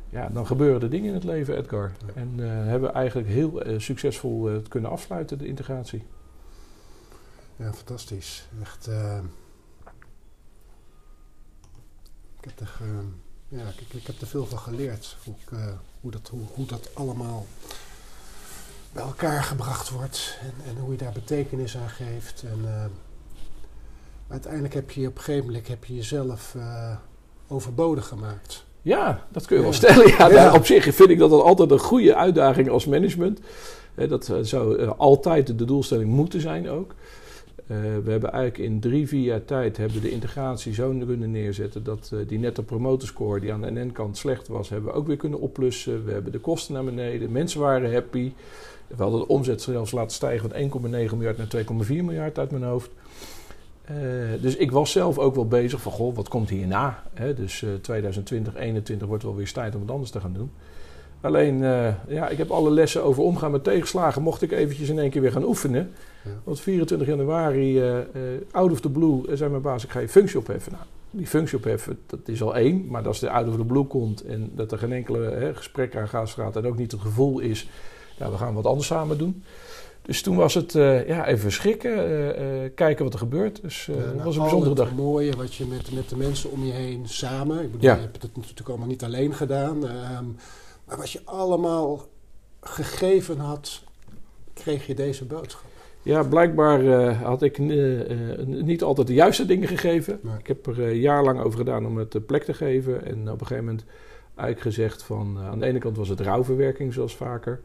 Ja, 0.10 0.30
dan 0.30 0.48
gebeuren 0.48 0.82
er 0.82 0.90
dingen 0.90 1.08
in 1.08 1.14
het 1.14 1.24
leven, 1.24 1.58
Edgar. 1.58 1.92
En 2.16 2.34
uh, 2.36 2.48
hebben 2.48 2.90
we 2.90 2.96
eigenlijk 2.96 3.28
heel 3.28 3.68
uh, 3.68 3.80
succesvol 3.80 4.52
uh, 4.52 4.58
kunnen 4.68 4.90
afsluiten, 4.92 5.38
de 5.38 5.48
integratie. 5.48 6.04
Ja, 7.56 7.74
fantastisch. 7.74 8.48
Echt. 8.62 8.88
ik 12.40 12.50
heb 12.50 12.60
er 12.60 12.80
ja, 13.48 13.68
ik, 13.68 13.94
ik, 13.94 14.08
heb 14.08 14.22
er 14.22 14.28
veel 14.28 14.46
van 14.46 14.60
geleerd. 14.60 15.18
Hoe, 15.24 15.36
ik, 15.40 15.58
hoe, 16.02 16.12
dat, 16.12 16.28
hoe, 16.32 16.42
hoe, 16.54 16.66
dat 16.66 16.90
allemaal 16.94 17.46
bij 18.94 19.04
elkaar 19.04 19.44
gebracht 19.44 19.90
wordt. 19.90 20.38
En, 20.42 20.54
en, 20.70 20.82
hoe 20.82 20.92
je 20.92 20.98
daar 20.98 21.12
betekenis 21.12 21.78
aan 21.78 21.90
geeft. 21.90 22.44
En 22.44 22.60
uh, 22.64 22.86
uiteindelijk 24.28 24.74
heb 24.74 24.92
je 24.92 25.08
op 25.08 25.18
een 25.18 25.24
gegeven 25.24 25.46
moment 25.46 25.68
heb 25.68 25.86
je 25.86 25.96
jezelf 25.96 26.54
uh, 26.58 26.96
overbodig 27.48 28.08
gemaakt. 28.08 28.66
Ja, 28.82 29.26
dat 29.32 29.46
kun 29.46 29.58
je 29.58 29.64
wel 29.64 29.74
stellen. 29.74 30.08
Ja, 30.08 30.30
ja. 30.30 30.54
op 30.54 30.66
zich 30.66 30.96
vind 30.96 31.10
ik 31.10 31.20
dat, 31.20 31.30
dat 31.30 31.42
altijd 31.42 31.72
een 31.72 31.80
goede 31.80 32.16
uitdaging 32.16 32.70
als 32.70 32.86
management. 32.86 33.40
dat 33.96 34.32
zou 34.42 34.88
altijd 34.88 35.58
de 35.58 35.66
doelstelling 35.66 36.10
moeten 36.10 36.42
zijn 36.42 36.70
ook. 36.70 36.94
Uh, 37.72 37.78
we 38.04 38.12
hebben 38.12 38.32
eigenlijk 38.32 38.72
in 38.72 38.80
drie, 38.80 39.08
vier 39.08 39.24
jaar 39.24 39.46
tijd 39.46 39.78
hebben 39.78 40.02
de 40.02 40.12
integratie 40.12 40.74
zo 40.74 40.90
kunnen 40.90 41.32
neerzetten 41.32 41.84
dat 41.84 42.12
uh, 42.14 42.20
die 42.28 42.40
netto 42.40 42.64
promoter 42.64 43.08
score 43.08 43.40
die 43.40 43.54
aan 43.54 43.62
de 43.62 43.72
NN-kant 43.72 44.18
slecht 44.18 44.48
was, 44.48 44.70
hebben 44.70 44.92
we 44.92 44.98
ook 44.98 45.08
weer 45.08 45.18
kunnen 45.18 45.40
oplussen. 45.40 46.06
We 46.06 46.12
hebben 46.12 46.32
de 46.32 46.40
kosten 46.40 46.74
naar 46.74 46.84
beneden, 46.84 47.32
mensen 47.32 47.60
waren 47.60 47.94
happy. 47.94 48.32
We 48.88 49.04
hadden 49.04 49.20
de 49.20 49.28
omzet 49.28 49.62
zelfs 49.62 49.92
laten 49.92 50.12
stijgen 50.12 50.50
van 50.50 50.92
1,9 50.92 50.92
miljard 50.92 51.38
naar 51.38 51.64
2,4 51.66 51.88
miljard 51.88 52.40
uit 52.40 52.52
mijn 52.52 52.64
hoofd. 52.64 52.92
Uh, 53.92 53.98
dus 54.42 54.56
ik 54.56 54.72
was 54.72 54.92
zelf 54.92 55.18
ook 55.18 55.36
wel 55.36 55.48
bezig 55.48 55.82
van, 55.82 55.92
goh, 55.92 56.16
wat 56.16 56.28
komt 56.28 56.50
hierna? 56.50 57.04
Hè? 57.14 57.34
Dus 57.34 57.58
2020, 57.82 58.54
2021 58.54 59.08
wordt 59.08 59.24
wel 59.24 59.36
weer 59.36 59.52
tijd 59.52 59.76
om 59.76 59.82
het 59.82 59.92
anders 59.92 60.12
te 60.12 60.20
gaan 60.20 60.34
doen. 60.34 60.52
Alleen, 61.22 61.62
uh, 61.62 61.88
ja, 62.08 62.28
ik 62.30 62.38
heb 62.38 62.52
alle 62.52 62.72
lessen 62.72 63.04
over 63.04 63.24
omgaan 63.24 63.52
met 63.52 63.64
tegenslagen. 63.64 64.22
Mocht 64.22 64.42
ik 64.42 64.52
eventjes 64.52 64.90
in 64.90 65.00
één 65.00 65.10
keer 65.10 65.22
weer 65.22 65.32
gaan 65.32 65.44
oefenen. 65.44 65.92
Ja. 66.24 66.32
Want 66.44 66.60
24 66.60 67.08
januari, 67.08 67.88
uh, 67.90 67.96
out 68.52 68.72
of 68.72 68.82
the 68.82 68.90
blue, 68.90 69.22
zei 69.34 69.50
mijn 69.50 69.62
baas, 69.62 69.84
ik 69.84 69.90
ga 69.90 70.00
je 70.00 70.10
functie 70.10 70.40
opheffen. 70.40 70.72
Nou, 70.72 70.84
die 71.12 71.28
functie 71.28 71.58
opheffen, 71.58 72.00
dat 72.06 72.20
is 72.26 72.42
al 72.42 72.56
één. 72.56 72.86
Maar 72.88 73.08
als 73.08 73.20
de 73.20 73.30
out 73.30 73.48
of 73.48 73.56
the 73.56 73.66
blue 73.66 73.84
komt 73.86 74.24
en 74.24 74.52
dat 74.56 74.72
er 74.72 74.78
geen 74.78 74.92
enkele 74.94 75.20
hè, 75.20 75.56
gesprek 75.56 75.96
aan 75.96 76.08
gaat 76.08 76.56
en 76.56 76.66
ook 76.66 76.78
niet 76.78 76.92
het 76.92 77.02
gevoel 77.02 77.40
is, 77.40 77.70
ja, 78.18 78.32
we 78.32 78.38
gaan 78.38 78.54
wat 78.54 78.66
anders 78.66 78.88
samen 78.88 79.18
doen. 79.18 79.44
Dus 80.02 80.22
toen 80.22 80.36
was 80.36 80.54
het 80.54 80.74
uh, 80.74 81.08
ja, 81.08 81.28
even 81.28 81.52
schrikken, 81.52 82.10
uh, 82.10 82.28
uh, 82.28 82.70
kijken 82.76 83.04
wat 83.04 83.14
er 83.14 83.20
gebeurt. 83.20 83.62
Dus 83.62 83.86
Ja, 83.86 83.94
het 83.94 84.06
nou, 84.14 84.24
was 84.24 84.36
een 84.36 84.42
bijzondere 84.42 84.70
het 84.70 84.80
dag. 84.80 84.92
mooie 84.96 85.32
wat 85.36 85.54
je 85.56 85.66
met, 85.66 85.92
met 85.92 86.10
de 86.10 86.18
mensen 86.18 86.52
om 86.52 86.66
je 86.66 86.72
heen 86.72 87.02
samen... 87.08 87.64
Ik 87.64 87.72
bedoel, 87.72 87.90
Ja. 87.90 87.96
je 87.96 88.02
hebt 88.02 88.22
het 88.22 88.36
natuurlijk 88.36 88.70
allemaal 88.70 88.88
niet 88.88 89.04
alleen 89.04 89.34
gedaan. 89.34 89.84
Maar 90.92 91.00
wat 91.00 91.12
je 91.12 91.22
allemaal 91.26 92.02
gegeven 92.62 93.38
had, 93.40 93.84
kreeg 94.54 94.88
je 94.88 94.96
deze 94.96 95.26
boodschap. 95.26 95.70
Ja, 96.02 96.24
blijkbaar 96.24 96.86
eh, 96.86 97.22
had 97.22 97.42
ik 97.42 97.58
eh, 97.58 98.32
eh, 98.32 98.48
niet 98.48 98.84
altijd 98.84 99.08
de 99.08 99.14
juiste 99.14 99.46
dingen 99.46 99.68
gegeven. 99.68 100.20
Nee. 100.22 100.38
Ik 100.38 100.48
heb 100.48 100.68
er 100.68 100.84
eh, 100.84 101.02
jaarlang 101.02 101.40
over 101.40 101.58
gedaan 101.58 101.86
om 101.86 101.98
het 101.98 102.26
plek 102.26 102.44
te 102.44 102.54
geven. 102.54 103.06
En 103.06 103.20
op 103.20 103.42
een 103.42 103.48
gegeven 103.48 103.66
moment 103.66 103.86
eigenlijk 104.36 104.62
gezegd 104.62 105.04
van... 105.04 105.38
aan 105.40 105.60
de 105.60 105.66
ene 105.66 105.80
kant 105.80 105.98
was 105.98 106.10
het 106.10 106.20
rouwverwerking 106.20 106.94
zoals 106.94 107.16
vaker. 107.16 107.62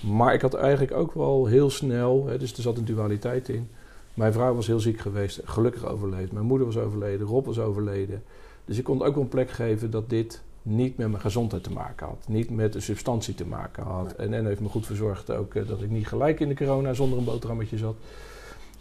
Maar 0.00 0.34
ik 0.34 0.40
had 0.40 0.54
eigenlijk 0.54 0.92
ook 0.92 1.14
wel 1.14 1.46
heel 1.46 1.70
snel... 1.70 2.26
Hè, 2.26 2.38
dus 2.38 2.52
er 2.52 2.62
zat 2.62 2.76
een 2.76 2.84
dualiteit 2.84 3.48
in. 3.48 3.68
Mijn 4.14 4.32
vrouw 4.32 4.54
was 4.54 4.66
heel 4.66 4.80
ziek 4.80 5.00
geweest, 5.00 5.40
gelukkig 5.44 5.86
overleefd. 5.86 6.32
Mijn 6.32 6.46
moeder 6.46 6.66
was 6.66 6.78
overleden, 6.78 7.26
Rob 7.26 7.46
was 7.46 7.58
overleden. 7.58 8.22
Dus 8.64 8.78
ik 8.78 8.84
kon 8.84 9.02
ook 9.02 9.14
wel 9.14 9.22
een 9.22 9.28
plek 9.28 9.50
geven 9.50 9.90
dat 9.90 10.10
dit 10.10 10.42
niet 10.62 10.96
met 10.96 11.08
mijn 11.08 11.20
gezondheid 11.22 11.62
te 11.62 11.72
maken 11.72 12.06
had. 12.06 12.24
Niet 12.28 12.50
met 12.50 12.72
de 12.72 12.80
substantie 12.80 13.34
te 13.34 13.46
maken 13.46 13.82
had. 13.82 14.12
En 14.12 14.34
en 14.34 14.46
heeft 14.46 14.60
me 14.60 14.68
goed 14.68 14.86
verzorgd 14.86 15.30
ook 15.30 15.54
eh, 15.54 15.68
dat 15.68 15.82
ik 15.82 15.90
niet 15.90 16.06
gelijk 16.06 16.40
in 16.40 16.48
de 16.48 16.54
corona 16.54 16.92
zonder 16.92 17.18
een 17.18 17.24
boterhammetje 17.24 17.78
zat. 17.78 17.96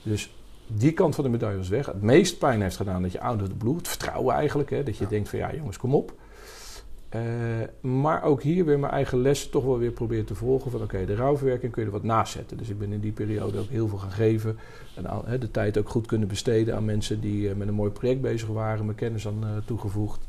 Dus 0.04 0.34
die 0.68 0.92
kant 0.94 1.16
van 1.16 1.24
de 1.24 1.30
medaille 1.30 1.58
was 1.58 1.70
weg. 1.70 1.86
Het 1.86 2.02
meest 2.02 2.40
pijn 2.40 2.62
heeft 2.62 2.76
gedaan 2.76 3.02
dat 3.02 3.12
je 3.12 3.22
of 3.30 3.38
the 3.48 3.56
blue, 3.58 3.76
het 3.76 3.88
vertrouwen 3.88 4.36
eigenlijk. 4.36 4.70
Hè, 4.70 4.84
dat 4.84 4.98
je 4.98 5.04
Ja. 5.04 5.10
denkt 5.10 5.30
van 5.30 5.40
ja 5.40 5.54
jongens, 5.56 5.78
kom 5.78 5.96
op. 5.96 6.14
Eh, 7.10 7.22
maar 7.82 8.24
ook 8.24 8.42
hier 8.42 8.66
weer 8.66 8.80
mijn 8.80 8.94
eigen 8.94 9.22
les 9.22 9.50
toch 9.50 9.64
wel 9.64 9.78
weer 9.78 9.92
proberen 9.92 10.26
te 10.26 10.36
volgen. 10.36 10.72
Van 10.72 10.82
oké, 10.82 11.06
de 11.06 11.16
rouwverwerking 11.16 11.72
kun 11.72 11.82
je 11.82 11.88
er 11.88 11.94
wat 11.94 12.04
naast 12.04 12.34
zetten. 12.34 12.58
Dus 12.58 12.70
ik 12.70 12.80
ben 12.80 12.92
in 12.94 13.00
die 13.00 13.12
periode 13.12 13.60
ook 13.60 13.70
heel 13.70 13.88
veel 13.88 13.98
gaan 13.98 14.12
geven. 14.12 14.58
En 14.96 15.06
hè, 15.26 15.38
de 15.38 15.52
tijd 15.52 15.78
ook 15.78 15.90
goed 15.90 16.08
kunnen 16.08 16.28
besteden 16.28 16.76
aan 16.76 16.86
mensen 16.86 17.22
die 17.22 17.50
eh, 17.50 17.56
met 17.56 17.68
een 17.68 17.74
mooi 17.74 17.92
project 17.92 18.22
bezig 18.22 18.48
waren. 18.48 18.86
Mijn 18.86 18.98
kennis 18.98 19.28
aan 19.28 19.64
toegevoegd. 19.66 20.26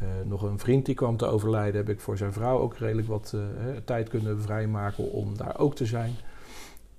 Eh, 0.00 0.06
nog 0.24 0.42
een 0.42 0.58
vriend 0.58 0.86
die 0.86 0.94
kwam 0.94 1.16
te 1.16 1.26
overlijden, 1.26 1.76
heb 1.76 1.88
ik 1.88 2.00
voor 2.00 2.16
zijn 2.16 2.32
vrouw 2.32 2.58
ook 2.58 2.76
redelijk 2.76 3.08
wat 3.08 3.32
eh, 3.34 3.40
tijd 3.84 4.08
kunnen 4.08 4.42
vrijmaken 4.42 5.10
om 5.10 5.36
daar 5.36 5.58
ook 5.58 5.74
te 5.74 5.86
zijn. 5.86 6.16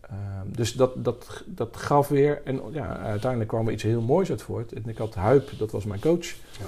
Ehm, 0.01 0.15
dus 0.45 0.73
dat, 0.73 0.91
dat, 0.95 1.43
dat 1.45 1.77
gaf 1.77 2.07
weer. 2.07 2.41
En 2.43 2.61
ja, 2.71 2.97
uiteindelijk 2.97 3.49
kwam 3.49 3.67
er 3.67 3.73
iets 3.73 3.83
heel 3.83 4.01
moois 4.01 4.29
uit 4.29 4.41
voort. 4.41 4.73
En 4.73 4.83
ik 4.85 4.97
had 4.97 5.15
Huip, 5.15 5.49
dat 5.57 5.71
was 5.71 5.85
mijn 5.85 5.99
coach. 5.99 6.25
Ja. 6.25 6.65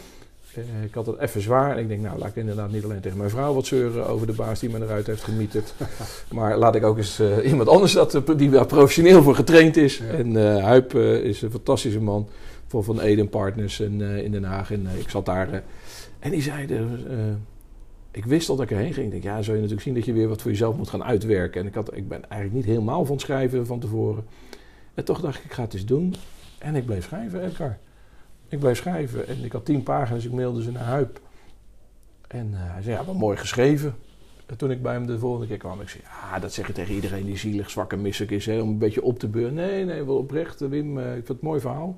Eh, 0.54 0.84
ik 0.84 0.94
had 0.94 1.06
het 1.06 1.18
even 1.18 1.42
zwaar. 1.42 1.72
En 1.72 1.78
ik 1.78 1.88
denk, 1.88 2.02
nou 2.02 2.20
laat 2.20 2.30
ik 2.30 2.36
inderdaad 2.36 2.72
niet 2.72 2.84
alleen 2.84 3.02
tegen 3.02 3.18
mijn 3.18 3.30
vrouw 3.30 3.54
wat 3.54 3.66
zeuren 3.66 4.08
over 4.08 4.28
de 4.28 4.34
baas 4.34 4.60
die 4.60 4.70
me 4.70 4.82
eruit 4.82 5.08
heeft 5.08 5.24
gemieterd. 5.24 5.74
maar 6.38 6.58
laat 6.58 6.76
ik 6.76 6.84
ook 6.84 6.98
eens 6.98 7.22
iemand 7.44 7.70
anders 7.70 7.94
dat, 7.94 8.22
die 8.38 8.50
daar 8.50 8.66
professioneel 8.66 9.24
voor 9.24 9.36
getraind 9.36 9.78
is. 9.78 9.98
Ja. 9.98 10.06
En 10.06 10.56
eh 10.56 10.64
Huip 10.64 10.94
is 10.96 11.42
een 11.42 11.52
fantastische 11.52 12.02
man 12.02 12.30
van 12.68 12.84
Van 12.84 13.00
Eden 13.00 13.30
Partners 13.30 13.80
in, 13.80 14.02
in 14.02 14.32
Den 14.32 14.44
Haag. 14.44 14.72
En 14.72 14.88
ik 15.00 15.10
zat 15.10 15.26
daar. 15.26 15.64
En 16.20 16.32
die 16.32 16.42
zeiden. 16.42 17.10
eh, 17.10 17.36
ik 18.12 18.26
wist 18.26 18.50
al 18.50 18.56
dat 18.56 18.66
ik 18.66 18.72
erheen 18.72 18.94
ging. 18.94 19.06
Ik 19.06 19.12
denk, 19.12 19.24
ja, 19.24 19.42
zou 19.42 19.46
je 19.46 19.62
natuurlijk 19.62 19.82
zien 19.82 19.94
dat 19.94 20.06
je 20.06 20.14
weer 20.14 20.28
wat 20.28 20.42
voor 20.42 20.52
jezelf 20.52 20.76
moet 20.78 20.90
gaan 20.90 21.04
uitwerken. 21.04 21.62
En 21.62 21.68
ik, 21.68 21.74
had, 21.74 21.96
ik 21.96 22.08
ben 22.08 22.30
eigenlijk 22.30 22.54
niet 22.54 22.76
helemaal 22.76 23.06
van 23.06 23.16
het 23.16 23.24
schrijven 23.26 23.66
van 23.66 23.80
tevoren. 23.80 24.26
En 24.94 25.06
toch 25.06 25.22
dacht 25.22 25.38
ik, 25.38 25.44
ik 25.44 25.52
ga 25.54 25.62
het 25.64 25.74
eens 25.74 25.86
doen. 25.86 26.16
En 26.58 26.76
ik 26.76 26.86
bleef 26.86 27.04
schrijven, 27.04 27.44
Edgar. 27.44 27.78
Ik 28.48 28.60
bleef 28.60 28.78
schrijven. 28.78 29.28
En 29.28 29.44
ik 29.44 29.52
had 29.52 29.66
tien 29.66 29.84
pagina's, 29.84 30.26
ik 30.26 30.32
mailde 30.32 30.64
ze 30.64 30.72
naar 30.72 30.84
Huip. 30.84 31.22
En 32.28 32.50
eh, 32.54 32.60
hij 32.60 32.82
zei, 32.82 32.96
ja, 32.96 33.04
wat 33.06 33.16
mooi 33.16 33.38
geschreven. 33.38 33.96
En 34.46 34.58
toen 34.58 34.72
ik 34.72 34.82
bij 34.82 34.94
hem 34.94 35.06
de 35.06 35.20
volgende 35.20 35.48
keer 35.48 35.58
kwam, 35.58 35.82
ik 35.82 35.90
zei, 35.90 36.04
ja, 36.04 36.40
dat 36.40 36.54
zeg 36.54 36.68
je 36.68 36.74
tegen 36.74 36.96
iedereen 36.96 37.26
die 37.26 37.38
zielig, 37.38 37.70
zwak 37.70 37.94
en 37.94 38.02
misselijk 38.02 38.32
is. 38.32 38.46
Hè, 38.46 38.60
om 38.62 38.70
een 38.70 38.78
beetje 38.78 39.04
op 39.04 39.20
te 39.20 39.28
beuren. 39.28 39.54
Nee, 39.54 39.86
nee, 39.86 40.04
wel 40.04 40.18
oprecht, 40.18 40.60
Wim, 40.60 41.00
eh, 41.00 41.06
ik 41.06 41.14
vind 41.14 41.28
het 41.28 41.38
een 41.42 41.48
mooi 41.48 41.60
verhaal. 41.60 41.98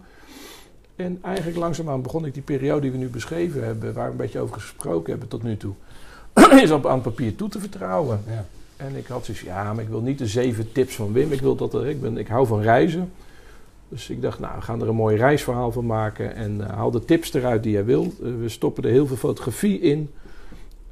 En 1.03 1.19
eigenlijk 1.21 1.57
langzaamaan 1.57 2.01
begon 2.01 2.25
ik 2.25 2.33
die 2.33 2.43
periode 2.43 2.81
die 2.81 2.91
we 2.91 2.97
nu 2.97 3.07
beschreven 3.07 3.63
hebben, 3.63 3.93
waar 3.93 4.05
we 4.05 4.11
een 4.11 4.17
beetje 4.17 4.39
over 4.39 4.55
gesproken 4.55 5.11
hebben 5.11 5.29
tot 5.29 5.43
nu 5.43 5.57
toe, 5.57 5.73
is 6.63 6.71
op 6.71 6.85
aan 6.85 6.93
het 6.93 7.03
papier 7.03 7.35
toe 7.35 7.49
te 7.49 7.59
vertrouwen. 7.59 8.21
Ja. 8.27 8.45
En 8.77 8.95
ik 8.95 9.07
had 9.07 9.25
zoiets, 9.25 9.43
ja, 9.43 9.73
maar 9.73 9.83
ik 9.83 9.89
wil 9.89 10.01
niet 10.01 10.17
de 10.17 10.27
zeven 10.27 10.71
tips 10.71 10.95
van 10.95 11.13
Wim. 11.13 11.31
Ik, 11.31 11.41
wil 11.41 11.55
dat 11.55 11.73
er, 11.73 11.87
ik, 11.87 12.01
ben, 12.01 12.17
ik 12.17 12.27
hou 12.27 12.47
van 12.47 12.61
reizen. 12.61 13.11
Dus 13.89 14.09
ik 14.09 14.21
dacht, 14.21 14.39
nou, 14.39 14.55
we 14.55 14.61
gaan 14.61 14.81
er 14.81 14.87
een 14.87 14.95
mooi 14.95 15.17
reisverhaal 15.17 15.71
van 15.71 15.85
maken. 15.85 16.35
En 16.35 16.61
eh, 16.61 16.75
haal 16.75 16.91
de 16.91 17.05
tips 17.05 17.33
eruit 17.33 17.63
die 17.63 17.71
jij 17.71 17.85
wilt. 17.85 18.19
Eh, 18.19 18.29
we 18.39 18.49
stoppen 18.49 18.83
er 18.83 18.89
heel 18.89 19.07
veel 19.07 19.15
fotografie 19.15 19.79
in. 19.79 20.09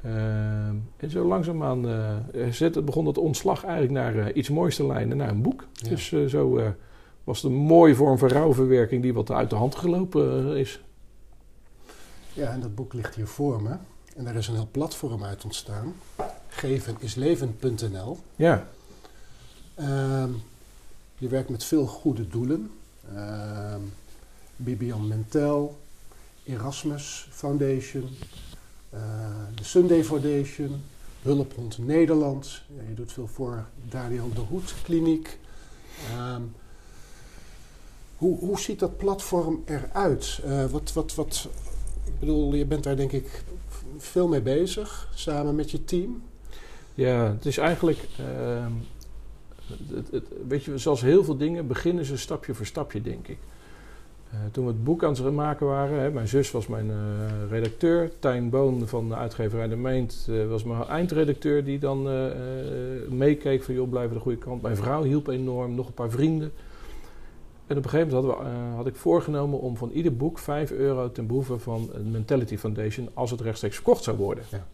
Ehm, 0.02 0.74
en 0.96 1.10
zo 1.10 1.24
langzaamaan 1.24 1.88
eh, 1.88 2.48
zette, 2.50 2.82
begon 2.82 3.04
dat 3.04 3.18
ontslag 3.18 3.64
eigenlijk 3.64 3.92
naar 3.92 4.26
eh, 4.26 4.36
iets 4.36 4.48
moois 4.48 4.76
te 4.76 4.86
lijnen, 4.86 5.16
naar 5.16 5.28
een 5.28 5.42
boek. 5.42 5.64
Ja. 5.72 5.88
Dus 5.88 6.12
eh, 6.12 6.24
zo 6.24 6.56
eh, 6.56 6.66
was 7.30 7.42
het 7.42 7.52
een 7.52 7.58
mooie 7.58 7.94
vorm 7.94 8.18
van 8.18 8.28
rouwverwerking 8.28 9.02
die 9.02 9.14
wat 9.14 9.30
uit 9.30 9.50
de 9.50 9.56
hand 9.56 9.74
gelopen 9.74 10.52
eh, 10.52 10.60
is. 10.60 10.80
ja, 12.32 12.50
en 12.50 12.60
dat 12.60 12.74
boek 12.74 12.92
ligt 12.92 13.14
hier 13.14 13.26
voor 13.26 13.62
me. 13.62 13.76
En 14.16 14.24
daar 14.24 14.36
is 14.36 14.48
een 14.48 14.54
heel 14.54 14.68
platform 14.70 15.24
uit 15.24 15.44
ontstaan. 15.44 15.94
Gevenisleven.nl 16.48 18.18
Ja, 18.36 18.66
Ehm, 19.74 20.30
je 21.18 21.28
werkt 21.28 21.48
met 21.48 21.64
veel 21.64 21.86
goede 21.86 22.28
doelen. 22.28 22.70
Ehm 23.14 23.80
Bibian 24.56 25.08
Mentel, 25.08 25.78
Erasmus 26.44 27.28
Foundation, 27.30 28.08
eh, 28.90 29.00
de 29.54 29.64
Sunday 29.64 30.04
Foundation, 30.04 30.82
Hulphond 31.22 31.78
Nederland. 31.78 32.62
Ja, 32.76 32.82
je 32.88 32.94
doet 32.94 33.12
veel 33.12 33.26
voor 33.26 33.66
Daniel 33.88 34.32
de 34.34 34.40
Hoed 34.40 34.74
Kliniek. 34.82 35.38
Ehm, 36.10 36.42
hoe, 38.20 38.38
hoe 38.38 38.58
ziet 38.58 38.78
dat 38.78 38.96
platform 38.96 39.62
eruit? 39.64 40.40
Eh, 40.44 40.64
wat, 40.64 40.92
wat, 40.92 41.14
wat, 41.14 41.48
ik 42.04 42.18
bedoel, 42.18 42.54
je 42.54 42.66
bent 42.66 42.84
daar 42.84 42.96
denk 42.96 43.12
ik 43.12 43.42
veel 43.96 44.28
mee 44.28 44.40
bezig, 44.40 45.08
samen 45.14 45.54
met 45.54 45.70
je 45.70 45.84
team. 45.84 46.22
Ja, 46.94 47.24
het 47.24 47.46
is 47.46 47.58
eigenlijk. 47.58 47.98
ehm, 48.18 48.72
het, 49.94 50.10
het, 50.10 50.24
weet 50.48 50.64
je, 50.64 50.78
zoals 50.78 51.00
heel 51.00 51.24
veel 51.24 51.36
dingen 51.36 51.66
beginnen 51.66 52.04
ze 52.04 52.16
stapje 52.16 52.54
voor 52.54 52.66
stapje, 52.66 53.02
denk 53.02 53.28
ik. 53.28 53.38
Eh, 54.30 54.38
toen 54.52 54.64
we 54.64 54.70
het 54.70 54.84
boek 54.84 55.04
aan 55.04 55.12
het 55.12 55.32
maken 55.32 55.66
waren, 55.66 56.00
hè, 56.00 56.10
mijn 56.10 56.28
zus 56.28 56.50
was 56.50 56.66
mijn 56.66 56.90
eh, 56.90 56.96
redacteur. 57.50 58.10
Tijn 58.18 58.50
Boon 58.50 58.88
van 58.88 59.08
de 59.08 59.14
uitgeverij 59.14 59.68
De 59.68 59.76
Meent 59.76 60.28
was 60.48 60.64
mijn 60.64 60.84
eindredacteur 60.84 61.64
die 61.64 61.78
dan 61.78 62.08
meekeek 63.08 63.62
van 63.62 63.74
joh, 63.74 63.90
blijven 63.90 64.14
de 64.14 64.22
goede 64.22 64.38
kant. 64.38 64.62
Mijn 64.62 64.76
vrouw 64.76 65.02
hielp 65.02 65.28
enorm, 65.28 65.74
nog 65.74 65.86
een 65.86 65.94
paar 65.94 66.10
vrienden. 66.10 66.52
En 67.70 67.76
op 67.76 67.84
een 67.84 67.90
gegeven 67.90 68.14
moment 68.14 68.28
hadden 68.36 68.52
we, 68.52 68.58
eh, 68.70 68.74
had 68.76 68.86
ik 68.86 68.96
voorgenomen 68.96 69.60
om 69.60 69.76
van 69.76 69.90
ieder 69.90 70.16
boek 70.16 70.38
5 70.38 70.70
euro 70.70 71.12
ten 71.12 71.26
behoeve 71.26 71.58
van 71.58 71.90
een 71.92 72.10
Mentality 72.10 72.56
Foundation 72.56 73.08
als 73.14 73.30
het 73.30 73.40
rechtstreeks 73.40 73.74
verkocht 73.74 74.04
zou 74.04 74.16
worden. 74.16 74.44
Ja. 74.50 74.66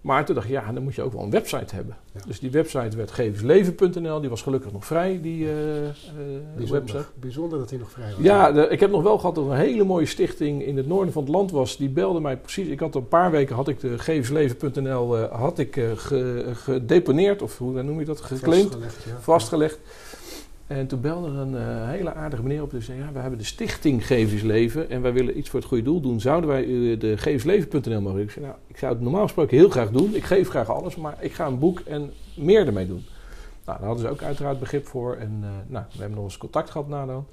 Maar 0.00 0.24
toen 0.24 0.34
dacht 0.34 0.46
ik, 0.46 0.52
ja, 0.52 0.72
dan 0.72 0.82
moet 0.82 0.94
je 0.94 1.02
ook 1.02 1.12
wel 1.12 1.22
een 1.22 1.30
website 1.30 1.74
hebben. 1.74 1.96
Ja. 2.12 2.20
Dus 2.26 2.40
die 2.40 2.50
website 2.50 2.96
werd 2.96 3.10
gevensleven.nl, 3.10 4.20
die 4.20 4.30
was 4.30 4.42
gelukkig 4.42 4.72
nog 4.72 4.86
vrij, 4.86 5.20
die 5.22 5.44
eh, 5.48 5.88
eh, 5.88 5.92
Bijzonder, 6.56 6.78
website. 6.84 7.04
bijzonder 7.20 7.58
dat 7.58 7.70
hij 7.70 7.78
nog 7.78 7.90
vrij 7.90 8.10
was. 8.10 8.24
Ja, 8.24 8.52
de- 8.52 8.68
ik 8.68 8.80
heb 8.80 8.90
nog 8.90 9.02
wel 9.02 9.18
gehad 9.18 9.34
dat 9.34 9.44
een 9.46 9.56
hele 9.56 9.84
mooie 9.84 10.06
stichting 10.06 10.62
in 10.64 10.76
het 10.76 10.86
noorden 10.86 11.12
van 11.12 11.22
het 11.22 11.32
land 11.32 11.50
was. 11.50 11.76
Die 11.76 11.88
belde 11.88 12.20
mij 12.20 12.36
precies. 12.36 12.66
Ik 12.66 12.80
had 12.80 12.94
een 12.94 13.08
paar 13.08 13.30
weken 13.30 13.54
had 13.56 13.68
ik 13.68 13.80
de 13.80 13.98
gevensleven.nl 13.98 15.16
eh, 15.18 15.32
had 15.40 15.58
ik 15.58 15.74
ge- 15.96 16.50
gedeponeerd, 16.54 17.42
of 17.42 17.58
hoe 17.58 17.82
noem 17.82 17.98
je 17.98 18.04
dat, 18.04 18.20
geclaimd 18.20 18.62
Vastgelegd, 18.72 19.04
ja. 19.04 19.18
vastgelegd. 19.20 19.78
En 20.66 20.86
toen 20.86 21.00
belde 21.00 21.28
er 21.28 21.36
een 21.36 21.56
eh, 21.56 21.88
hele 21.88 22.14
aardige 22.14 22.42
meneer 22.42 22.62
op. 22.62 22.70
Die 22.70 22.80
zei, 22.80 22.98
ja, 22.98 23.12
we 23.12 23.18
hebben 23.18 23.38
de 23.38 23.44
stichting 23.44 24.06
Gevensleven 24.06 24.90
en 24.90 25.02
wij 25.02 25.12
willen 25.12 25.38
iets 25.38 25.48
voor 25.48 25.58
het 25.58 25.68
goede 25.68 25.84
doel 25.84 26.00
doen. 26.00 26.20
Zouden 26.20 26.50
wij 26.50 26.64
u 26.64 26.96
de 26.96 27.18
gevensleven.nl 27.18 28.00
mogen? 28.00 28.20
Ik 28.20 28.30
zei, 28.30 28.44
nou, 28.44 28.56
ik 28.66 28.78
zou 28.78 28.92
het 28.92 29.02
normaal 29.02 29.22
gesproken 29.22 29.56
heel 29.56 29.68
graag 29.68 29.90
doen. 29.90 30.14
Ik 30.14 30.24
geef 30.24 30.48
graag 30.48 30.70
alles, 30.70 30.96
maar 30.96 31.16
ik 31.20 31.32
ga 31.32 31.46
een 31.46 31.58
boek 31.58 31.80
en 31.80 32.12
meer 32.36 32.66
ermee 32.66 32.86
doen. 32.86 33.04
Nou, 33.64 33.78
daar 33.78 33.86
hadden 33.86 34.06
ze 34.06 34.10
ook 34.10 34.22
uiteraard 34.22 34.58
begrip 34.58 34.86
voor. 34.86 35.16
En 35.16 35.38
eh, 35.42 35.48
nou, 35.66 35.84
we 35.92 35.98
hebben 35.98 36.16
nog 36.16 36.24
eens 36.24 36.38
contact 36.38 36.70
gehad 36.70 36.88
na 36.88 37.06
dan. 37.06 37.26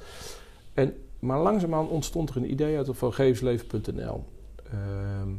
En, 0.74 0.94
maar 1.20 1.40
langzaamaan 1.40 1.90
ontstond 1.90 2.30
er 2.30 2.38
een 2.38 2.52
idee 2.52 2.78
uit 2.78 2.90
van 2.92 3.14
gevensleven.nl. 3.14 4.24
Ehm, 4.72 5.30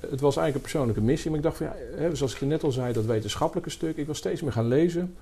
het 0.00 0.20
was 0.20 0.36
eigenlijk 0.36 0.54
een 0.54 0.60
persoonlijke 0.60 1.00
missie. 1.00 1.30
Maar 1.30 1.38
ik 1.38 1.44
dacht 1.44 1.56
van, 1.56 1.66
ja, 1.66 1.76
hè, 1.96 2.14
zoals 2.14 2.32
ik 2.32 2.38
je 2.38 2.46
net 2.46 2.64
al 2.64 2.70
zei, 2.70 2.92
dat 2.92 3.04
wetenschappelijke 3.04 3.70
stuk. 3.70 3.96
Ik 3.96 4.06
was 4.06 4.18
steeds 4.18 4.42
meer 4.42 4.52
gaan 4.52 4.68
lezen 4.68 5.14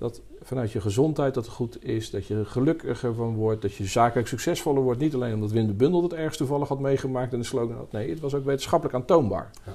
dat 0.00 0.20
vanuit 0.42 0.72
je 0.72 0.80
gezondheid 0.80 1.34
dat 1.34 1.48
goed 1.48 1.84
is, 1.84 2.10
dat 2.10 2.26
je 2.26 2.34
er 2.34 2.46
gelukkiger 2.46 3.14
van 3.14 3.34
wordt, 3.34 3.62
dat 3.62 3.74
je 3.74 3.84
zakelijk 3.84 4.28
succesvoller 4.28 4.82
wordt. 4.82 5.00
Niet 5.00 5.14
alleen 5.14 5.34
omdat 5.34 5.50
Wim 5.50 5.66
de 5.66 5.72
Bundel 5.72 6.02
het 6.02 6.12
ergens 6.12 6.36
toevallig 6.36 6.68
had 6.68 6.80
meegemaakt 6.80 7.32
en 7.32 7.38
de 7.38 7.44
slogan 7.44 7.76
had. 7.76 7.92
Nee, 7.92 8.10
het 8.10 8.20
was 8.20 8.34
ook 8.34 8.44
wetenschappelijk 8.44 8.96
aantoonbaar. 8.96 9.50
Ja. 9.66 9.72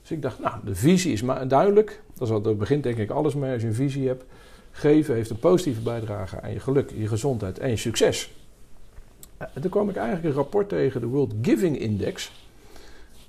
Dus 0.00 0.10
ik 0.10 0.22
dacht, 0.22 0.38
nou, 0.38 0.54
de 0.64 0.74
visie 0.74 1.12
is 1.12 1.22
maar 1.22 1.48
duidelijk. 1.48 2.02
Dat 2.14 2.58
begint 2.58 2.82
denk 2.82 2.96
ik 2.96 3.10
alles 3.10 3.34
mee 3.34 3.52
als 3.52 3.62
je 3.62 3.68
een 3.68 3.74
visie 3.74 4.06
hebt. 4.06 4.24
Geven 4.70 5.14
heeft 5.14 5.30
een 5.30 5.38
positieve 5.38 5.80
bijdrage 5.80 6.40
aan 6.40 6.52
je 6.52 6.60
geluk, 6.60 6.92
je 6.96 7.08
gezondheid 7.08 7.58
en 7.58 7.70
je 7.70 7.76
succes. 7.76 8.32
En 9.36 9.60
toen 9.60 9.70
kwam 9.70 9.88
ik 9.88 9.96
eigenlijk 9.96 10.26
een 10.26 10.40
rapport 10.40 10.68
tegen, 10.68 11.00
de 11.00 11.06
World 11.06 11.34
Giving 11.42 11.78
Index. 11.78 12.32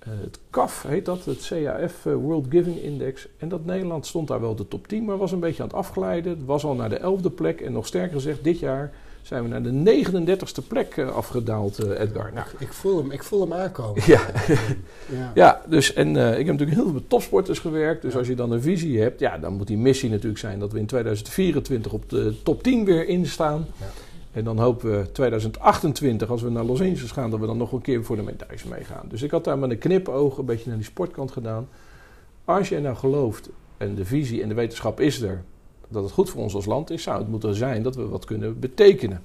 Uh, 0.07 0.13
het 0.21 0.39
CAF 0.49 0.83
heet 0.87 1.05
dat, 1.05 1.25
het 1.25 1.47
CAF 1.47 2.05
uh, 2.05 2.13
World 2.13 2.45
Giving 2.49 2.77
Index. 2.77 3.27
En 3.37 3.49
dat 3.49 3.65
Nederland 3.65 4.05
stond 4.05 4.27
daar 4.27 4.41
wel 4.41 4.55
de 4.55 4.67
top 4.67 4.87
10, 4.87 5.05
maar 5.05 5.17
was 5.17 5.31
een 5.31 5.39
beetje 5.39 5.61
aan 5.61 5.67
het 5.67 5.77
afglijden. 5.77 6.31
Het 6.31 6.45
was 6.45 6.63
al 6.63 6.75
naar 6.75 6.89
de 6.89 6.99
11e 6.99 7.33
plek 7.35 7.61
en 7.61 7.71
nog 7.71 7.87
sterker 7.87 8.13
gezegd, 8.13 8.43
dit 8.43 8.59
jaar 8.59 8.91
zijn 9.21 9.43
we 9.43 9.49
naar 9.49 9.63
de 9.63 10.03
39ste 10.05 10.67
plek 10.67 10.95
uh, 10.95 11.09
afgedaald, 11.09 11.83
Edgar. 11.83 12.33
Nou, 12.33 12.47
ik, 12.57 12.73
voel 12.73 12.97
hem, 12.97 13.11
ik 13.11 13.23
voel 13.23 13.41
hem 13.41 13.53
aankomen. 13.53 14.03
Ja, 14.05 14.21
ja. 15.17 15.31
ja 15.33 15.61
dus 15.67 15.93
en 15.93 16.09
ik 16.09 16.15
heb 16.15 16.45
natuurlijk 16.45 16.71
heel 16.71 16.83
veel 16.83 16.93
met 16.93 17.09
topsporters 17.09 17.59
gewerkt. 17.59 18.01
Dus 18.01 18.15
als 18.15 18.27
je 18.27 18.35
dan 18.35 18.51
een 18.51 18.61
visie 18.61 19.01
hebt, 19.01 19.19
ja, 19.19 19.37
dan 19.37 19.53
moet 19.53 19.67
die 19.67 19.77
missie 19.77 20.09
natuurlijk 20.09 20.39
zijn 20.39 20.59
dat 20.59 20.71
we 20.71 20.79
in 20.79 20.85
2024 20.85 21.93
op 21.93 22.09
de 22.09 22.35
top 22.43 22.63
10 22.63 22.85
weer 22.85 23.07
instaan. 23.07 23.65
Ja. 23.79 23.85
En 24.31 24.43
dan 24.43 24.59
hopen 24.59 24.99
we 24.99 25.11
2028, 25.11 26.29
als 26.29 26.41
we 26.41 26.49
naar 26.49 26.63
Los 26.63 26.81
Angeles 26.81 27.11
gaan, 27.11 27.29
dat 27.29 27.39
we 27.39 27.45
dan 27.45 27.57
nog 27.57 27.71
een 27.71 27.81
keer 27.81 28.03
voor 28.03 28.15
de 28.15 28.21
medailles 28.21 28.63
meegaan. 28.63 29.05
Dus 29.07 29.21
ik 29.21 29.31
had 29.31 29.43
daar 29.43 29.57
met 29.57 29.69
een 29.69 29.77
knipoog 29.77 30.37
een 30.37 30.45
beetje 30.45 30.67
naar 30.69 30.77
die 30.77 30.85
sportkant 30.85 31.31
gedaan. 31.31 31.67
Als 32.45 32.69
je 32.69 32.79
nou 32.79 32.95
gelooft, 32.95 33.49
en 33.77 33.95
de 33.95 34.05
visie 34.05 34.41
en 34.41 34.49
de 34.49 34.53
wetenschap 34.53 34.99
is 34.99 35.21
er, 35.21 35.43
dat 35.87 36.03
het 36.03 36.11
goed 36.11 36.29
voor 36.29 36.41
ons 36.41 36.55
als 36.55 36.65
land 36.65 36.89
is, 36.89 37.03
zou 37.03 37.17
het 37.17 37.27
moeten 37.27 37.55
zijn 37.55 37.83
dat 37.83 37.95
we 37.95 38.07
wat 38.07 38.25
kunnen 38.25 38.59
betekenen. 38.59 39.23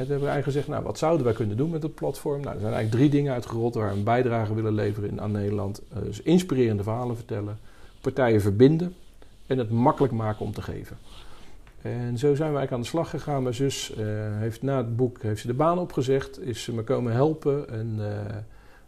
En 0.00 0.06
toen 0.06 0.14
hebben 0.14 0.28
wij 0.34 0.42
gezegd, 0.42 0.68
nou, 0.68 0.82
wat 0.82 0.98
zouden 0.98 1.24
wij 1.24 1.34
kunnen 1.34 1.56
doen 1.56 1.70
met 1.70 1.82
het 1.82 1.94
platform? 1.94 2.40
Nou, 2.40 2.54
er 2.54 2.60
zijn 2.60 2.72
eigenlijk 2.72 3.02
drie 3.02 3.20
dingen 3.20 3.32
uitgerold 3.32 3.74
waar 3.74 3.90
we 3.90 3.96
een 3.96 4.04
bijdrage 4.04 4.54
willen 4.54 4.74
leveren 4.74 5.20
aan 5.20 5.32
Nederland. 5.32 5.82
Uh, 5.92 6.02
dus 6.02 6.22
inspirerende 6.22 6.82
verhalen 6.82 7.16
vertellen, 7.16 7.58
partijen 8.00 8.40
verbinden 8.40 8.94
en 9.46 9.58
het 9.58 9.70
makkelijk 9.70 10.12
maken 10.12 10.44
om 10.44 10.52
te 10.52 10.62
geven. 10.62 10.98
En 11.82 12.18
zo 12.18 12.34
zijn 12.34 12.52
we 12.52 12.58
eigenlijk 12.58 12.72
aan 12.72 12.80
de 12.80 12.86
slag 12.86 13.10
gegaan. 13.10 13.42
Mijn 13.42 13.54
zus 13.54 13.90
uh, 13.90 13.96
heeft 14.38 14.62
na 14.62 14.76
het 14.76 14.96
boek 14.96 15.22
heeft 15.22 15.40
ze 15.40 15.46
de 15.46 15.54
baan 15.54 15.78
opgezegd, 15.78 16.40
is 16.40 16.62
ze 16.62 16.74
me 16.74 16.82
komen 16.82 17.12
helpen 17.12 17.68
en 17.68 17.96
uh, 17.98 18.04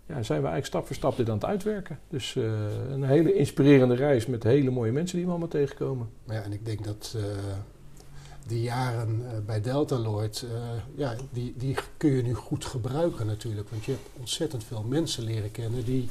ja, 0.06 0.22
zijn 0.22 0.40
we 0.40 0.48
eigenlijk 0.48 0.66
stap 0.66 0.86
voor 0.86 0.96
stap 0.96 1.16
dit 1.16 1.28
aan 1.28 1.34
het 1.34 1.44
uitwerken. 1.44 1.98
Dus 2.08 2.34
uh, 2.34 2.52
een 2.90 3.02
hele 3.02 3.34
inspirerende 3.34 3.94
reis 3.94 4.26
met 4.26 4.42
hele 4.42 4.70
mooie 4.70 4.92
mensen 4.92 5.16
die 5.16 5.24
we 5.24 5.30
allemaal 5.30 5.48
tegenkomen. 5.48 6.08
Ja, 6.28 6.42
en 6.42 6.52
ik 6.52 6.66
denk 6.66 6.84
dat 6.84 7.16
die 8.46 8.62
jaren 8.62 9.22
bij 9.46 9.60
Delta 9.60 9.98
Lloyd, 9.98 10.46
ja, 10.94 11.14
die, 11.30 11.54
die 11.56 11.76
kun 11.96 12.10
je 12.10 12.22
nu 12.22 12.34
goed 12.34 12.64
gebruiken 12.64 13.26
natuurlijk. 13.26 13.68
Want 13.70 13.84
je 13.84 13.90
hebt 13.90 14.08
ontzettend 14.18 14.64
veel 14.64 14.84
mensen 14.88 15.24
leren 15.24 15.50
kennen 15.50 15.84
die, 15.84 16.08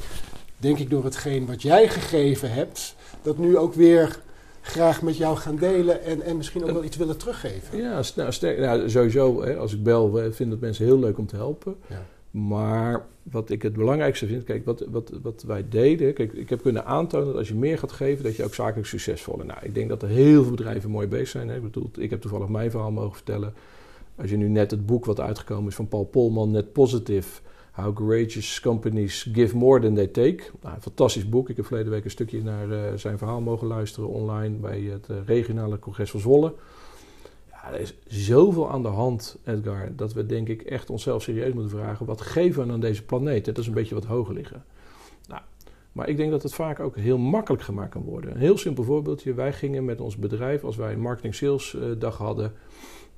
denk 0.58 0.78
ik 0.78 0.90
door 0.90 1.04
hetgeen 1.04 1.46
wat 1.46 1.62
jij 1.62 1.88
gegeven 1.88 2.52
hebt, 2.52 2.96
dat 3.22 3.38
nu 3.38 3.58
ook 3.58 3.74
weer 3.74 4.20
graag 4.62 5.02
met 5.02 5.18
jou 5.18 5.38
gaan 5.38 5.56
delen 5.56 6.04
en, 6.04 6.22
en 6.22 6.38
misschien 6.38 6.64
ook 6.64 6.72
wel 6.72 6.84
iets 6.84 6.98
willen 6.98 7.18
teruggeven. 7.18 7.78
Ja, 7.78 8.02
nou, 8.16 8.32
sterk, 8.32 8.60
nou, 8.60 8.90
sowieso. 8.90 9.44
Hè, 9.44 9.58
als 9.58 9.74
ik 9.74 9.84
bel, 9.84 10.32
vind 10.32 10.50
dat 10.50 10.60
mensen 10.60 10.86
heel 10.86 11.00
leuk 11.00 11.18
om 11.18 11.26
te 11.26 11.36
helpen. 11.36 11.76
Ja. 11.88 12.06
Maar 12.32 13.06
wat 13.24 13.50
ik 13.50 13.62
het 13.62 13.74
belangrijkste 13.74 14.28
vind, 14.28 14.44
kijk, 14.44 14.66
wat, 14.66 14.86
wat, 14.90 15.12
wat 15.22 15.44
wij 15.48 15.66
deden. 15.70 16.14
Kijk, 16.14 16.34
ik 16.34 16.50
heb 16.50 16.62
kunnen 16.62 16.86
aantonen 16.86 17.28
dat 17.28 17.36
als 17.36 17.48
je 17.48 17.56
meer 17.56 17.78
gaat 17.78 17.92
geven, 17.92 18.24
dat 18.24 18.36
je 18.36 18.44
ook 18.44 18.54
zakelijk 18.54 18.88
succesvol 18.88 19.38
bent. 19.38 19.50
Nou, 19.50 19.60
ik 19.64 19.76
denk 19.76 19.90
dat 19.90 20.04
er 20.04 20.10
heel 20.10 20.44
veel 20.44 20.52
bedrijven 20.52 20.90
mooi 20.90 21.08
bezig 21.08 21.28
zijn. 21.28 21.50
Hè. 21.50 21.56
Ik, 21.56 21.64
bedoel, 21.64 21.90
ik 21.98 22.10
heb 22.10 22.22
toevallig 22.22 22.48
mijn 22.48 22.72
verhaal 22.72 22.92
mogen 22.92 23.16
vertellen. 23.16 23.54
Als 24.16 24.30
je 24.30 24.38
nu 24.38 24.48
net 24.48 24.72
het 24.72 24.86
boek 24.86 25.06
wat 25.06 25.20
uitgekomen 25.20 25.70
is 25.70 25.76
van 25.76 25.88
Paul 25.88 26.06
Polman, 26.06 26.52
Net 26.52 26.72
Positive 26.72 27.42
How 27.72 27.96
Courageous 27.96 28.60
Companies 28.60 29.30
Give 29.34 29.58
More 29.58 29.80
Than 29.80 29.94
They 29.94 30.08
Take. 30.08 30.44
Nou, 30.62 30.76
een 30.76 30.82
fantastisch 30.82 31.30
boek. 31.30 31.50
Ik 31.50 31.56
heb 31.56 31.66
verleden 31.66 31.92
week 31.92 32.04
een 32.04 32.12
stukje 32.12 32.44
naar 32.44 32.68
uh, 32.68 32.80
zijn 32.96 33.18
verhaal 33.18 33.42
mogen 33.42 33.68
luisteren 33.68 34.10
online 34.10 34.56
bij 34.56 34.82
het 34.82 35.08
uh, 35.12 35.18
regionale 35.26 35.80
congres 35.80 36.12
van 36.12 36.20
Zwolle. 36.20 36.54
Ja, 37.50 37.74
er 37.74 37.80
is 37.80 37.94
zoveel 38.08 38.72
aan 38.72 38.82
de 38.82 38.88
hand, 38.88 39.38
Edgar, 39.46 39.96
dat 39.96 40.14
we 40.14 40.26
denk 40.26 40.48
ik 40.48 40.62
echt 40.62 40.90
onszelf 40.90 41.24
serieus 41.24 41.54
moeten 41.54 41.78
vragen: 41.78 42.06
wat 42.06 42.22
geven 42.22 42.68
we 42.68 42.74
aan 42.74 42.80
deze 42.80 43.04
planeet? 43.04 43.46
Dat 43.46 43.58
is 43.58 43.68
een 43.68 43.74
beetje 43.74 43.96
wat 43.96 44.06
hoger 44.06 44.34
liggen. 44.34 44.64
Nou, 45.28 45.42
maar 45.92 46.10
ik 46.10 46.18
denk 46.18 46.32
dat 46.32 46.44
het 46.44 46.54
vaak 46.54 46.80
ook 46.80 46.96
heel 46.96 47.18
makkelijk 47.18 47.64
gemaakt 47.64 47.92
kan 47.92 48.04
worden. 48.04 48.32
Een 48.32 48.38
heel 48.38 48.58
simpel 48.58 48.84
voorbeeldje: 48.84 49.34
wij 49.34 49.54
gingen 49.54 49.86
met 49.86 50.02
ons 50.02 50.18
bedrijf, 50.18 50.64
als 50.64 50.76
wij 50.76 50.94
een 50.94 51.00
marketing 51.00 51.36
sales 51.36 51.74
uh, 51.74 51.84
dag 51.98 52.18
hadden 52.18 52.54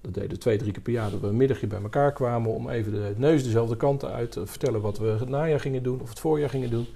dat 0.03 0.13
deden 0.13 0.29
we 0.29 0.37
twee, 0.37 0.57
drie 0.57 0.71
keer 0.71 0.81
per 0.81 0.93
jaar 0.93 1.11
dat 1.11 1.19
we 1.19 1.27
een 1.27 1.37
middagje 1.37 1.67
bij 1.67 1.81
elkaar 1.81 2.13
kwamen 2.13 2.51
om 2.51 2.69
even 2.69 2.91
de 2.91 3.13
neus 3.17 3.43
dezelfde 3.43 3.77
kanten 3.77 4.11
uit 4.11 4.31
te 4.31 4.45
vertellen 4.45 4.81
wat 4.81 4.97
we 4.97 5.05
het 5.07 5.29
najaar 5.29 5.59
gingen 5.59 5.83
doen 5.83 6.01
of 6.01 6.09
het 6.09 6.19
voorjaar 6.19 6.49
gingen 6.49 6.69
doen. 6.69 6.87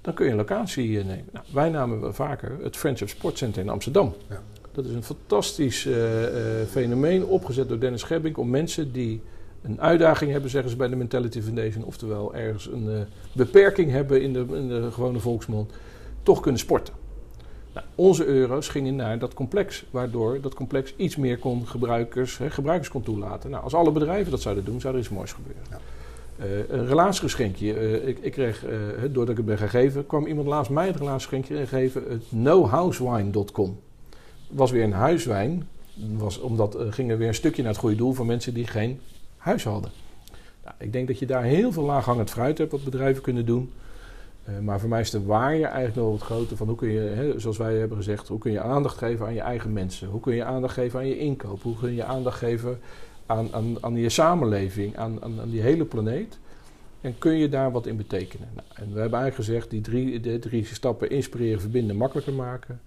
Dan 0.00 0.14
kun 0.14 0.24
je 0.24 0.30
een 0.30 0.36
locatie 0.36 0.98
eh, 0.98 1.04
nemen. 1.04 1.28
Nou, 1.32 1.44
wij 1.52 1.70
namen 1.70 2.14
vaker 2.14 2.58
het 2.62 2.76
Friendship 2.76 3.08
Sportcenter 3.08 3.62
in 3.62 3.68
Amsterdam. 3.68 4.14
Ja. 4.28 4.42
Dat 4.72 4.84
is 4.84 4.94
een 4.94 5.02
fantastisch 5.02 5.84
uh, 5.84 6.22
uh, 6.22 6.28
fenomeen 6.68 7.24
opgezet 7.24 7.68
door 7.68 7.78
Dennis 7.78 8.02
Gebbink 8.02 8.38
om 8.38 8.50
mensen 8.50 8.92
die 8.92 9.20
een 9.62 9.80
uitdaging 9.80 10.30
hebben, 10.30 10.50
zeggen 10.50 10.70
ze 10.70 10.76
bij 10.76 10.88
de 10.88 10.96
Mentality 10.96 11.40
Foundation, 11.40 11.84
oftewel 11.84 12.34
ergens 12.34 12.66
een 12.66 12.84
uh, 12.84 13.00
beperking 13.32 13.90
hebben 13.90 14.22
in 14.22 14.32
de, 14.32 14.46
in 14.52 14.68
de 14.68 14.90
gewone 14.92 15.18
volksmond, 15.18 15.72
toch 16.22 16.40
kunnen 16.40 16.60
sporten. 16.60 16.94
Nou, 17.76 17.88
onze 17.94 18.24
euro's 18.24 18.68
gingen 18.68 18.96
naar 18.96 19.18
dat 19.18 19.34
complex, 19.34 19.84
waardoor 19.90 20.40
dat 20.40 20.54
complex 20.54 20.94
iets 20.96 21.16
meer 21.16 21.38
kon 21.38 21.66
gebruikers, 21.66 22.38
hè, 22.38 22.50
gebruikers 22.50 22.88
kon 22.88 23.02
toelaten. 23.02 23.50
Nou, 23.50 23.62
als 23.62 23.74
alle 23.74 23.92
bedrijven 23.92 24.30
dat 24.30 24.40
zouden 24.40 24.64
doen, 24.64 24.80
zou 24.80 24.94
er 24.94 25.00
iets 25.00 25.08
moois 25.08 25.32
gebeuren. 25.32 25.62
Ja. 25.70 25.78
Uh, 26.44 26.68
een 26.68 26.86
relatiegeschenkje. 26.86 27.74
Uh, 27.74 28.08
ik, 28.08 28.18
ik, 28.18 28.32
kreeg, 28.32 28.64
uh, 28.66 28.70
doordat 29.02 29.28
ik 29.28 29.36
het 29.36 29.46
ben 29.46 29.58
gegeven, 29.58 30.06
kwam 30.06 30.26
iemand 30.26 30.46
laatst 30.46 30.70
mij 30.70 30.86
het 30.86 30.96
relatiegeschenkje 30.96 31.66
geven. 31.66 32.02
Het 32.08 32.24
nohousewine.com. 32.28 33.80
was 34.48 34.70
weer 34.70 34.84
een 34.84 34.92
huiswijn. 34.92 35.68
Was, 36.16 36.38
omdat 36.40 36.76
ging 36.90 37.10
er 37.10 37.18
weer 37.18 37.28
een 37.28 37.34
stukje 37.34 37.62
naar 37.62 37.70
het 37.70 37.80
goede 37.80 37.96
doel 37.96 38.12
voor 38.12 38.26
mensen 38.26 38.54
die 38.54 38.66
geen 38.66 39.00
huis 39.36 39.64
hadden. 39.64 39.90
Nou, 40.64 40.74
ik 40.78 40.92
denk 40.92 41.06
dat 41.06 41.18
je 41.18 41.26
daar 41.26 41.42
heel 41.42 41.72
veel 41.72 41.84
laaghangend 41.84 42.30
fruit 42.30 42.58
hebt 42.58 42.72
wat 42.72 42.84
bedrijven 42.84 43.22
kunnen 43.22 43.46
doen. 43.46 43.72
Uh, 44.48 44.58
maar 44.58 44.80
voor 44.80 44.88
mij 44.88 45.00
is 45.00 45.10
de 45.10 45.24
waarde 45.24 45.64
eigenlijk 45.64 45.96
nog 45.96 46.10
wat 46.10 46.28
groter 46.28 46.56
van 46.56 46.66
hoe 46.66 46.76
kun 46.76 46.88
je, 46.88 47.00
hè, 47.00 47.40
zoals 47.40 47.56
wij 47.56 47.74
hebben 47.74 47.96
gezegd, 47.96 48.28
hoe 48.28 48.38
kun 48.38 48.52
je 48.52 48.60
aandacht 48.60 48.96
geven 48.96 49.26
aan 49.26 49.34
je 49.34 49.40
eigen 49.40 49.72
mensen? 49.72 50.08
Hoe 50.08 50.20
kun 50.20 50.34
je 50.34 50.44
aandacht 50.44 50.74
geven 50.74 50.98
aan 50.98 51.06
je 51.06 51.18
inkoop? 51.18 51.62
Hoe 51.62 51.76
kun 51.76 51.94
je 51.94 52.04
aandacht 52.04 52.38
geven 52.38 52.78
aan, 53.26 53.48
aan, 53.52 53.76
aan 53.80 53.96
je 53.96 54.08
samenleving, 54.08 54.96
aan, 54.96 55.22
aan, 55.22 55.40
aan 55.40 55.50
die 55.50 55.60
hele 55.60 55.84
planeet? 55.84 56.38
En 57.00 57.18
kun 57.18 57.36
je 57.36 57.48
daar 57.48 57.72
wat 57.72 57.86
in 57.86 57.96
betekenen? 57.96 58.48
Nou, 58.54 58.66
en 58.74 58.92
we 58.92 59.00
hebben 59.00 59.18
eigenlijk 59.20 59.48
gezegd, 59.48 59.70
die 59.70 59.80
drie, 59.80 60.20
de 60.20 60.38
drie 60.38 60.64
stappen 60.64 61.10
inspireren, 61.10 61.60
verbinden, 61.60 61.96
makkelijker 61.96 62.32
maken. 62.32 62.80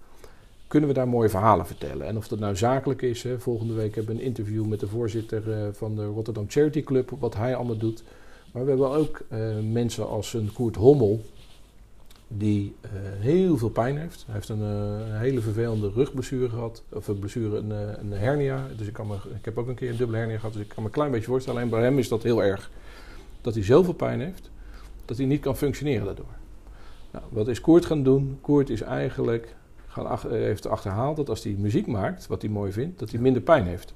Kunnen 0.66 0.88
we 0.88 0.94
daar 0.94 1.08
mooie 1.08 1.28
verhalen 1.28 1.66
vertellen? 1.66 2.06
En 2.06 2.16
of 2.16 2.28
dat 2.28 2.38
nou 2.38 2.56
zakelijk 2.56 3.02
is, 3.02 3.22
hè, 3.22 3.38
volgende 3.38 3.74
week 3.74 3.94
hebben 3.94 4.14
we 4.14 4.20
een 4.20 4.26
interview 4.26 4.66
met 4.66 4.80
de 4.80 4.86
voorzitter 4.86 5.48
uh, 5.48 5.68
van 5.72 5.96
de 5.96 6.04
Rotterdam 6.04 6.44
Charity 6.48 6.82
Club, 6.82 7.10
wat 7.18 7.34
hij 7.34 7.56
allemaal 7.56 7.76
doet. 7.76 8.02
Maar 8.52 8.62
we 8.64 8.68
hebben 8.68 8.88
ook 8.90 9.20
uh, 9.32 9.38
mensen 9.72 10.08
als 10.08 10.34
een 10.34 10.52
Koert 10.52 10.76
Hommel, 10.76 11.20
die 12.36 12.74
uh, 12.84 12.90
heel 13.18 13.58
veel 13.58 13.70
pijn 13.70 13.98
heeft. 13.98 14.22
Hij 14.26 14.34
heeft 14.34 14.48
een, 14.48 14.60
uh, 14.60 15.18
hele 15.18 15.40
vervelende 15.40 15.90
rugblessure 15.94 16.48
gehad, 16.48 16.82
of 16.92 17.08
een 17.08 17.18
blessure, 17.18 17.56
een, 17.56 17.70
uh, 17.70 17.78
een 17.98 18.12
hernia. 18.12 18.66
Dus 18.76 18.86
ik, 18.86 18.92
kan 18.92 19.06
me, 19.06 19.14
ik 19.14 19.44
heb 19.44 19.58
ook 19.58 19.68
een 19.68 19.74
keer 19.74 19.90
een 19.90 19.96
dubbele 19.96 20.18
hernia 20.18 20.36
gehad, 20.36 20.52
dus 20.52 20.62
ik 20.62 20.68
kan 20.68 20.82
me 20.82 20.88
een 20.88 20.94
klein 20.94 21.10
beetje 21.10 21.26
voorstellen. 21.26 21.58
Alleen 21.58 21.72
bij 21.72 21.82
hem 21.82 21.98
is 21.98 22.08
dat 22.08 22.22
heel 22.22 22.42
erg. 22.42 22.70
Dat 23.40 23.54
hij 23.54 23.64
zoveel 23.64 23.92
pijn 23.92 24.20
heeft, 24.20 24.50
dat 25.04 25.16
hij 25.16 25.26
niet 25.26 25.40
kan 25.40 25.56
functioneren 25.56 26.04
daardoor. 26.04 26.34
Nou, 27.10 27.24
wat 27.28 27.48
is 27.48 27.60
Koert 27.60 27.86
gaan 27.86 28.02
doen? 28.02 28.38
Koert 28.40 28.70
is 28.70 28.80
eigenlijk 28.80 29.54
gaan 29.86 30.06
ach, 30.06 30.22
heeft 30.22 30.66
achterhaald 30.66 31.16
dat 31.16 31.28
als 31.28 31.44
hij 31.44 31.54
muziek 31.58 31.86
maakt, 31.86 32.26
wat 32.26 32.42
hij 32.42 32.50
mooi 32.50 32.72
vindt, 32.72 32.98
dat 32.98 33.10
hij 33.10 33.20
minder 33.20 33.42
pijn 33.42 33.66
heeft. 33.66 33.94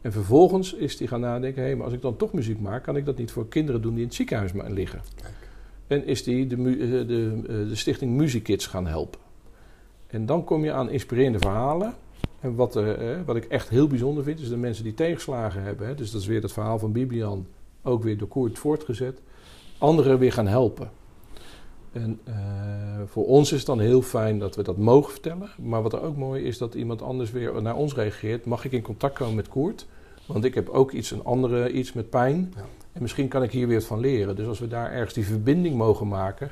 En 0.00 0.12
vervolgens 0.12 0.74
is 0.74 0.98
hij 0.98 1.08
gaan 1.08 1.20
nadenken, 1.20 1.62
hé, 1.62 1.68
hey, 1.68 1.76
maar 1.76 1.84
als 1.84 1.94
ik 1.94 2.02
dan 2.02 2.16
toch 2.16 2.32
muziek 2.32 2.60
maak, 2.60 2.82
kan 2.82 2.96
ik 2.96 3.04
dat 3.04 3.18
niet 3.18 3.30
voor 3.30 3.48
kinderen 3.48 3.82
doen 3.82 3.90
die 3.90 4.00
in 4.00 4.06
het 4.06 4.16
ziekenhuis 4.16 4.52
liggen. 4.52 5.00
Kijk. 5.16 5.43
Is 6.02 6.22
die 6.22 6.46
de, 6.46 6.56
de, 6.56 7.06
de, 7.06 7.42
eh, 7.42 7.68
de 7.68 7.74
stichting 7.74 8.12
Muzikids 8.12 8.66
gaan 8.66 8.86
helpen. 8.86 9.20
En 10.06 10.26
dan 10.26 10.44
kom 10.44 10.64
je 10.64 10.72
aan 10.72 10.90
inspirerende 10.90 11.38
verhalen. 11.38 11.94
En 12.40 12.54
wat, 12.54 12.76
eh, 12.76 13.20
wat 13.26 13.36
ik 13.36 13.44
echt 13.44 13.68
heel 13.68 13.86
bijzonder 13.86 14.24
vind, 14.24 14.40
is 14.40 14.48
de 14.48 14.56
mensen 14.56 14.84
die 14.84 14.94
tegenslagen 14.94 15.62
hebben. 15.62 15.86
Hè, 15.86 15.94
dus 15.94 16.10
dat 16.10 16.20
is 16.20 16.26
weer 16.26 16.42
het 16.42 16.52
verhaal 16.52 16.78
van 16.78 16.92
Bibian, 16.92 17.46
ook 17.82 18.02
weer 18.02 18.18
door 18.18 18.28
Koert 18.28 18.58
voortgezet. 18.58 19.20
Anderen 19.78 20.18
weer 20.18 20.32
gaan 20.32 20.46
helpen. 20.46 20.90
En 21.92 22.20
voor 23.06 23.26
ons 23.26 23.52
is 23.52 23.58
het 23.58 23.66
dan 23.66 23.80
heel 23.80 24.02
fijn 24.02 24.38
dat 24.38 24.56
we 24.56 24.62
dat 24.62 24.76
mogen 24.76 25.12
vertellen. 25.12 25.50
Maar 25.58 25.82
wat 25.82 25.92
er 25.92 26.02
ook 26.02 26.16
mooi 26.16 26.44
is, 26.44 26.58
dat 26.58 26.74
iemand 26.74 27.02
anders 27.02 27.30
weer 27.30 27.62
naar 27.62 27.76
ons 27.76 27.94
reageert. 27.94 28.44
Mag 28.44 28.64
ik 28.64 28.72
in 28.72 28.82
contact 28.82 29.14
komen 29.14 29.34
met 29.34 29.48
Koert? 29.48 29.86
Want 30.26 30.44
ik 30.44 30.54
heb 30.54 30.68
ook 30.68 30.92
iets, 30.92 31.10
een 31.10 31.24
andere 31.24 31.72
iets 31.72 31.92
met 31.92 32.10
pijn. 32.10 32.52
Ja. 32.56 32.64
En 32.94 33.02
misschien 33.02 33.28
kan 33.28 33.42
ik 33.42 33.50
hier 33.50 33.66
weer 33.66 33.82
van 33.82 34.00
leren. 34.00 34.36
Dus 34.36 34.46
als 34.46 34.58
we 34.58 34.68
daar 34.68 34.92
ergens 34.92 35.14
die 35.14 35.26
verbinding 35.26 35.76
mogen 35.76 36.08
maken, 36.08 36.50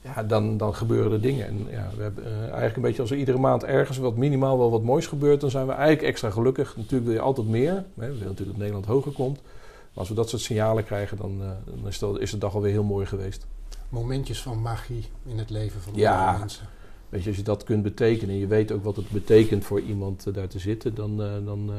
ja, 0.00 0.22
dan, 0.22 0.56
dan 0.56 0.74
gebeuren 0.74 1.12
er 1.12 1.20
dingen. 1.20 1.46
En 1.46 1.66
ja, 1.70 1.90
we 1.96 2.02
hebben 2.02 2.24
uh, 2.24 2.38
eigenlijk 2.38 2.76
een 2.76 2.82
beetje 2.82 3.00
als 3.00 3.10
er 3.10 3.16
iedere 3.16 3.38
maand 3.38 3.64
ergens 3.64 3.98
wat 3.98 4.16
minimaal 4.16 4.58
wel 4.58 4.70
wat 4.70 4.82
moois 4.82 5.06
gebeurt, 5.06 5.40
dan 5.40 5.50
zijn 5.50 5.66
we 5.66 5.72
eigenlijk 5.72 6.02
extra 6.02 6.30
gelukkig. 6.30 6.76
Natuurlijk 6.76 7.04
wil 7.04 7.14
je 7.14 7.20
altijd 7.20 7.48
meer. 7.48 7.72
Hè. 7.72 7.84
We 7.94 8.06
willen 8.06 8.18
natuurlijk 8.18 8.48
dat 8.48 8.56
Nederland 8.56 8.86
hoger 8.86 9.12
komt. 9.12 9.42
Maar 9.42 10.02
als 10.02 10.08
we 10.08 10.14
dat 10.14 10.28
soort 10.28 10.42
signalen 10.42 10.84
krijgen, 10.84 11.16
dan, 11.16 11.42
uh, 11.42 11.48
dan 11.64 11.86
is, 11.86 11.98
dat, 11.98 12.20
is 12.20 12.30
de 12.30 12.38
dag 12.38 12.54
alweer 12.54 12.72
heel 12.72 12.84
mooi 12.84 13.06
geweest. 13.06 13.46
Momentjes 13.88 14.42
van 14.42 14.62
magie 14.62 15.04
in 15.26 15.38
het 15.38 15.50
leven 15.50 15.80
van 15.80 15.92
ja, 15.94 16.38
mensen. 16.38 16.66
Weet 17.08 17.22
je, 17.22 17.28
als 17.28 17.38
je 17.38 17.44
dat 17.44 17.64
kunt 17.64 17.82
betekenen 17.82 18.34
en 18.34 18.40
je 18.40 18.46
weet 18.46 18.72
ook 18.72 18.84
wat 18.84 18.96
het 18.96 19.10
betekent 19.10 19.64
voor 19.64 19.80
iemand 19.80 20.26
uh, 20.26 20.34
daar 20.34 20.48
te 20.48 20.58
zitten, 20.58 20.94
dan, 20.94 21.16
dan 21.44 21.70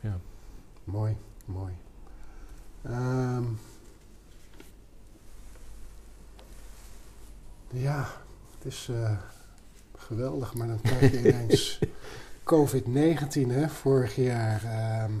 ja. 0.00 0.18
Mooi, 0.84 1.16
mooi. 1.44 1.72
Ehm, 2.88 3.44
ja, 7.68 8.08
het 8.58 8.64
is 8.64 8.88
eh, 8.90 9.18
geweldig, 9.96 10.54
maar 10.54 10.66
dan 10.66 10.80
krijg 10.80 11.12
je 11.12 11.18
ineens 11.28 11.78
COVID-19, 12.44 13.50
hè, 13.50 13.68
vorig 13.68 14.16
jaar. 14.16 14.64
Ehm, 14.64 15.12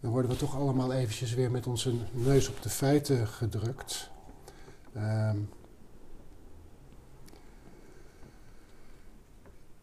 dan 0.00 0.10
worden 0.10 0.30
we 0.30 0.36
toch 0.36 0.56
allemaal 0.56 0.92
eventjes 0.92 1.34
weer 1.34 1.50
met 1.50 1.66
onze 1.66 1.94
neus 2.12 2.48
op 2.48 2.62
de 2.62 2.68
feiten 2.68 3.26
gedrukt. 3.26 4.10
Ehm, 4.92 5.38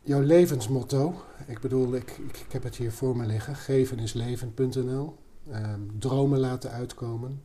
jouw 0.01 0.21
levensmotto, 0.21 1.23
ik 1.47 1.59
bedoel, 1.59 1.95
ik, 1.95 2.11
ik, 2.11 2.37
ik, 2.37 2.51
heb 2.51 2.63
het 2.63 2.75
hier 2.75 2.91
voor 2.91 3.17
me 3.17 3.25
liggen, 3.25 3.55
gevenisleven.nl. 3.55 5.24
Ehm, 5.51 5.79
dromen 5.99 6.39
laten 6.39 6.71
uitkomen 6.71 7.41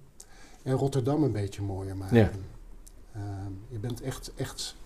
en 0.62 0.74
Rotterdam 0.74 1.22
een 1.22 1.32
beetje 1.32 1.62
mooier 1.62 1.96
maken. 1.96 2.16
Ja. 2.16 2.30
Ehm, 3.14 3.52
je 3.68 3.78
bent 3.78 4.02
echt, 4.02 4.32
echt 4.36 4.76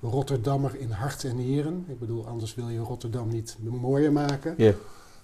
Rotterdammer 0.00 0.80
in 0.80 0.90
hart 0.90 1.24
en 1.24 1.36
nieren. 1.36 1.84
Ik 1.88 1.98
bedoel, 1.98 2.26
anders 2.26 2.54
wil 2.54 2.68
je 2.68 2.78
Rotterdam 2.78 3.28
niet 3.28 3.56
mooier 3.60 4.12
maken. 4.12 4.54
Ja. 4.56 4.72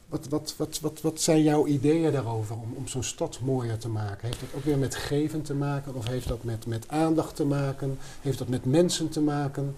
Wat, 0.09 0.29
wat, 0.29 0.55
wat, 0.57 0.81
wat, 0.81 1.01
wat 1.01 1.21
zijn 1.21 1.43
jouw 1.43 1.67
ideeën 1.67 2.13
daarover 2.13 2.55
om, 2.57 2.73
om 2.77 2.89
zo'n 2.89 3.03
stad 3.03 3.41
mooier 3.43 3.79
te 3.79 3.89
maken? 3.89 4.27
Heeft 4.27 4.41
dat 4.41 4.49
ook 4.55 4.65
weer 4.65 4.79
met 4.79 4.95
geven 4.95 5.43
te 5.43 5.55
maken? 5.55 5.95
Of 5.95 6.09
heeft 6.09 6.29
dat 6.29 6.45
met, 6.45 6.67
met 6.67 6.89
aandacht 6.89 7.37
te 7.37 7.45
maken? 7.45 7.99
Heeft 8.21 8.39
dat 8.39 8.49
met 8.49 8.65
mensen 8.65 9.09
te 9.09 9.21
maken? 9.21 9.75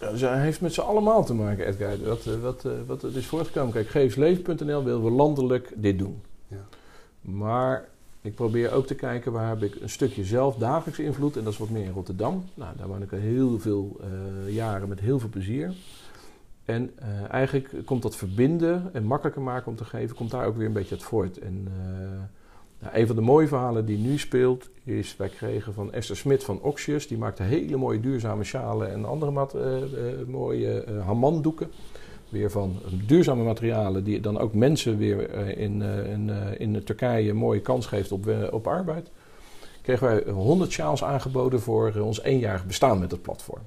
Ja, 0.00 0.10
dus 0.10 0.20
hij 0.20 0.40
heeft 0.40 0.60
met 0.60 0.74
z'n 0.74 0.80
allemaal 0.80 1.24
te 1.24 1.34
maken, 1.34 1.66
Edgar. 1.66 2.02
Wat, 2.02 2.26
eh, 2.26 2.40
wat, 2.40 2.64
eh, 2.64 2.72
wat 2.86 3.02
het 3.02 3.14
is 3.14 3.26
voortgekomen. 3.26 3.72
Kijk, 3.72 3.88
geefsleven.nl 3.88 4.84
willen 4.84 5.04
we 5.04 5.10
landelijk 5.10 5.72
dit 5.76 5.98
doen. 5.98 6.22
Ja. 6.48 6.66
Maar 7.20 7.88
ik 8.22 8.34
probeer 8.34 8.72
ook 8.72 8.86
te 8.86 8.94
kijken 8.94 9.32
waar 9.32 9.48
heb 9.48 9.62
ik 9.62 9.74
een 9.80 9.90
stukje 9.90 10.24
zelf 10.24 10.56
dagelijks 10.56 10.98
invloed. 10.98 11.36
En 11.36 11.44
dat 11.44 11.52
is 11.52 11.58
wat 11.58 11.70
meer 11.70 11.84
in 11.84 11.92
Rotterdam. 11.92 12.44
Nou, 12.54 12.76
daar 12.76 12.88
woon 12.88 13.02
ik 13.02 13.12
al 13.12 13.18
heel 13.18 13.58
veel 13.58 14.00
eh, 14.00 14.54
jaren 14.54 14.88
met 14.88 15.00
heel 15.00 15.18
veel 15.18 15.28
plezier. 15.28 15.74
En 16.64 16.90
uh, 17.02 17.32
eigenlijk 17.32 17.72
komt 17.84 18.02
dat 18.02 18.16
verbinden 18.16 18.90
en 18.92 19.04
makkelijker 19.04 19.42
maken 19.42 19.66
om 19.66 19.76
te 19.76 19.84
geven, 19.84 20.16
komt 20.16 20.30
daar 20.30 20.46
ook 20.46 20.56
weer 20.56 20.66
een 20.66 20.72
beetje 20.72 20.94
uit 20.94 21.04
voort. 21.04 21.38
En 21.38 21.68
uh, 21.68 22.08
nou, 22.78 22.96
een 22.96 23.06
van 23.06 23.16
de 23.16 23.22
mooie 23.22 23.48
verhalen 23.48 23.86
die 23.86 23.98
nu 23.98 24.18
speelt, 24.18 24.68
is 24.84 25.16
wij 25.16 25.28
kregen 25.28 25.74
van 25.74 25.92
Esther 25.92 26.16
Smit 26.16 26.44
van 26.44 26.60
Oxius. 26.60 27.06
Die 27.06 27.18
maakte 27.18 27.42
hele 27.42 27.76
mooie 27.76 28.00
duurzame 28.00 28.44
schalen 28.44 28.92
en 28.92 29.04
andere 29.04 29.30
mat, 29.30 29.56
mooie 30.26 30.84
hamanddoeken. 31.04 31.70
Weer 32.30 32.50
van 32.50 32.76
duurzame 33.06 33.44
materialen, 33.44 34.04
die 34.04 34.20
dan 34.20 34.38
ook 34.38 34.54
mensen 34.54 34.98
weer 34.98 35.34
in, 35.58 35.82
in, 35.82 36.30
in 36.58 36.84
Turkije 36.84 37.30
een 37.30 37.36
mooie 37.36 37.60
kans 37.60 37.86
geeft 37.86 38.12
op, 38.12 38.30
op 38.50 38.66
arbeid. 38.66 39.10
Kregen 39.82 40.06
wij 40.06 40.32
100 40.32 40.72
sjaals 40.72 41.04
aangeboden 41.04 41.60
voor 41.60 41.94
ons 42.00 42.22
eenjarig 42.22 42.66
bestaan 42.66 42.98
met 42.98 43.10
het 43.10 43.22
platform. 43.22 43.62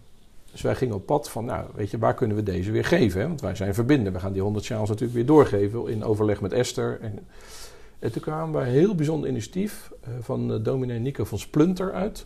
Dus 0.51 0.61
wij 0.61 0.75
gingen 0.75 0.95
op 0.95 1.05
pad 1.05 1.29
van, 1.29 1.45
nou, 1.45 1.65
weet 1.75 1.91
je, 1.91 1.97
waar 1.97 2.13
kunnen 2.13 2.37
we 2.37 2.43
deze 2.43 2.71
weer 2.71 2.85
geven? 2.85 3.21
Hè? 3.21 3.27
Want 3.27 3.41
wij 3.41 3.55
zijn 3.55 3.73
verbinden. 3.73 4.13
We 4.13 4.19
gaan 4.19 4.33
die 4.33 4.41
100 4.41 4.65
sjaals 4.65 4.89
natuurlijk 4.89 5.17
weer 5.17 5.25
doorgeven 5.25 5.87
in 5.87 6.03
overleg 6.03 6.41
met 6.41 6.53
Esther. 6.53 6.99
En, 7.01 7.19
en 7.99 8.11
toen 8.11 8.21
kwamen 8.21 8.59
we 8.59 8.67
een 8.67 8.73
heel 8.73 8.95
bijzonder 8.95 9.29
initiatief 9.29 9.91
van 10.19 10.63
dominee 10.63 10.99
Nico 10.99 11.23
van 11.23 11.39
Splunter 11.39 11.93
uit. 11.93 12.25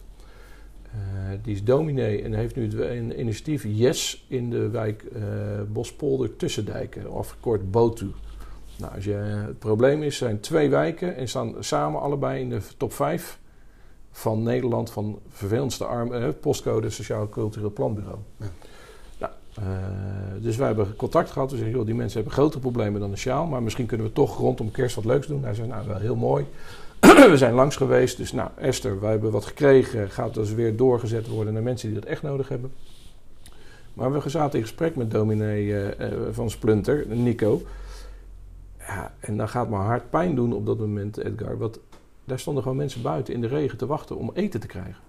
Uh, 0.97 1.37
die 1.43 1.55
is 1.55 1.63
dominee 1.63 2.21
en 2.21 2.33
heeft 2.33 2.55
nu 2.55 2.81
een 2.81 3.19
initiatief 3.19 3.63
Yes 3.67 4.25
in 4.27 4.49
de 4.49 4.69
wijk 4.69 5.05
Bospolder 5.71 6.35
Tussendijken, 6.35 7.11
afgekort 7.11 7.71
BOTU. 7.71 8.11
Nou, 8.77 8.95
als 8.95 9.03
je, 9.03 9.11
het 9.11 9.59
probleem 9.59 10.03
is, 10.03 10.21
er 10.21 10.27
zijn 10.27 10.39
twee 10.39 10.69
wijken 10.69 11.15
en 11.15 11.27
staan 11.27 11.55
samen 11.59 12.01
allebei 12.01 12.41
in 12.41 12.49
de 12.49 12.61
top 12.77 12.93
5 12.93 13.39
van 14.11 14.43
Nederland 14.43 14.91
van 14.91 15.19
vervelendste 15.29 15.85
arm, 15.85 16.13
eh, 16.13 16.27
postcode 16.41 16.89
Sociaal 16.89 17.29
Cultureel 17.29 17.71
Planbureau. 17.71 18.17
Ja. 18.37 18.45
Nou, 19.19 19.31
uh, 19.59 20.43
dus 20.43 20.57
wij 20.57 20.67
hebben 20.67 20.95
contact 20.95 21.31
gehad. 21.31 21.51
We 21.51 21.57
zeggen, 21.57 21.75
joh, 21.75 21.85
die 21.85 21.95
mensen 21.95 22.15
hebben 22.15 22.33
grotere 22.33 22.61
problemen 22.61 22.99
dan 22.99 23.11
een 23.11 23.17
sjaal, 23.17 23.45
maar 23.45 23.63
misschien 23.63 23.85
kunnen 23.85 24.07
we 24.07 24.13
toch 24.13 24.37
rondom 24.37 24.71
kerst 24.71 24.95
wat 24.95 25.05
leuks 25.05 25.27
doen. 25.27 25.43
Hij 25.43 25.53
zei, 25.53 25.67
nou, 25.67 25.87
wel 25.87 25.97
heel 25.97 26.15
mooi. 26.15 26.45
we 27.29 27.37
zijn 27.37 27.53
langs 27.53 27.75
geweest, 27.75 28.17
dus 28.17 28.31
nou, 28.31 28.49
Esther, 28.55 28.99
wij 28.99 29.11
hebben 29.11 29.31
wat 29.31 29.45
gekregen. 29.45 30.09
Gaat 30.09 30.33
dus 30.33 30.53
weer 30.53 30.75
doorgezet 30.75 31.27
worden 31.27 31.53
naar 31.53 31.63
mensen 31.63 31.89
die 31.89 31.99
dat 31.99 32.09
echt 32.09 32.21
nodig 32.21 32.49
hebben. 32.49 32.71
Maar 33.93 34.11
we 34.11 34.29
zaten 34.29 34.59
in 34.59 34.65
gesprek 34.65 34.95
met 34.95 35.11
dominee 35.11 35.65
uh, 35.67 35.87
van 36.31 36.49
Splunter, 36.49 37.05
Nico. 37.07 37.61
Ja, 38.79 39.13
en 39.19 39.37
dan 39.37 39.49
gaat 39.49 39.69
mijn 39.69 39.81
hart 39.81 40.09
pijn 40.09 40.35
doen 40.35 40.53
op 40.53 40.65
dat 40.65 40.79
moment, 40.79 41.17
Edgar. 41.17 41.57
Wat 41.57 41.79
daar 42.25 42.39
stonden 42.39 42.63
gewoon 42.63 42.77
mensen 42.77 43.01
buiten 43.01 43.33
in 43.33 43.41
de 43.41 43.47
regen 43.47 43.77
te 43.77 43.85
wachten 43.85 44.17
om 44.17 44.31
eten 44.33 44.59
te 44.59 44.67
krijgen. 44.67 45.01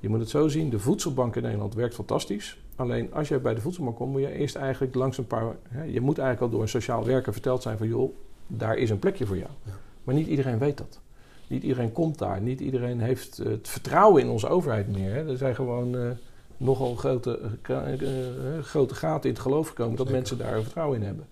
Je 0.00 0.08
moet 0.08 0.20
het 0.20 0.28
zo 0.28 0.48
zien, 0.48 0.70
de 0.70 0.78
voedselbank 0.78 1.36
in 1.36 1.42
Nederland 1.42 1.74
werkt 1.74 1.94
fantastisch. 1.94 2.58
Alleen 2.76 3.14
als 3.14 3.28
je 3.28 3.38
bij 3.38 3.54
de 3.54 3.60
voedselbank 3.60 3.96
komt, 3.96 4.12
moet 4.12 4.20
je 4.20 4.32
eerst 4.32 4.56
eigenlijk 4.56 4.94
langs 4.94 5.18
een 5.18 5.26
paar... 5.26 5.56
Hè, 5.68 5.82
je 5.82 6.00
moet 6.00 6.18
eigenlijk 6.18 6.40
al 6.40 6.50
door 6.50 6.62
een 6.62 6.68
sociaal 6.68 7.04
werker 7.04 7.32
verteld 7.32 7.62
zijn 7.62 7.78
van... 7.78 7.88
joh, 7.88 8.14
daar 8.46 8.76
is 8.76 8.90
een 8.90 8.98
plekje 8.98 9.26
voor 9.26 9.36
jou. 9.36 9.50
Ja. 9.62 9.72
Maar 10.04 10.14
niet 10.14 10.26
iedereen 10.26 10.58
weet 10.58 10.78
dat. 10.78 11.00
Niet 11.48 11.62
iedereen 11.62 11.92
komt 11.92 12.18
daar. 12.18 12.40
Niet 12.40 12.60
iedereen 12.60 13.00
heeft 13.00 13.36
het 13.36 13.68
vertrouwen 13.68 14.22
in 14.22 14.28
onze 14.28 14.48
overheid 14.48 14.88
meer. 14.88 15.14
Hè. 15.14 15.28
Er 15.30 15.36
zijn 15.36 15.54
gewoon 15.54 15.96
uh, 15.96 16.10
nogal 16.56 16.94
grote, 16.94 17.40
uh, 17.70 18.02
uh, 18.02 18.62
grote 18.62 18.94
gaten 18.94 19.28
in 19.28 19.34
het 19.34 19.44
geloof 19.44 19.68
gekomen... 19.68 19.96
dat 19.96 20.10
mensen 20.10 20.38
daar 20.38 20.62
vertrouwen 20.62 21.00
in 21.00 21.06
hebben. 21.06 21.26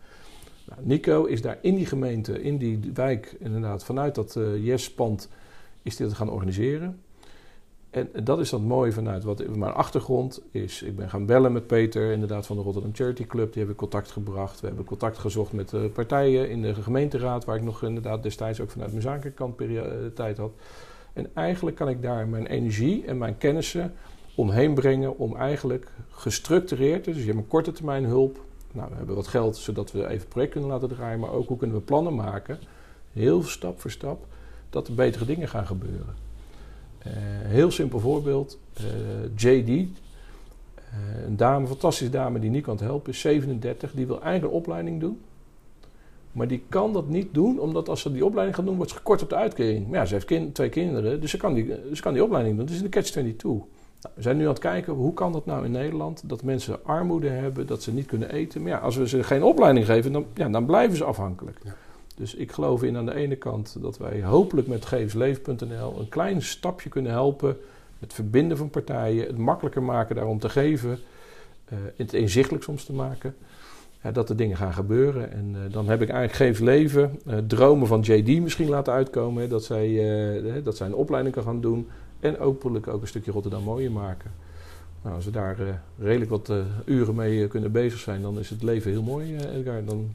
Nou, 0.65 0.81
Nico 0.85 1.25
is 1.25 1.43
daar 1.43 1.59
in 1.61 1.75
die 1.75 1.87
gemeente, 1.87 2.43
in 2.43 2.59
die 2.59 2.81
wijk, 2.95 3.37
inderdaad, 3.39 3.85
vanuit 3.85 4.15
dat 4.15 4.37
uh, 4.37 4.65
Yes-pand, 4.67 5.29
is 5.83 5.97
dit 5.97 6.13
gaan 6.13 6.31
organiseren. 6.31 7.01
En 7.93 8.11
dat 8.25 8.41
is 8.41 8.51
dan 8.51 8.63
mooi 8.63 8.93
vanuit 8.93 9.25
wat 9.25 9.47
mijn 9.57 9.73
achtergrond 9.73 10.43
is. 10.51 10.83
Ik 10.83 10.97
ben 10.97 11.11
gaan 11.11 11.27
bellen 11.27 11.53
met 11.53 11.67
Peter, 11.67 12.13
inderdaad 12.13 12.47
van 12.47 12.57
de 12.57 12.63
Rotterdam 12.63 12.95
Charity 12.95 13.27
Club. 13.27 13.49
Die 13.49 13.59
hebben 13.59 13.77
contact 13.77 14.11
gebracht. 14.11 14.61
We 14.61 14.67
hebben 14.67 14.85
contact 14.85 15.19
gezocht 15.19 15.53
met 15.53 15.73
uh, 15.73 15.81
partijen 15.93 16.51
in 16.51 16.63
de 16.63 16.75
gemeenteraad, 16.75 17.45
waar 17.45 17.57
ik 17.57 17.63
nog 17.63 17.83
inderdaad 17.83 18.23
destijds 18.23 18.61
ook 18.61 18.71
vanuit 18.71 18.91
mijn 18.91 19.03
zakelijke 19.03 20.13
tijd 20.15 20.37
had. 20.37 20.53
En 21.13 21.31
eigenlijk 21.35 21.77
kan 21.77 21.89
ik 21.89 22.03
daar 22.03 22.29
mijn 22.29 22.47
energie 22.47 23.05
en 23.05 23.19
mijn 23.19 23.39
kennissen 23.39 23.93
omheen 24.35 24.75
brengen 24.75 25.19
om 25.19 25.37
eigenlijk 25.37 25.89
gestructureerd, 26.11 27.05
dus 27.05 27.17
je 27.17 27.25
hebt 27.25 27.37
een 27.37 27.47
korte 27.47 27.73
termijn 27.73 28.05
hulp, 28.05 28.41
nou, 28.73 28.91
we 28.91 28.97
hebben 28.97 29.15
wat 29.15 29.27
geld 29.27 29.57
zodat 29.57 29.93
we 29.93 30.09
even 30.09 30.29
project 30.29 30.53
kunnen 30.53 30.71
laten 30.71 30.89
draaien, 30.89 31.21
maar 31.21 31.33
ook 31.33 31.49
hoe 31.49 31.57
kunnen 31.57 31.77
we 31.77 31.83
plannen 31.83 32.15
maken, 32.15 32.59
heel 33.13 33.43
stap 33.43 33.81
voor 33.81 33.91
stap, 33.91 34.27
dat 34.71 34.89
er 34.89 34.95
betere 34.95 35.25
dingen 35.25 35.49
gaan 35.49 35.67
gebeuren. 35.67 36.15
Uh, 37.07 37.13
heel 37.47 37.71
simpel 37.71 38.01
voorbeeld, 38.01 38.59
uh, 38.81 38.87
JD, 39.37 39.69
uh, 39.69 39.85
een 41.27 41.37
dame, 41.37 41.67
fantastische 41.67 42.13
dame 42.13 42.39
die 42.39 42.51
niet 42.51 42.65
kan 42.65 42.79
helpen, 42.81 43.13
is 43.13 43.21
37, 43.21 43.93
die 43.93 44.07
wil 44.07 44.23
eigenlijk 44.23 44.53
een 44.53 44.61
opleiding 44.61 45.01
doen. 45.01 45.21
Maar 46.33 46.49
die 46.49 46.63
kan 46.69 46.93
dat 46.93 47.09
niet 47.09 47.35
doen, 47.35 47.59
omdat 47.59 47.89
als 47.89 48.01
ze 48.01 48.13
die 48.13 48.25
opleiding 48.25 48.57
gaat 48.57 48.67
doen, 48.67 48.77
wordt 48.77 48.91
ze 48.91 48.97
gekort 48.97 49.23
op 49.23 49.29
de 49.29 49.37
uitkering. 49.37 49.89
Maar 49.89 49.99
ja, 49.99 50.05
ze 50.07 50.15
heeft 50.15 50.55
twee 50.55 50.69
kinderen, 50.69 51.21
dus 51.21 51.31
ze 51.31 51.37
kan, 51.37 51.55
die, 51.55 51.75
ze 51.93 52.03
kan 52.03 52.13
die 52.13 52.25
opleiding 52.25 52.57
doen. 52.57 52.67
Dus 52.67 52.77
in 52.77 52.83
de 52.83 52.89
catch-22. 52.89 53.71
Nou, 54.03 54.15
we 54.15 54.23
zijn 54.23 54.37
nu 54.37 54.43
aan 54.43 54.49
het 54.49 54.59
kijken, 54.59 54.93
hoe 54.93 55.15
kan 55.15 55.33
dat 55.33 55.47
nou 55.47 55.65
in 55.65 55.71
Nederland? 55.71 56.23
Dat 56.29 56.43
mensen 56.43 56.85
armoede 56.85 57.29
hebben, 57.29 57.67
dat 57.67 57.83
ze 57.83 57.93
niet 57.93 58.07
kunnen 58.07 58.31
eten. 58.31 58.63
Maar 58.63 58.71
ja, 58.71 58.79
als 58.79 58.97
we 58.97 59.09
ze 59.09 59.23
geen 59.23 59.43
opleiding 59.43 59.87
geven, 59.87 60.13
dan, 60.13 60.27
ja, 60.35 60.49
dan 60.49 60.67
blijven 60.67 60.97
ze 60.97 61.05
afhankelijk. 61.05 61.59
Ja. 61.65 61.75
Dus 62.17 62.35
ik 62.35 62.53
geloof 62.53 62.83
in 62.83 62.97
aan 62.97 63.07
de 63.07 63.15
ene 63.15 63.37
kant 63.37 63.77
dat 63.81 63.99
wij 63.99 64.23
hopelijk 64.23 64.67
met 64.67 64.87
gevensleven.nl 64.87 66.01
een 66.01 66.09
klein 66.09 66.43
stapje 66.43 66.89
kunnen 66.89 67.13
helpen. 67.13 67.57
Het 67.99 68.13
verbinden 68.13 68.57
van 68.57 68.71
partijen, 68.71 69.27
het 69.27 69.39
makkelijker 69.39 69.83
maken 69.83 70.15
daarom 70.15 70.39
te 70.39 70.49
geven. 70.49 70.99
Uh, 71.73 71.79
het 71.97 72.13
inzichtelijk 72.13 72.65
soms 72.65 72.85
te 72.85 72.93
maken. 72.93 73.35
Ja, 74.03 74.13
dat 74.13 74.29
er 74.29 74.37
dingen 74.37 74.57
gaan 74.57 74.73
gebeuren. 74.73 75.33
En 75.33 75.55
uh, 75.55 75.73
dan 75.73 75.89
heb 75.89 76.03
ik 76.03 76.09
eigenlijk 76.09 76.57
Geef 76.57 76.65
Leven, 76.67 77.21
uh, 77.27 77.39
dromen 77.47 77.87
van 77.87 78.01
JD 78.01 78.41
misschien 78.43 78.69
laten 78.69 78.93
uitkomen. 78.93 79.49
Dat, 79.49 79.65
zij, 79.65 80.63
dat 80.65 80.77
zij 80.77 80.87
een 80.87 80.95
opleiding 80.95 81.35
kan 81.35 81.45
gaan 81.45 81.61
doen. 81.61 81.89
En 82.21 82.37
hopelijk 82.39 82.89
ook 82.89 83.01
een 83.01 83.09
stukje 83.09 83.33
Rotterdam 83.33 83.63
mooier 83.63 83.93
maken. 83.93 84.31
Nou, 85.03 85.15
als 85.15 85.25
we 85.25 85.31
daar 85.31 85.61
uh, 85.61 85.69
redelijk 85.99 86.31
wat 86.31 86.51
uh, 86.51 86.57
uren 86.85 87.15
mee 87.15 87.39
uh, 87.39 87.49
kunnen 87.49 87.73
bezig 87.73 87.99
zijn, 87.99 88.23
dan 88.23 88.39
is 88.39 88.51
het 88.51 88.63
leven 88.63 88.91
heel 88.91 89.03
mooi, 89.03 89.37
Edgar. 89.37 89.85
Dan... 89.85 90.15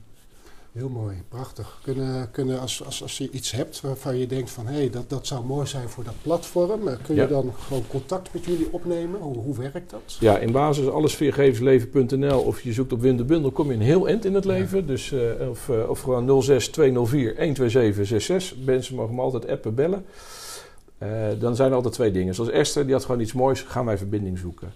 Heel 0.77 0.89
mooi, 0.89 1.15
prachtig. 1.29 1.79
Kunnen, 1.83 2.31
kunnen 2.31 2.59
als, 2.59 2.85
als, 2.85 3.01
als 3.01 3.17
je 3.17 3.29
iets 3.31 3.51
hebt 3.51 3.81
waarvan 3.81 4.17
je 4.17 4.27
denkt 4.27 4.49
van 4.49 4.67
hé, 4.67 4.73
hey, 4.73 4.89
dat, 4.89 5.09
dat 5.09 5.27
zou 5.27 5.45
mooi 5.45 5.67
zijn 5.67 5.89
voor 5.89 6.03
dat 6.03 6.13
platform, 6.21 6.83
kun 6.83 7.15
je 7.15 7.21
ja. 7.21 7.27
dan 7.27 7.53
gewoon 7.59 7.83
contact 7.87 8.33
met 8.33 8.45
jullie 8.45 8.67
opnemen? 8.71 9.19
Hoe, 9.19 9.37
hoe 9.37 9.57
werkt 9.57 9.89
dat? 9.89 10.17
Ja, 10.19 10.37
in 10.37 10.51
basis 10.51 10.87
alles 10.87 11.15
via 11.15 11.31
gevensleven.nl 11.31 12.39
of 12.39 12.61
je 12.61 12.73
zoekt 12.73 12.93
op 12.93 13.01
Wim 13.01 13.17
de 13.17 13.23
Bundel, 13.23 13.51
kom 13.51 13.67
je 13.67 13.73
een 13.73 13.81
heel 13.81 14.07
eind 14.07 14.25
in 14.25 14.33
het 14.33 14.45
leven. 14.45 14.79
Ja. 14.79 14.85
Dus, 14.85 15.13
of, 15.49 15.69
of 15.69 16.01
gewoon 16.01 16.43
06 16.43 16.67
204 16.67 17.33
12766. 17.33 18.65
Mensen 18.65 18.95
mogen 18.95 19.15
me 19.15 19.21
altijd 19.21 19.47
appen, 19.47 19.75
bellen. 19.75 20.05
Uh, 21.03 21.09
dan 21.39 21.55
zijn 21.55 21.69
er 21.69 21.75
altijd 21.75 21.93
twee 21.93 22.11
dingen. 22.11 22.35
Zoals 22.35 22.49
Esther, 22.49 22.83
die 22.83 22.93
had 22.93 23.05
gewoon 23.05 23.21
iets 23.21 23.33
moois, 23.33 23.61
gaan 23.61 23.85
wij 23.85 23.97
verbinding 23.97 24.37
zoeken. 24.37 24.73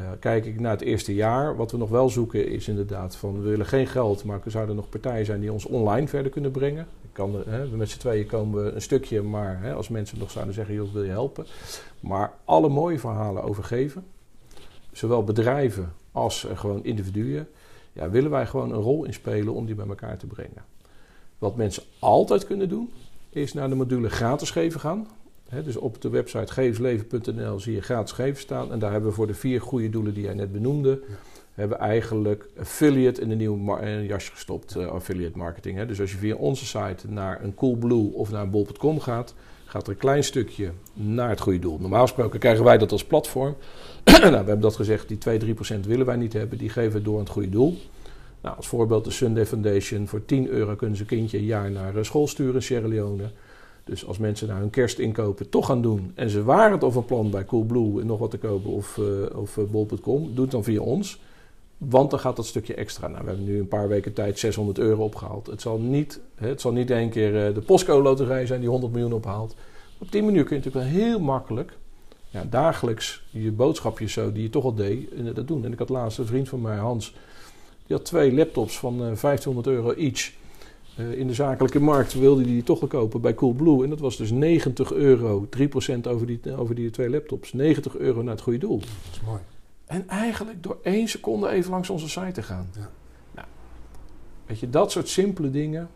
Uh, 0.00 0.06
kijk 0.20 0.46
ik 0.46 0.60
naar 0.60 0.70
het 0.70 0.80
eerste 0.80 1.14
jaar, 1.14 1.56
wat 1.56 1.70
we 1.70 1.76
nog 1.76 1.88
wel 1.88 2.08
zoeken 2.08 2.48
is 2.48 2.68
inderdaad 2.68 3.16
van 3.16 3.42
we 3.42 3.48
willen 3.48 3.66
geen 3.66 3.86
geld, 3.86 4.24
maar 4.24 4.40
er 4.44 4.50
zouden 4.50 4.76
nog 4.76 4.88
partijen 4.88 5.24
zijn 5.24 5.40
die 5.40 5.52
ons 5.52 5.64
online 5.64 6.08
verder 6.08 6.30
kunnen 6.32 6.50
brengen. 6.50 6.86
Kan, 7.12 7.42
hè, 7.46 7.66
met 7.66 7.90
z'n 7.90 7.98
tweeën 7.98 8.26
komen 8.26 8.64
we 8.64 8.70
een 8.70 8.82
stukje, 8.82 9.22
maar 9.22 9.60
hè, 9.60 9.74
als 9.74 9.88
mensen 9.88 10.18
nog 10.18 10.30
zouden 10.30 10.54
zeggen, 10.54 10.74
joh, 10.74 10.92
wil 10.92 11.02
je 11.02 11.10
helpen? 11.10 11.46
Maar 12.00 12.32
alle 12.44 12.68
mooie 12.68 12.98
verhalen 12.98 13.42
over 13.42 13.64
geven, 13.64 14.04
zowel 14.92 15.24
bedrijven 15.24 15.92
als 16.12 16.46
gewoon 16.54 16.84
individuen, 16.84 17.48
ja, 17.92 18.10
willen 18.10 18.30
wij 18.30 18.46
gewoon 18.46 18.72
een 18.72 18.80
rol 18.80 19.04
in 19.04 19.14
spelen 19.14 19.54
om 19.54 19.66
die 19.66 19.74
bij 19.74 19.86
elkaar 19.86 20.16
te 20.16 20.26
brengen. 20.26 20.64
Wat 21.38 21.56
mensen 21.56 21.82
altijd 21.98 22.46
kunnen 22.46 22.68
doen, 22.68 22.90
is 23.30 23.52
naar 23.52 23.68
de 23.68 23.74
module 23.74 24.10
gratis 24.10 24.50
geven 24.50 24.80
gaan. 24.80 25.06
Dus 25.60 25.76
op 25.76 26.00
de 26.00 26.08
website 26.08 26.52
gevensleven.nl 26.52 27.60
zie 27.60 27.74
je 27.74 27.80
gratis 27.80 28.12
geven 28.12 28.40
staan. 28.40 28.72
En 28.72 28.78
daar 28.78 28.92
hebben 28.92 29.10
we 29.10 29.16
voor 29.16 29.26
de 29.26 29.34
vier 29.34 29.60
goede 29.60 29.90
doelen 29.90 30.14
die 30.14 30.22
jij 30.24 30.34
net 30.34 30.52
benoemde, 30.52 31.00
hebben 31.54 31.78
we 31.78 31.84
eigenlijk 31.84 32.48
affiliate 32.58 33.20
in 33.20 33.30
een 33.30 33.38
nieuw 33.38 33.78
jasje 34.02 34.30
gestopt, 34.32 34.76
uh, 34.76 34.86
affiliate 34.86 35.38
marketing. 35.38 35.86
Dus 35.86 36.00
als 36.00 36.12
je 36.12 36.18
via 36.18 36.34
onze 36.34 36.66
site 36.66 37.08
naar 37.08 37.44
een 37.44 37.54
Coolblue 37.54 38.12
of 38.14 38.30
naar 38.30 38.42
een 38.42 38.50
bol.com 38.50 39.00
gaat, 39.00 39.34
gaat 39.64 39.86
er 39.86 39.92
een 39.92 39.98
klein 39.98 40.24
stukje 40.24 40.70
naar 40.92 41.28
het 41.28 41.40
goede 41.40 41.58
doel. 41.58 41.78
Normaal 41.78 42.02
gesproken 42.02 42.38
krijgen 42.38 42.64
wij 42.64 42.78
dat 42.78 42.92
als 42.92 43.04
platform. 43.04 43.56
nou, 44.04 44.20
we 44.20 44.36
hebben 44.36 44.60
dat 44.60 44.76
gezegd, 44.76 45.08
die 45.08 45.54
2-3% 45.76 45.80
willen 45.86 46.06
wij 46.06 46.16
niet 46.16 46.32
hebben, 46.32 46.58
die 46.58 46.68
geven 46.68 46.92
we 46.92 47.02
door 47.02 47.14
aan 47.14 47.20
het 47.20 47.32
goede 47.32 47.48
doel. 47.48 47.78
Nou, 48.42 48.56
als 48.56 48.66
voorbeeld 48.66 49.04
de 49.04 49.10
Sunday 49.10 49.46
Foundation. 49.46 50.08
Voor 50.08 50.24
10 50.24 50.48
euro 50.48 50.74
kunnen 50.74 50.96
ze 50.96 51.02
een 51.02 51.08
kindje 51.08 51.38
een 51.38 51.44
jaar 51.44 51.70
naar 51.70 51.96
eh, 51.96 52.02
school 52.02 52.26
sturen 52.26 52.54
in 52.54 52.62
Sierra 52.62 52.88
Leone. 52.88 53.30
Dus 53.84 54.06
als 54.06 54.18
mensen 54.18 54.48
naar 54.48 54.58
hun 54.58 54.70
kerstinkopen 54.70 55.48
toch 55.48 55.66
gaan 55.66 55.82
doen 55.82 56.12
en 56.14 56.30
ze 56.30 56.42
waren 56.42 56.72
het 56.72 56.84
over 56.84 57.02
plan 57.02 57.30
bij 57.30 57.44
Coolblue 57.44 58.00
en 58.00 58.06
nog 58.06 58.18
wat 58.18 58.30
te 58.30 58.38
kopen 58.38 58.70
of, 58.70 58.96
uh, 58.96 59.06
of 59.36 59.56
uh, 59.56 59.64
bol.com, 59.64 60.34
doe 60.34 60.42
het 60.42 60.50
dan 60.50 60.64
via 60.64 60.80
ons. 60.80 61.20
Want 61.78 62.10
dan 62.10 62.20
gaat 62.20 62.36
dat 62.36 62.46
stukje 62.46 62.74
extra. 62.74 63.08
Nou, 63.08 63.22
we 63.22 63.28
hebben 63.28 63.46
nu 63.46 63.58
een 63.58 63.68
paar 63.68 63.88
weken 63.88 64.12
tijd 64.12 64.38
600 64.38 64.78
euro 64.78 65.04
opgehaald. 65.04 65.46
Het 65.46 65.60
zal 65.60 65.78
niet, 65.78 66.20
het 66.34 66.60
zal 66.60 66.72
niet 66.72 66.90
één 66.90 67.10
keer 67.10 67.48
uh, 67.48 67.54
de 67.54 67.60
Postco-loterij 67.60 68.46
zijn 68.46 68.60
die 68.60 68.68
100 68.68 68.92
miljoen 68.92 69.12
ophaalt. 69.12 69.54
Op 69.98 70.12
die 70.12 70.22
manier 70.22 70.44
kun 70.44 70.56
je 70.56 70.62
natuurlijk 70.64 70.92
wel 70.92 71.02
heel 71.02 71.20
makkelijk 71.20 71.76
ja, 72.32 72.44
dagelijks 72.50 73.22
je 73.30 73.52
boodschapjes 73.52 74.12
zo 74.12 74.32
die 74.32 74.42
je 74.42 74.50
toch 74.50 74.64
al 74.64 74.74
deed, 74.74 75.34
dat 75.34 75.48
doen. 75.48 75.64
En 75.64 75.72
ik 75.72 75.78
had 75.78 75.88
laatst 75.88 76.18
een 76.18 76.26
vriend 76.26 76.48
van 76.48 76.60
mij, 76.60 76.76
Hans, 76.76 77.14
die 77.86 77.96
had 77.96 78.04
twee 78.04 78.34
laptops 78.34 78.78
van 78.78 78.96
1500 78.98 79.66
eh, 79.66 79.72
euro 79.72 79.92
each. 79.92 80.30
Uh, 80.98 81.12
in 81.12 81.26
de 81.26 81.34
zakelijke 81.34 81.80
markt 81.80 82.14
wilde 82.14 82.42
hij 82.42 82.50
die 82.50 82.62
toch 82.62 82.80
wel 82.80 82.88
kopen 82.88 83.20
bij 83.20 83.34
Coolblue. 83.34 83.82
En 83.82 83.90
dat 83.90 84.00
was 84.00 84.16
dus 84.16 84.30
90 84.30 84.92
euro, 84.92 85.48
3% 85.58 85.60
over 86.02 86.26
die, 86.26 86.56
over 86.56 86.74
die 86.74 86.90
twee 86.90 87.10
laptops. 87.10 87.52
90 87.52 87.96
euro 87.96 88.22
naar 88.22 88.34
het 88.34 88.42
goede 88.42 88.58
doel. 88.58 88.78
Dat 88.78 88.88
is 89.12 89.20
mooi. 89.20 89.40
En 89.86 90.08
eigenlijk 90.08 90.62
door 90.62 90.78
één 90.82 91.08
seconde 91.08 91.48
even 91.48 91.70
langs 91.70 91.90
onze 91.90 92.08
site 92.08 92.32
te 92.32 92.42
gaan. 92.42 92.68
Ja. 92.74 92.90
Nou, 93.34 93.46
weet 94.46 94.58
je, 94.58 94.70
dat 94.70 94.90
soort 94.90 95.08
simpele 95.08 95.50
dingen. 95.50 95.88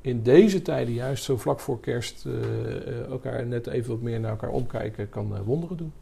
In 0.00 0.22
deze 0.22 0.62
tijden, 0.62 0.94
juist 0.94 1.24
zo 1.24 1.36
vlak 1.36 1.60
voor 1.60 1.80
kerst, 1.80 2.24
uh, 2.26 3.06
elkaar 3.06 3.46
net 3.46 3.66
even 3.66 3.90
wat 3.90 4.00
meer 4.00 4.20
naar 4.20 4.30
elkaar 4.30 4.50
omkijken, 4.50 5.08
kan 5.08 5.44
wonderen 5.44 5.76
doen. 5.76 5.92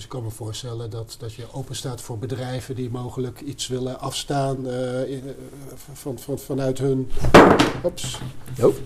Dus 0.00 0.08
ik 0.08 0.14
kan 0.14 0.24
me 0.24 0.30
voorstellen 0.30 0.90
dat, 0.90 1.16
dat 1.18 1.32
je 1.32 1.44
open 1.52 1.74
staat 1.74 2.00
voor 2.00 2.18
bedrijven 2.18 2.74
die 2.74 2.90
mogelijk 2.90 3.40
iets 3.40 3.68
willen 3.68 4.00
afstaan 4.00 4.66
uh, 4.66 4.72
van, 5.92 6.18
van, 6.18 6.38
vanuit 6.38 6.78
hun, 6.78 7.10
ops, 7.82 8.20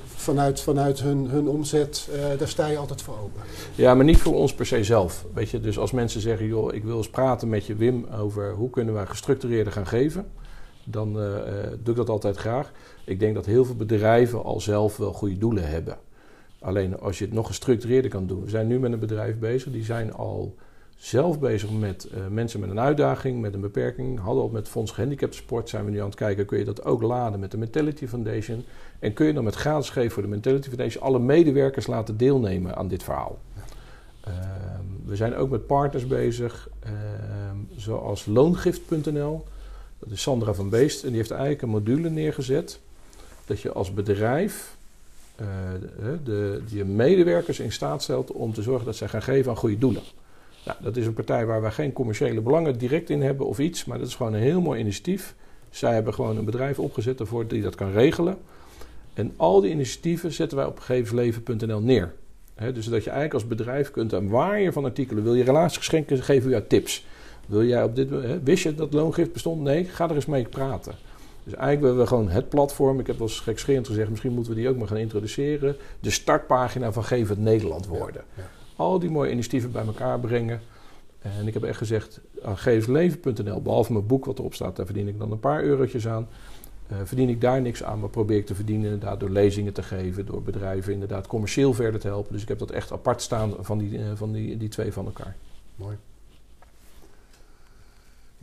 vanuit, 0.06 0.60
vanuit 0.60 1.00
hun, 1.00 1.28
hun 1.28 1.48
omzet. 1.48 2.08
Uh, 2.12 2.38
daar 2.38 2.48
sta 2.48 2.66
je 2.66 2.76
altijd 2.76 3.02
voor 3.02 3.18
open. 3.18 3.42
Ja, 3.74 3.94
maar 3.94 4.04
niet 4.04 4.18
voor 4.18 4.34
ons 4.34 4.54
per 4.54 4.66
se 4.66 4.84
zelf. 4.84 5.26
Weet 5.34 5.50
je, 5.50 5.60
dus 5.60 5.78
als 5.78 5.90
mensen 5.90 6.20
zeggen, 6.20 6.46
joh, 6.46 6.74
ik 6.74 6.84
wil 6.84 6.96
eens 6.96 7.10
praten 7.10 7.48
met 7.48 7.66
je 7.66 7.74
Wim 7.74 8.06
over 8.06 8.52
hoe 8.52 8.70
kunnen 8.70 8.94
we 8.94 9.06
gestructureerder 9.06 9.72
gaan 9.72 9.86
geven. 9.86 10.26
Dan 10.84 11.12
doe 11.82 11.90
ik 11.90 11.96
dat 11.96 12.08
altijd 12.08 12.36
graag. 12.36 12.72
Ik 13.04 13.20
denk 13.20 13.34
dat 13.34 13.46
heel 13.46 13.64
veel 13.64 13.76
bedrijven 13.76 14.44
al 14.44 14.60
zelf 14.60 14.96
wel 14.96 15.12
goede 15.12 15.38
doelen 15.38 15.68
hebben. 15.68 15.98
Alleen 16.60 17.00
als 17.00 17.18
je 17.18 17.24
het 17.24 17.34
nog 17.34 17.46
gestructureerder 17.46 18.10
kan 18.10 18.26
doen. 18.26 18.44
We 18.44 18.50
zijn 18.50 18.66
nu 18.66 18.78
met 18.78 18.92
een 18.92 18.98
bedrijf 18.98 19.38
bezig, 19.38 19.72
die 19.72 19.84
zijn 19.84 20.12
al 20.12 20.54
zelf 20.96 21.40
bezig 21.40 21.70
met 21.70 22.08
uh, 22.14 22.26
mensen 22.30 22.60
met 22.60 22.70
een 22.70 22.80
uitdaging, 22.80 23.40
met 23.40 23.54
een 23.54 23.60
beperking. 23.60 24.20
Hadden 24.20 24.42
al 24.42 24.48
met 24.48 24.68
Fonds 24.68 24.92
Gehandicapten 24.92 25.40
Sport 25.40 25.68
zijn 25.68 25.84
we 25.84 25.90
nu 25.90 25.98
aan 25.98 26.06
het 26.06 26.14
kijken, 26.14 26.46
kun 26.46 26.58
je 26.58 26.64
dat 26.64 26.84
ook 26.84 27.02
laden 27.02 27.40
met 27.40 27.50
de 27.50 27.58
Mentality 27.58 28.06
Foundation. 28.06 28.64
En 28.98 29.12
kun 29.12 29.26
je 29.26 29.32
dan 29.32 29.44
met 29.44 29.54
gratis 29.54 29.90
geven 29.90 30.10
voor 30.10 30.22
de 30.22 30.28
Mentality 30.28 30.68
Foundation 30.68 31.02
alle 31.02 31.18
medewerkers 31.18 31.86
laten 31.86 32.16
deelnemen 32.16 32.76
aan 32.76 32.88
dit 32.88 33.02
verhaal. 33.02 33.38
Uh, 34.28 34.34
we 35.04 35.16
zijn 35.16 35.34
ook 35.34 35.50
met 35.50 35.66
partners 35.66 36.06
bezig, 36.06 36.68
uh, 36.86 36.90
zoals 37.76 38.26
loongift.nl. 38.26 39.44
Dat 39.98 40.10
is 40.10 40.22
Sandra 40.22 40.54
van 40.54 40.68
Beest 40.68 41.02
en 41.02 41.08
die 41.08 41.16
heeft 41.16 41.30
eigenlijk 41.30 41.62
een 41.62 41.68
module 41.68 42.10
neergezet. 42.10 42.80
Dat 43.46 43.60
je 43.60 43.72
als 43.72 43.94
bedrijf 43.94 44.76
eh, 45.36 45.46
de, 45.80 46.20
de, 46.24 46.62
je 46.66 46.84
medewerkers 46.84 47.60
in 47.60 47.72
staat 47.72 48.02
stelt 48.02 48.32
om 48.32 48.52
te 48.52 48.62
zorgen 48.62 48.86
dat 48.86 48.96
zij 48.96 49.08
gaan 49.08 49.22
geven 49.22 49.50
aan 49.50 49.56
goede 49.56 49.78
doelen. 49.78 50.02
Nou, 50.64 50.78
dat 50.82 50.96
is 50.96 51.06
een 51.06 51.14
partij 51.14 51.46
waar 51.46 51.60
wij 51.60 51.70
geen 51.70 51.92
commerciële 51.92 52.40
belangen 52.40 52.78
direct 52.78 53.10
in 53.10 53.22
hebben 53.22 53.46
of 53.46 53.58
iets, 53.58 53.84
maar 53.84 53.98
dat 53.98 54.06
is 54.06 54.14
gewoon 54.14 54.34
een 54.34 54.40
heel 54.40 54.60
mooi 54.60 54.80
initiatief. 54.80 55.34
Zij 55.70 55.94
hebben 55.94 56.14
gewoon 56.14 56.36
een 56.36 56.44
bedrijf 56.44 56.78
opgezet 56.78 57.20
ervoor 57.20 57.46
die 57.46 57.62
dat 57.62 57.74
kan 57.74 57.92
regelen. 57.92 58.36
En 59.14 59.34
al 59.36 59.60
die 59.60 59.70
initiatieven 59.70 60.32
zetten 60.32 60.58
wij 60.58 60.66
op 60.66 60.78
gegevensleven.nl 60.78 61.80
neer. 61.80 62.14
dus 62.54 62.74
dat 62.74 63.04
je 63.04 63.10
eigenlijk 63.10 63.34
als 63.34 63.46
bedrijf 63.46 63.90
kunt 63.90 64.14
aan 64.14 64.28
waaier 64.28 64.72
van 64.72 64.84
artikelen. 64.84 65.22
Wil 65.22 65.34
je 65.34 65.44
relatiegeschenken, 65.44 66.22
geven 66.22 66.44
we 66.44 66.50
jou 66.50 66.64
tips. 66.68 67.06
Wil 67.46 67.64
jij 67.64 67.82
op 67.82 67.96
dit, 67.96 68.08
wist 68.44 68.62
je 68.62 68.74
dat 68.74 68.92
loongift 68.92 69.32
bestond? 69.32 69.62
Nee, 69.62 69.84
ga 69.84 70.08
er 70.08 70.14
eens 70.14 70.26
mee 70.26 70.44
praten. 70.44 70.94
Dus 71.44 71.54
eigenlijk 71.54 71.80
willen 71.80 71.98
we 71.98 72.06
gewoon 72.06 72.28
het 72.28 72.48
platform. 72.48 73.00
Ik 73.00 73.06
heb 73.06 73.18
wel 73.18 73.26
eens 73.26 73.40
gekscherend 73.40 73.86
gezegd, 73.86 74.10
misschien 74.10 74.32
moeten 74.32 74.52
we 74.52 74.58
die 74.58 74.68
ook 74.68 74.76
maar 74.76 74.88
gaan 74.88 74.96
introduceren. 74.96 75.76
De 76.00 76.10
startpagina 76.10 76.92
van 76.92 77.04
Geef 77.04 77.28
het 77.28 77.38
Nederland 77.38 77.86
worden. 77.86 78.24
Ja 78.36 78.42
al 78.76 78.98
die 78.98 79.10
mooie 79.10 79.30
initiatieven 79.30 79.72
bij 79.72 79.84
elkaar 79.84 80.20
brengen. 80.20 80.60
En 81.18 81.46
ik 81.46 81.54
heb 81.54 81.62
echt 81.62 81.78
gezegd, 81.78 82.20
aan 82.42 82.58
geefsleven.nl, 82.58 83.62
behalve 83.62 83.92
mijn 83.92 84.06
boek 84.06 84.24
wat 84.24 84.38
erop 84.38 84.54
staat, 84.54 84.76
daar 84.76 84.86
verdien 84.86 85.08
ik 85.08 85.18
dan 85.18 85.32
een 85.32 85.40
paar 85.40 85.62
eurotjes 85.62 86.08
aan. 86.08 86.28
Uh, 86.92 86.98
verdien 87.04 87.28
ik 87.28 87.40
daar 87.40 87.60
niks 87.60 87.82
aan, 87.82 88.00
maar 88.00 88.08
probeer 88.08 88.36
ik 88.36 88.46
te 88.46 88.54
verdienen 88.54 88.84
inderdaad 88.84 89.20
door 89.20 89.30
lezingen 89.30 89.72
te 89.72 89.82
geven, 89.82 90.26
door 90.26 90.42
bedrijven 90.42 90.92
inderdaad 90.92 91.26
commercieel 91.26 91.72
verder 91.72 92.00
te 92.00 92.06
helpen. 92.06 92.32
Dus 92.32 92.42
ik 92.42 92.48
heb 92.48 92.58
dat 92.58 92.70
echt 92.70 92.92
apart 92.92 93.22
staan 93.22 93.54
van 93.60 93.78
die, 93.78 93.98
uh, 93.98 94.04
van 94.14 94.32
die, 94.32 94.56
die 94.56 94.68
twee 94.68 94.92
van 94.92 95.04
elkaar. 95.04 95.36
Mooi. 95.76 95.96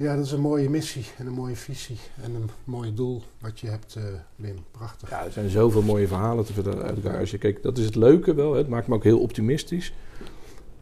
Ja, 0.01 0.15
dat 0.15 0.25
is 0.25 0.31
een 0.31 0.41
mooie 0.41 0.69
missie 0.69 1.05
en 1.17 1.27
een 1.27 1.33
mooie 1.33 1.55
visie 1.55 1.97
en 2.21 2.35
een 2.35 2.49
mooi 2.63 2.93
doel 2.93 3.21
wat 3.39 3.59
je 3.59 3.67
hebt, 3.67 3.95
uh, 3.97 4.03
Wim. 4.35 4.55
Prachtig. 4.71 5.09
Ja, 5.09 5.25
er 5.25 5.31
zijn 5.31 5.49
zoveel 5.49 5.81
mooie 5.81 6.07
verhalen 6.07 6.45
te 6.45 6.53
vertellen 6.53 6.83
uit 6.83 6.95
elkaar. 6.95 7.19
Als 7.19 7.31
je 7.31 7.37
kijkt, 7.37 7.63
dat 7.63 7.77
is 7.77 7.85
het 7.85 7.95
leuke 7.95 8.33
wel. 8.33 8.51
Hè. 8.51 8.57
Het 8.57 8.67
maakt 8.67 8.87
me 8.87 8.95
ook 8.95 9.03
heel 9.03 9.19
optimistisch. 9.19 9.93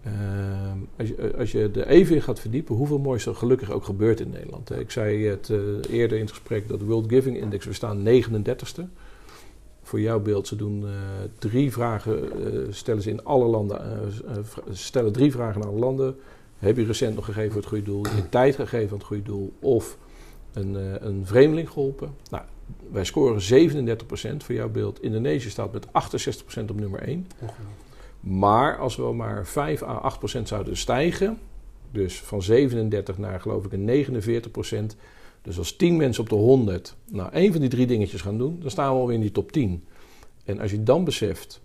Ehm, 0.04 0.78
als, 0.98 1.08
je, 1.08 1.34
als 1.38 1.52
je 1.52 1.70
er 1.74 1.88
even 1.88 2.16
in 2.16 2.22
gaat 2.22 2.40
verdiepen, 2.40 2.76
hoeveel 2.76 3.00
moois 3.00 3.26
er 3.26 3.36
gelukkig 3.36 3.72
ook 3.72 3.84
gebeurt 3.84 4.20
in 4.20 4.30
Nederland. 4.30 4.72
Ik 4.72 4.92
zei 4.92 5.26
het 5.26 5.50
eerder 5.90 6.18
in 6.18 6.24
het 6.24 6.34
gesprek 6.34 6.68
dat 6.68 6.80
de 6.80 6.86
World 6.86 7.10
Giving 7.10 7.38
Index, 7.38 7.66
we 7.66 7.74
staan 7.74 8.08
39ste. 8.08 8.84
Voor 9.82 10.02
jouw 10.02 10.20
beeld, 10.20 10.48
ze 10.48 10.56
doen 10.56 10.86
drie 11.40 11.72
vragen, 11.72 12.20
stellen 12.70 13.02
ze 13.02 13.10
in 13.10 13.24
alle 13.24 13.46
landen, 13.46 13.82
stellen 14.72 15.12
drie 15.12 15.32
vragen 15.32 15.62
aan 15.62 15.68
alle 15.68 15.80
landen. 15.80 16.16
Heb 16.60 16.78
je 16.78 16.86
recent 16.86 17.16
nog 17.16 17.26
gegeven 17.26 17.52
voor 17.52 17.62
het 17.62 17.70
goede 17.70 17.84
doel? 17.84 18.06
Je 18.16 18.30
tijd 18.30 18.56
gegeven 18.56 18.90
aan 18.92 18.98
het 18.98 19.08
goede 19.08 19.24
doel? 19.24 19.54
Of 19.60 19.98
een, 20.54 20.76
een 21.08 21.26
vreemdeling 21.26 21.70
geholpen? 21.70 22.16
Nou, 22.30 22.44
wij 22.92 23.06
scoren 23.06 23.42
37% 23.42 24.38
voor 24.38 24.56
jouw 24.56 24.70
beeld. 24.70 25.02
Indonesië 25.02 25.50
staat 25.50 25.74
met 25.74 25.88
68% 25.88 25.90
op 26.70 26.80
nummer 26.80 27.02
1. 27.02 27.28
Maar 28.20 28.78
als 28.78 28.96
we 28.96 29.14
maar 29.14 29.46
5 29.48 29.84
à 29.84 29.94
8 29.94 30.18
procent 30.18 30.48
zouden 30.48 30.78
stijgen, 30.78 31.38
dus 31.92 32.22
van 32.22 32.42
37 32.42 33.18
naar 33.18 33.40
geloof 33.40 33.66
ik 33.66 33.72
een 33.72 33.86
49 33.86 34.52
procent. 34.52 34.96
Dus 35.42 35.58
als 35.58 35.76
10 35.76 35.98
mensen 35.98 36.24
op 36.24 36.30
de 36.30 36.36
100 36.36 36.96
nou 37.12 37.32
één 37.32 37.52
van 37.52 37.62
die 37.62 37.70
drie 37.70 37.88
dingetjes 37.88 38.22
gaan 38.22 38.38
doen, 38.38 38.58
dan 38.60 38.72
staan 38.72 38.94
we 38.94 39.00
alweer 39.00 39.16
in 39.16 39.22
die 39.22 39.32
top 39.32 39.52
10. 39.52 39.84
En 40.46 40.60
als 40.60 40.72
je 40.72 40.84
dan 40.84 41.04
beseft 41.04 41.62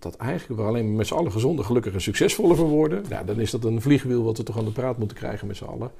dat 0.00 0.16
eigenlijk 0.16 0.60
we 0.60 0.66
alleen 0.66 0.96
met 0.96 1.06
z'n 1.06 1.14
allen 1.14 1.32
gezonder, 1.32 1.64
gelukkig 1.64 1.92
en 1.92 2.00
succesvoller 2.00 2.56
van 2.56 2.68
worden, 2.68 3.04
ja, 3.08 3.24
dan 3.24 3.40
is 3.40 3.50
dat 3.50 3.64
een 3.64 3.82
vliegwiel 3.82 4.22
wat 4.22 4.36
we 4.36 4.42
toch 4.42 4.58
aan 4.58 4.64
de 4.64 4.70
praat 4.70 4.98
moeten 4.98 5.16
krijgen 5.16 5.46
met 5.46 5.56
z'n 5.56 5.64
allen. 5.64 5.90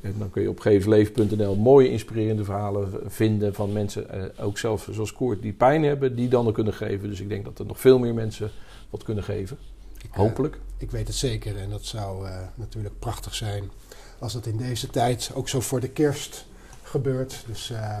En 0.00 0.14
dan 0.18 0.30
kun 0.30 0.42
je 0.42 0.48
op 0.48 0.60
gevensleven.nl 0.60 1.56
mooie 1.56 1.90
inspirerende 1.90 2.44
verhalen 2.44 2.90
vinden 3.06 3.54
van 3.54 3.72
mensen, 3.72 4.10
eh, 4.10 4.44
ook 4.44 4.58
zelfs 4.58 4.88
zoals 4.90 5.12
Koert, 5.12 5.42
die 5.42 5.52
pijn 5.52 5.82
hebben, 5.82 6.16
die 6.16 6.28
dan 6.28 6.46
er 6.46 6.52
kunnen 6.52 6.74
geven. 6.74 7.08
Dus 7.08 7.20
ik 7.20 7.28
denk 7.28 7.44
dat 7.44 7.58
er 7.58 7.66
nog 7.66 7.80
veel 7.80 7.98
meer 7.98 8.14
mensen 8.14 8.50
wat 8.90 9.02
kunnen 9.02 9.24
geven. 9.24 9.58
Eh, 9.98 10.16
Hopelijk. 10.16 10.58
ik 10.78 10.90
weet 10.90 11.06
het 11.06 11.16
zeker 11.16 11.56
en 11.56 11.70
dat 11.70 11.84
zou 11.84 12.26
uh, 12.26 12.36
natuurlijk 12.54 12.98
prachtig 12.98 13.34
zijn 13.34 13.70
als 14.18 14.32
het 14.32 14.46
in 14.46 14.56
deze 14.56 14.86
tijd 14.86 15.30
ook 15.34 15.48
zo 15.48 15.60
voor 15.60 15.80
de 15.80 15.88
kerst 15.88 16.46
gebeurt. 16.82 17.44
Dus, 17.46 17.70
uh, 17.70 17.96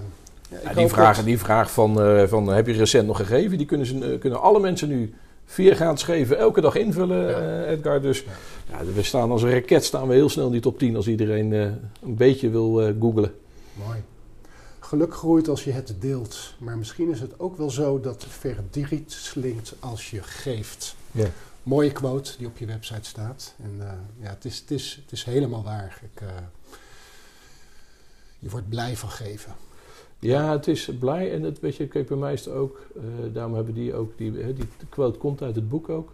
ja, 0.64 0.74
die, 0.74 0.88
vraag, 0.88 1.24
die 1.24 1.38
vraag 1.38 1.70
van, 1.70 1.94
van 2.28 2.48
heb 2.48 2.66
je 2.66 2.72
recent 2.72 3.06
nog 3.06 3.16
gegeven, 3.16 3.58
die 3.58 3.66
kunnen, 3.66 3.86
ze, 3.86 4.16
kunnen 4.20 4.40
alle 4.40 4.60
mensen 4.60 4.88
nu 4.88 5.14
viergaand 5.46 6.02
geven, 6.02 6.38
elke 6.38 6.60
dag 6.60 6.74
invullen, 6.74 7.28
uh, 7.28 7.70
Edgar. 7.70 8.00
Dus 8.00 8.24
ja. 8.68 8.84
we 8.84 9.02
staan 9.02 9.30
als 9.30 9.42
een 9.42 9.50
raket 9.50 9.84
staan 9.84 10.08
we 10.08 10.14
heel 10.14 10.28
snel 10.28 10.46
in 10.46 10.52
die 10.52 10.60
top 10.60 10.78
10 10.78 10.96
als 10.96 11.08
iedereen 11.08 11.52
uh, 11.52 11.62
een 12.02 12.16
beetje 12.16 12.50
wil 12.50 12.88
uh, 12.88 12.94
googlen. 13.00 13.34
Mooi. 13.72 14.02
Geluk 14.78 15.14
groeit 15.14 15.48
als 15.48 15.64
je 15.64 15.72
het 15.72 15.94
deelt. 16.00 16.54
Maar 16.58 16.78
misschien 16.78 17.10
is 17.10 17.20
het 17.20 17.40
ook 17.40 17.56
wel 17.56 17.70
zo 17.70 18.00
dat 18.00 18.26
verdriet 18.28 19.12
slinkt 19.12 19.74
als 19.78 20.10
je 20.10 20.22
geeft. 20.22 20.96
Ja. 21.10 21.26
Mooie 21.62 21.92
quote 21.92 22.32
die 22.38 22.46
op 22.46 22.58
je 22.58 22.66
website 22.66 23.08
staat. 23.08 23.54
En 23.62 23.80
ja, 24.20 24.28
het 24.28 24.44
is, 24.44 24.58
het, 24.58 24.70
is, 24.70 25.00
het 25.02 25.12
is 25.12 25.24
helemaal 25.24 25.62
waar. 25.62 26.00
Ik, 26.02 26.22
je 28.38 28.50
wordt 28.50 28.68
blij 28.68 28.96
van 28.96 29.10
geven. 29.10 29.54
Ja, 30.26 30.52
het 30.52 30.66
is 30.66 30.90
blij 30.98 31.32
en 31.32 31.42
het, 31.42 31.60
weet 31.60 31.76
je, 31.76 31.86
kijk, 31.86 32.06
bij 32.06 32.16
mij 32.16 32.32
is 32.32 32.48
ook, 32.48 32.86
uh, 32.96 33.02
daarom 33.32 33.54
hebben 33.54 33.74
die 33.74 33.94
ook, 33.94 34.12
die, 34.16 34.32
die 34.32 34.66
quote 34.88 35.18
komt 35.18 35.42
uit 35.42 35.54
het 35.54 35.68
boek 35.68 35.88
ook. 35.88 36.12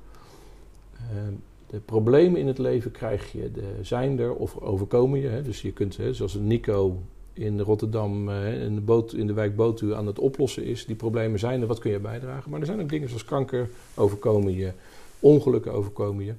Uh, 1.00 1.18
de 1.66 1.78
problemen 1.78 2.40
in 2.40 2.46
het 2.46 2.58
leven 2.58 2.90
krijg 2.90 3.32
je, 3.32 3.50
de, 3.52 3.62
zijn 3.82 4.18
er 4.18 4.34
of 4.34 4.58
overkomen 4.58 5.20
je. 5.20 5.28
Hè, 5.28 5.42
dus 5.42 5.62
je 5.62 5.72
kunt, 5.72 5.96
hè, 5.96 6.14
zoals 6.14 6.34
Nico 6.34 7.02
in 7.32 7.60
Rotterdam 7.60 8.28
uh, 8.28 8.62
in, 8.62 8.74
de 8.74 8.80
boot, 8.80 9.12
in 9.12 9.26
de 9.26 9.32
wijk 9.32 9.56
Botu 9.56 9.94
aan 9.94 10.06
het 10.06 10.18
oplossen 10.18 10.64
is. 10.64 10.86
Die 10.86 10.96
problemen 10.96 11.38
zijn 11.38 11.60
er, 11.60 11.66
wat 11.66 11.78
kun 11.78 11.90
je 11.90 11.98
bijdragen? 11.98 12.50
Maar 12.50 12.60
er 12.60 12.66
zijn 12.66 12.80
ook 12.80 12.88
dingen 12.88 13.08
zoals 13.08 13.24
kanker 13.24 13.68
overkomen 13.94 14.54
je, 14.54 14.72
ongelukken 15.20 15.72
overkomen 15.72 16.24
je. 16.24 16.34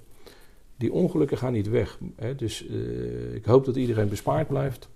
Die 0.75 0.93
ongelukken 0.93 1.37
gaan 1.37 1.53
niet 1.53 1.69
weg. 1.69 1.99
Hè, 2.15 2.35
dus 2.35 2.65
ik 3.33 3.45
hoop 3.45 3.65
dat 3.65 3.75
iedereen 3.75 4.09
bespaard 4.09 4.47
blijft. 4.47 4.89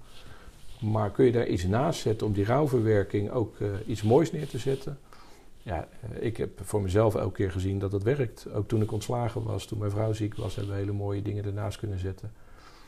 Maar 0.80 1.12
kun 1.12 1.26
je 1.26 1.32
daar 1.32 1.48
iets 1.48 1.64
naast 1.64 2.00
zetten 2.00 2.28
om 2.28 2.34
die 2.34 2.46
rouwverwerking 2.46 3.32
ook 3.32 3.60
uh, 3.60 3.70
iets 3.86 4.02
moois 4.02 4.32
neer 4.32 4.48
te 4.48 4.58
zetten? 4.58 5.00
Ja, 5.64 5.88
uh, 6.04 6.26
ik 6.26 6.38
heb 6.38 6.60
voor 6.62 6.82
mezelf 6.82 7.16
elke 7.16 7.34
keer 7.34 7.52
gezien 7.52 7.80
dat 7.80 7.92
dat 7.92 8.04
werkt. 8.04 8.48
Ook 8.54 8.68
toen 8.68 8.82
ik 8.82 8.92
ontslagen 8.92 9.44
was, 9.44 9.66
toen 9.66 9.80
mijn 9.80 9.92
vrouw 9.92 10.14
ziek 10.14 10.36
was, 10.36 10.56
hebben 10.56 10.74
we 10.74 10.80
hele 10.80 10.92
mooie 10.92 11.22
dingen 11.22 11.46
ernaast 11.46 11.78
kunnen 11.78 12.00
zetten. 12.00 12.32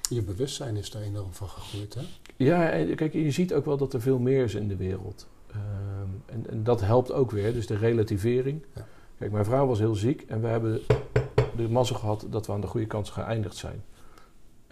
Je 0.10 0.22
bewustzijn 0.22 0.76
is 0.76 0.92
daar 0.92 1.02
enorm 1.02 1.34
van 1.34 1.50
gegroeid, 1.50 1.94
hè? 1.94 2.02
Ja, 2.36 2.70
en 2.70 2.96
kijk, 2.96 3.14
je 3.14 3.32
ziet 3.32 3.54
ook 3.54 3.66
wel 3.66 3.78
dat 3.78 3.94
er 3.94 4.02
veel 4.02 4.20
meer 4.20 4.44
is 4.44 4.56
in 4.56 4.68
de 4.68 4.76
wereld. 4.76 5.28
Um, 5.56 6.24
en, 6.26 6.50
en, 6.50 6.64
dat 6.64 6.82
helpt 6.82 7.12
ook 7.12 7.32
weer, 7.32 7.54
dus 7.54 7.68
de 7.68 7.78
relativering. 7.78 8.64
Ja. 8.76 8.88
Kijk, 9.18 9.32
mijn 9.32 9.46
vrouw 9.46 9.68
was 9.68 9.80
heel 9.80 9.96
ziek 9.96 10.22
en 10.28 10.42
we 10.42 10.48
hebben 10.48 10.82
de 11.56 11.70
mazzel 11.70 11.96
gehad 11.96 12.26
dat 12.30 12.48
we 12.48 12.54
aan 12.54 12.62
de 12.62 12.68
goede 12.68 12.88
kant 12.88 13.10
geëindigd 13.10 13.56
zijn. 13.56 13.84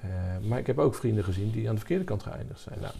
Uh, 0.05 0.47
maar 0.47 0.59
ik 0.59 0.67
heb 0.67 0.79
ook 0.79 0.95
vrienden 0.95 1.23
gezien 1.23 1.51
die 1.51 1.67
aan 1.67 1.73
de 1.73 1.79
verkeerde 1.79 2.03
kant 2.03 2.23
geëindigd 2.23 2.59
zijn. 2.59 2.79
Nou, 2.81 2.93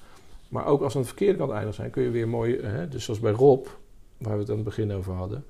maar 0.49 0.65
ook 0.65 0.81
als 0.81 0.91
ze 0.91 0.97
aan 0.97 1.03
de 1.03 1.09
verkeerde 1.09 1.37
kant 1.37 1.51
eindig 1.51 1.73
zijn, 1.73 1.89
kun 1.89 2.03
je 2.03 2.09
weer 2.09 2.27
mooi, 2.27 2.61
hè, 2.61 2.87
dus 2.87 3.03
zoals 3.03 3.19
bij 3.19 3.31
Rob, 3.31 3.67
waar 4.17 4.33
we 4.33 4.39
het 4.39 4.49
aan 4.49 4.55
het 4.55 4.65
begin 4.65 4.93
over 4.93 5.13
hadden, 5.13 5.45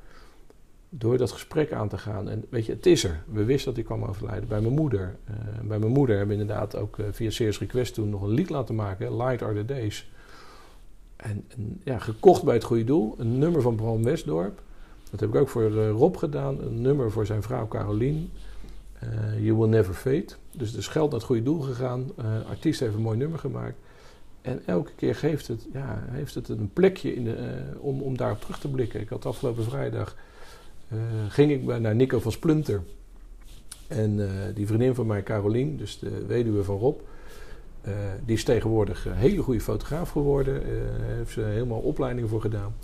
door 0.90 1.18
dat 1.18 1.32
gesprek 1.32 1.72
aan 1.72 1.90
te 1.90 1.98
gaan. 1.98 2.30
En 2.30 2.46
weet 2.50 2.66
je, 2.66 2.72
het 2.72 2.86
is 2.86 3.04
er. 3.04 3.24
We 3.28 3.44
wisten 3.44 3.66
dat 3.66 3.76
hij 3.76 3.84
kwam 3.84 4.10
overlijden 4.10 4.48
bij 4.48 4.62
mijn 4.62 4.74
moeder. 4.74 5.16
Uh, 5.30 5.36
bij 5.68 5.80
mijn 5.80 5.92
moeder 5.92 6.18
hebben 6.18 6.36
we 6.36 6.42
inderdaad 6.42 6.76
ook 6.76 6.98
via 7.12 7.30
Serious 7.30 7.60
Request 7.60 7.94
toen 7.94 8.10
nog 8.10 8.22
een 8.22 8.30
lied 8.30 8.50
laten 8.50 8.76
maken, 8.76 9.18
Light 9.18 9.42
Are 9.42 9.54
The 9.54 9.66
Days. 9.66 10.12
En, 11.16 11.46
en, 11.48 11.82
ja, 11.84 12.00
gekocht 12.00 12.44
bij 12.44 12.54
het 12.54 12.64
goede 12.64 12.84
doel, 12.84 13.16
een 13.18 13.38
nummer 13.38 13.62
van 13.62 13.76
Bram 13.76 14.04
Westdorp. 14.04 14.62
Dat 15.12 15.20
heb 15.20 15.30
ik 15.30 15.36
ook 15.36 15.50
voor 15.50 15.72
Rob 15.72 16.18
gedaan, 16.18 16.62
een 16.62 16.82
nummer 16.82 17.12
voor 17.12 17.26
zijn 17.26 17.44
vrouw 17.44 17.68
Carolien. 17.68 18.32
You 19.40 19.56
Will 19.58 19.70
Never 19.70 19.94
Fade. 19.94 20.28
Dus 20.52 20.70
het 20.70 20.78
is 20.78 20.88
geld 20.88 21.10
naar 21.10 21.20
het 21.20 21.28
goede 21.28 21.44
doel 21.44 21.60
gegaan. 21.60 22.12
artiest 22.50 22.80
heeft 22.80 22.94
een 22.94 23.02
mooi 23.02 23.18
nummer 23.18 23.40
gemaakt. 23.40 23.78
En 24.48 24.62
elke 24.66 24.92
keer 24.96 25.16
geeft 25.16 25.48
het, 25.48 25.68
ja, 25.74 26.04
heeft 26.10 26.36
het 26.36 26.50
een 26.50 26.70
plekje 26.74 27.16
in 27.16 27.24
de, 27.24 27.38
uh, 27.38 27.84
om, 27.84 28.02
om 28.02 28.18
daarop 28.18 28.42
terug 28.42 28.60
te 28.60 28.68
blikken. 28.68 29.00
Ik 29.00 29.10
had 29.10 29.26
afgelopen 29.26 29.64
vrijdag, 29.64 30.16
uh, 30.94 31.00
ging 31.30 31.52
ik 31.52 31.80
naar 31.80 31.96
Nico 31.96 32.20
van 32.20 32.32
Splunter. 32.32 32.82
En 33.88 34.18
uh, 34.18 34.30
die 34.54 34.68
vriendin 34.68 34.96
van 34.96 35.08
mij, 35.08 35.24
Carolien, 35.24 35.78
dus 35.78 36.00
de 36.00 36.26
weduwe 36.26 36.64
van 36.64 36.78
Rob, 36.78 37.00
die 38.26 38.36
is 38.36 38.44
tegenwoordig 38.44 39.06
een 39.06 39.14
hele 39.14 39.42
goede 39.42 39.62
fotograaf 39.62 40.10
geworden. 40.10 40.54
Daar 40.54 41.08
heeft 41.08 41.32
ze 41.32 41.42
helemaal 41.42 41.80
opleidingen 41.80 42.30
voor 42.30 42.42
gedaan. 42.42 42.76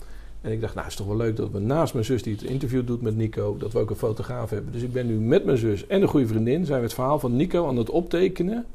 En 0.44 0.52
ik 0.52 0.62
dacht, 0.62 0.74
nou, 0.74 0.86
het 0.86 0.94
is 0.94 1.00
toch 1.00 1.08
wel 1.08 1.18
leuk 1.18 1.36
dat 1.36 1.52
we 1.52 1.60
naast 1.60 1.94
mijn 1.94 2.06
zus 2.06 2.24
die 2.24 2.34
het 2.34 2.44
interview 2.44 2.86
doet 2.86 3.02
met 3.02 3.16
Nico, 3.16 3.58
dat 3.58 3.74
we 3.74 3.80
ook 3.80 3.90
een 3.90 3.96
fotograaf 3.96 4.50
hebben. 4.50 4.72
Dus 4.72 4.82
ik 4.82 4.94
ben 4.94 5.08
nu 5.08 5.14
met 5.14 5.46
mijn 5.46 5.58
zus 5.58 5.88
en 5.88 6.02
een 6.02 6.08
goede 6.08 6.28
vriendin, 6.28 6.66
zijn 6.66 6.80
we 6.80 6.86
het 6.86 6.94
verhaal 6.94 7.20
van 7.20 7.36
Nico 7.36 7.68
aan 7.68 7.78
het 7.78 7.90
optekenen. 7.90 8.66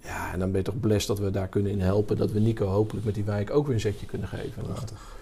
Ja, 0.00 0.32
en 0.32 0.38
dan 0.38 0.50
ben 0.50 0.58
je 0.58 0.66
toch 0.66 0.80
blessed 0.80 1.08
dat 1.08 1.18
we 1.18 1.30
daar 1.30 1.48
kunnen 1.48 1.72
in 1.72 1.80
helpen. 1.80 2.16
Dat 2.16 2.30
we 2.30 2.40
Nico 2.40 2.66
hopelijk 2.66 3.04
met 3.04 3.14
die 3.14 3.24
wijk 3.24 3.50
ook 3.50 3.66
weer 3.66 3.74
een 3.74 3.80
zetje 3.80 4.06
kunnen 4.06 4.28
geven. 4.28 4.62
Prachtig. 4.62 5.16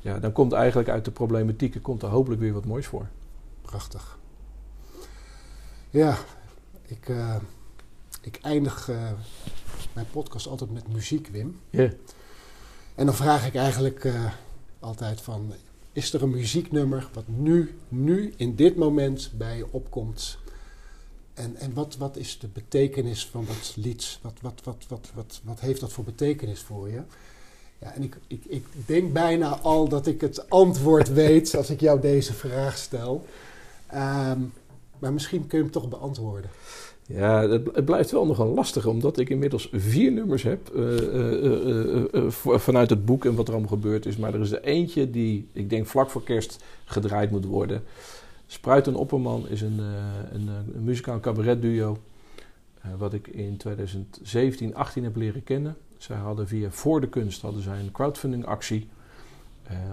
Ja, 0.00 0.18
dan 0.18 0.32
komt 0.32 0.52
eigenlijk 0.52 0.88
uit 0.88 1.04
de 1.04 1.10
problematiek 1.10 1.82
komt 1.82 2.02
er 2.02 2.08
hopelijk 2.08 2.40
weer 2.40 2.52
wat 2.52 2.64
moois 2.64 2.86
voor. 2.86 3.06
Prachtig. 3.62 4.18
Ja, 5.90 6.16
ik, 6.86 7.08
uh, 7.08 7.36
ik 8.20 8.38
eindig 8.42 8.88
uh, 8.88 9.10
mijn 9.92 10.06
podcast 10.10 10.46
altijd 10.46 10.72
met 10.72 10.92
muziek, 10.92 11.28
Wim. 11.28 11.60
Ja. 11.70 11.80
Yeah. 11.80 11.92
En 12.94 13.06
dan 13.06 13.14
vraag 13.14 13.46
ik 13.46 13.54
eigenlijk 13.54 14.04
uh, 14.04 14.24
altijd 14.86 15.20
van... 15.20 15.52
Is 15.92 16.12
er 16.12 16.22
een 16.22 16.30
muzieknummer 16.30 17.08
wat 17.12 17.24
nu, 17.26 17.78
nu 17.88 18.34
in 18.36 18.54
dit 18.54 18.76
moment 18.76 19.30
bij 19.34 19.56
je 19.56 19.66
opkomt... 19.72 20.38
En, 21.34 21.56
en 21.56 21.74
wat, 21.74 21.96
wat 21.96 22.16
is 22.16 22.38
de 22.38 22.48
betekenis 22.48 23.26
van 23.26 23.44
dat 23.46 23.72
lied? 23.76 24.18
Wat, 24.22 24.32
wat, 24.40 24.60
wat, 24.64 24.84
wat, 24.88 25.10
wat, 25.14 25.40
wat 25.44 25.60
heeft 25.60 25.80
dat 25.80 25.92
voor 25.92 26.04
betekenis 26.04 26.60
voor 26.60 26.88
je? 26.88 27.02
Ja, 27.78 27.92
en 27.92 28.02
ik, 28.02 28.16
ik, 28.26 28.44
ik 28.44 28.64
denk 28.86 29.12
bijna 29.12 29.58
al 29.58 29.88
dat 29.88 30.06
ik 30.06 30.20
het 30.20 30.50
antwoord 30.50 31.12
weet 31.22 31.54
als 31.54 31.70
ik 31.70 31.80
jou 31.80 32.00
deze 32.00 32.32
vraag 32.32 32.76
stel. 32.76 33.26
Um, 33.94 34.52
maar 34.98 35.12
misschien 35.12 35.46
kun 35.46 35.58
je 35.58 35.64
hem 35.64 35.72
toch 35.72 35.88
beantwoorden. 35.88 36.50
Ja, 37.08 37.48
het, 37.48 37.84
blijft 37.84 38.10
wel 38.10 38.26
nogal 38.26 38.54
lastig, 38.54 38.86
omdat 38.86 39.18
ik 39.18 39.28
inmiddels 39.28 39.68
vier 39.72 40.12
nummers 40.12 40.42
heb 40.42 40.70
uh, 40.74 41.00
uh, 41.14 42.04
uh, 42.12 42.30
vanuit 42.58 42.90
het 42.90 43.04
boek 43.04 43.24
en 43.24 43.34
wat 43.34 43.46
er 43.46 43.52
allemaal 43.52 43.72
gebeurd 43.72 44.06
is. 44.06 44.16
Maar 44.16 44.34
er 44.34 44.40
is 44.40 44.52
er 44.52 44.62
eentje 44.62 45.10
die, 45.10 45.48
ik 45.52 45.70
denk, 45.70 45.86
vlak 45.86 46.10
voor 46.10 46.22
kerst 46.22 46.64
gedraaid 46.84 47.30
moet 47.30 47.44
worden. 47.44 47.82
Spruit 48.46 48.86
en 48.86 48.94
Opperman 48.94 49.48
is 49.48 49.60
een, 49.60 49.78
een, 50.32 50.48
een 50.74 50.84
muzikaal 50.84 51.20
cabaretduo. 51.20 51.96
wat 52.98 53.12
ik 53.12 53.26
in 53.26 53.56
2017, 53.56 54.74
18 54.74 55.04
heb 55.04 55.16
leren 55.16 55.44
kennen. 55.44 55.76
Zij 55.98 56.16
hadden 56.16 56.48
via 56.48 56.70
Voor 56.70 57.00
de 57.00 57.08
Kunst 57.08 57.42
hadden 57.42 57.62
zij 57.62 57.78
een 57.78 57.92
crowdfunding 57.92 58.46
actie. 58.46 58.88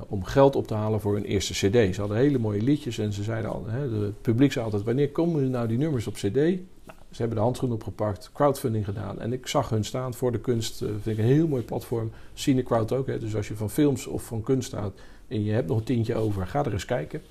Om 0.07 0.23
geld 0.23 0.55
op 0.55 0.67
te 0.67 0.73
halen 0.73 1.01
voor 1.01 1.13
hun 1.13 1.25
eerste 1.25 1.53
CD. 1.53 1.95
Ze 1.95 1.99
hadden 1.99 2.17
hele 2.17 2.39
mooie 2.39 2.61
liedjes 2.61 2.97
en 2.97 3.13
ze 3.13 3.23
zeiden 3.23 3.51
al, 3.51 3.65
hè, 3.67 4.05
het 4.05 4.21
publiek 4.21 4.51
zei 4.51 4.65
altijd: 4.65 4.83
wanneer 4.83 5.09
komen 5.09 5.49
nou 5.49 5.67
die 5.67 5.77
nummers 5.77 6.07
op 6.07 6.13
CD? 6.13 6.33
Nou, 6.33 6.97
ze 7.13 7.19
hebben 7.19 7.37
de 7.37 7.43
handschoen 7.43 7.71
opgepakt, 7.71 8.29
crowdfunding 8.33 8.85
gedaan. 8.85 9.19
En 9.19 9.33
ik 9.33 9.47
zag 9.47 9.69
hun 9.69 9.85
staan 9.85 10.13
voor 10.13 10.31
de 10.31 10.39
kunst. 10.39 10.81
Uh, 10.81 10.89
vind 10.89 11.17
ik 11.17 11.23
een 11.23 11.31
heel 11.31 11.47
mooi 11.47 11.63
platform. 11.63 12.11
Cinecrowd 12.33 12.91
ook. 12.91 13.07
Hè, 13.07 13.19
dus 13.19 13.35
als 13.35 13.47
je 13.47 13.55
van 13.55 13.69
films 13.69 14.07
of 14.07 14.23
van 14.23 14.41
kunst 14.41 14.67
staat 14.67 14.93
en 15.27 15.43
je 15.43 15.51
hebt 15.51 15.67
nog 15.67 15.77
een 15.77 15.83
tientje 15.83 16.15
over, 16.15 16.47
ga 16.47 16.65
er 16.65 16.73
eens 16.73 16.85
kijken. 16.85 17.21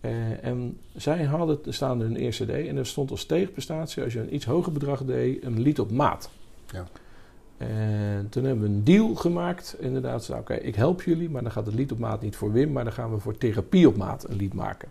Uh, 0.00 0.44
en 0.44 0.78
zij 0.96 1.22
hadden 1.24 1.58
staan 1.68 2.00
hun 2.00 2.16
eerste 2.16 2.44
D 2.44 2.48
en 2.48 2.76
er 2.76 2.86
stond 2.86 3.10
als 3.10 3.24
tegenprestatie, 3.24 4.02
als 4.02 4.12
je 4.12 4.20
een 4.20 4.34
iets 4.34 4.44
hoger 4.44 4.72
bedrag 4.72 5.04
deed, 5.04 5.44
een 5.44 5.60
lied 5.60 5.80
op 5.80 5.90
maat. 5.90 6.30
Ja. 6.66 6.86
En 7.56 8.26
toen 8.30 8.44
hebben 8.44 8.62
we 8.62 8.74
een 8.74 8.84
deal 8.84 9.14
gemaakt. 9.14 9.76
Inderdaad, 9.78 10.30
oké, 10.30 10.54
ik 10.54 10.74
help 10.74 11.02
jullie, 11.02 11.30
maar 11.30 11.42
dan 11.42 11.52
gaat 11.52 11.66
het 11.66 11.74
lied 11.74 11.92
op 11.92 11.98
maat 11.98 12.22
niet 12.22 12.36
voor 12.36 12.52
Wim, 12.52 12.72
maar 12.72 12.84
dan 12.84 12.92
gaan 12.92 13.12
we 13.12 13.18
voor 13.18 13.38
therapie 13.38 13.88
op 13.88 13.96
maat 13.96 14.28
een 14.28 14.36
lied 14.36 14.54
maken. 14.54 14.88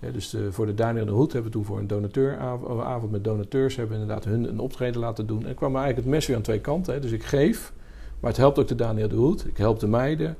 Ja, 0.00 0.10
dus 0.10 0.30
de, 0.30 0.52
voor 0.52 0.66
de 0.66 0.74
Daniel 0.74 1.04
de 1.04 1.10
Hoed 1.10 1.32
hebben 1.32 1.50
we 1.50 1.56
toen 1.56 1.66
voor 1.66 1.78
een 1.78 1.86
donateuravond 1.86 3.10
met 3.10 3.24
donateurs 3.24 3.76
hebben 3.76 4.00
inderdaad 4.00 4.24
hun 4.24 4.48
een 4.48 4.58
optreden 4.58 5.00
laten 5.00 5.26
doen. 5.26 5.46
En 5.46 5.54
kwam 5.54 5.76
eigenlijk 5.76 6.04
het 6.04 6.14
mes 6.14 6.26
weer 6.26 6.36
aan 6.36 6.42
twee 6.42 6.60
kanten. 6.60 6.94
Hè. 6.94 7.00
Dus 7.00 7.10
ik 7.10 7.22
geef, 7.22 7.72
maar 8.20 8.30
het 8.30 8.38
helpt 8.38 8.58
ook 8.58 8.68
de 8.68 8.74
Daniel 8.74 9.08
de 9.08 9.14
Hoed. 9.14 9.46
Ik 9.46 9.56
help 9.56 9.80
de 9.80 9.88
meiden. 9.88 10.36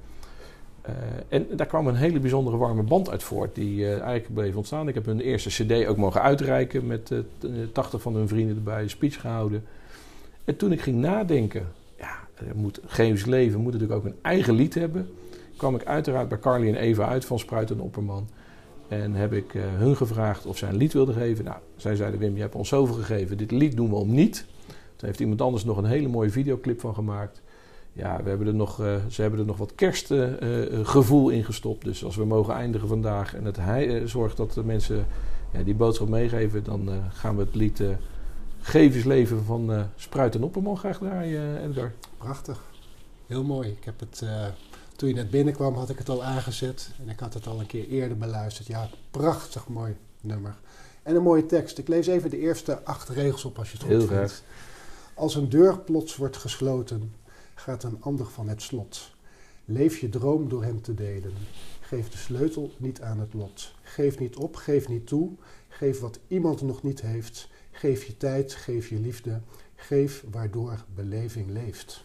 Uh, 0.89 0.95
en 1.29 1.47
daar 1.57 1.67
kwam 1.67 1.87
een 1.87 1.95
hele 1.95 2.21
bijzondere 2.21 2.57
warme 2.57 2.83
band 2.83 3.11
uit 3.11 3.23
voort, 3.23 3.55
die 3.55 3.87
eigenlijk 3.87 4.35
bleef 4.35 4.57
ontstaan. 4.57 4.89
Ik 4.89 4.95
heb 4.95 5.07
hun 5.07 5.21
eerste 5.21 5.49
CD 5.49 5.87
ook 5.87 5.97
mogen 5.97 6.23
uitreiken 6.23 6.87
met 6.87 7.11
uh, 7.11 7.21
80 7.73 8.03
van 8.03 8.15
hun 8.15 8.29
vrienden 8.29 8.57
erbij, 8.57 8.83
een 8.83 8.91
speech 8.91 9.21
gehouden. 9.21 9.65
En 10.45 10.57
toen 10.57 10.73
ik 10.73 10.81
ging 10.81 10.97
nadenken, 10.97 11.67
ja, 11.99 12.19
moet, 12.55 12.81
Chemisch 12.87 13.25
Leven 13.25 13.61
moet 13.61 13.73
natuurlijk 13.73 14.01
ook 14.01 14.07
een 14.07 14.19
eigen 14.23 14.55
lied 14.55 14.75
hebben, 14.75 15.11
kwam 15.57 15.75
ik 15.75 15.85
uiteraard 15.85 16.29
bij 16.29 16.39
Carly 16.39 16.69
en 16.69 16.75
Eva 16.75 17.09
uit 17.09 17.25
van 17.25 17.39
Spruit 17.39 17.71
en 17.71 17.81
Opperman. 17.81 18.29
En 18.91 19.15
heb 19.15 19.33
ik 19.33 19.53
hun 19.53 19.97
gevraagd 19.97 20.47
of 20.47 20.59
zij 20.59 20.69
een 20.69 20.77
lied 20.77 20.93
wilden 20.93 21.15
geven. 21.15 21.45
Nou, 21.45 21.59
zij 21.77 21.97
zeiden: 21.97 22.21
Wim, 22.21 22.35
je 22.35 22.41
hebt 22.41 22.55
ons 22.55 22.69
zoveel 22.69 22.95
gegeven, 22.95 23.37
dit 23.37 23.51
lied 23.51 23.77
doen 23.77 23.91
we 23.91 23.97
om 23.97 24.15
niet. 24.15 24.45
Toen 24.97 25.09
heeft 25.09 25.21
iemand 25.21 25.41
anders 25.41 25.65
nog 25.65 25.77
een 25.77 25.85
hele 25.85 26.09
mooie 26.09 26.31
videoclip 26.31 26.81
van 26.81 26.95
gemaakt 26.95 27.43
ja, 27.93 28.23
we 28.23 28.29
hebben 28.29 28.47
er 28.47 28.55
nog, 28.55 28.81
uh, 28.81 28.95
ze 29.09 29.23
hebben 29.23 29.41
er 29.41 29.47
nog 29.47 29.57
wat 29.57 29.75
kerstgevoel 29.75 31.31
uh, 31.31 31.37
in 31.37 31.45
gestopt. 31.45 31.85
Dus 31.85 32.05
als 32.05 32.17
we 32.17 32.25
mogen 32.25 32.55
eindigen 32.55 32.89
vandaag 32.89 33.35
en 33.35 33.45
het 33.45 33.57
hij, 33.57 34.07
zorgt 34.07 34.37
dat 34.37 34.53
de 34.53 34.65
mensen 34.65 35.07
ja, 35.53 35.63
die 35.63 35.75
boodschap 35.75 36.09
meegeven, 36.09 36.65
dan 36.65 36.89
gaan 37.13 37.37
we 37.37 37.43
het 37.43 37.55
lied 37.55 37.83
Gevensleven 38.61 39.45
van 39.45 39.87
Spruit 39.97 40.35
en 40.35 40.43
Opperman 40.43 40.77
graag 40.77 40.99
draaien, 40.99 41.69
Edgar. 41.69 41.93
Prachtig. 42.17 42.61
Heel 43.27 43.45
mooi. 43.45 43.69
Ik 43.69 43.85
heb 43.85 44.01
het 44.01 44.25
Toen 45.01 45.09
je 45.09 45.15
net 45.15 45.31
binnenkwam 45.31 45.75
had 45.75 45.91
ik 45.91 45.99
het 45.99 46.09
al 46.09 46.25
aangezet 46.25 46.91
en 47.03 47.09
ik 47.09 47.21
had 47.21 47.35
het 47.35 47.47
al 47.47 47.61
een 47.61 47.67
keer 47.67 47.89
eerder 47.89 48.17
beluisterd. 48.17 48.67
Ja, 48.67 48.89
prachtig 49.11 49.69
mooi 49.69 49.97
nummer. 50.21 50.57
En 51.03 51.17
een 51.17 51.23
mooie 51.23 51.47
tekst. 51.47 51.79
Ik 51.79 51.89
lees 51.89 52.07
even 52.07 52.31
de 52.31 52.39
eerste 52.39 52.85
acht 52.85 53.09
regels 53.09 53.45
op 53.45 53.59
als 53.59 53.71
je 53.71 53.77
het 53.77 53.83
goed 53.87 53.97
Heel 53.97 54.07
vindt. 54.07 54.15
graag. 54.15 54.43
Als 55.15 55.35
een 55.35 55.49
deur 55.49 55.79
plots 55.79 56.17
wordt 56.17 56.37
gesloten, 56.37 57.15
gaat 57.55 57.83
een 57.83 57.97
ander 58.01 58.27
van 58.27 58.49
het 58.49 58.63
slot. 58.63 59.11
Leef 59.65 59.99
je 59.99 60.09
droom 60.09 60.49
door 60.49 60.65
hem 60.65 60.83
te 60.83 60.95
delen. 60.95 61.33
Geef 61.81 62.11
de 62.11 62.19
sleutel 62.19 62.71
niet 62.77 63.01
aan 63.01 63.21
het 63.21 63.35
lot. 63.35 63.75
Geef 63.83 64.19
niet 64.19 64.37
op, 64.37 64.57
geef 64.57 64.89
niet 64.89 65.07
toe. 65.07 65.31
Geef 65.69 66.01
wat 66.01 66.19
iemand 66.29 66.63
nog 66.63 66.83
niet 66.83 67.01
heeft. 67.01 67.49
Geef 67.71 68.05
je 68.05 68.17
tijd, 68.17 68.55
geef 68.55 68.89
je 68.89 68.99
liefde. 68.99 69.41
Geef 69.75 70.25
waardoor 70.31 70.85
beleving 70.95 71.51
leeft. 71.51 72.05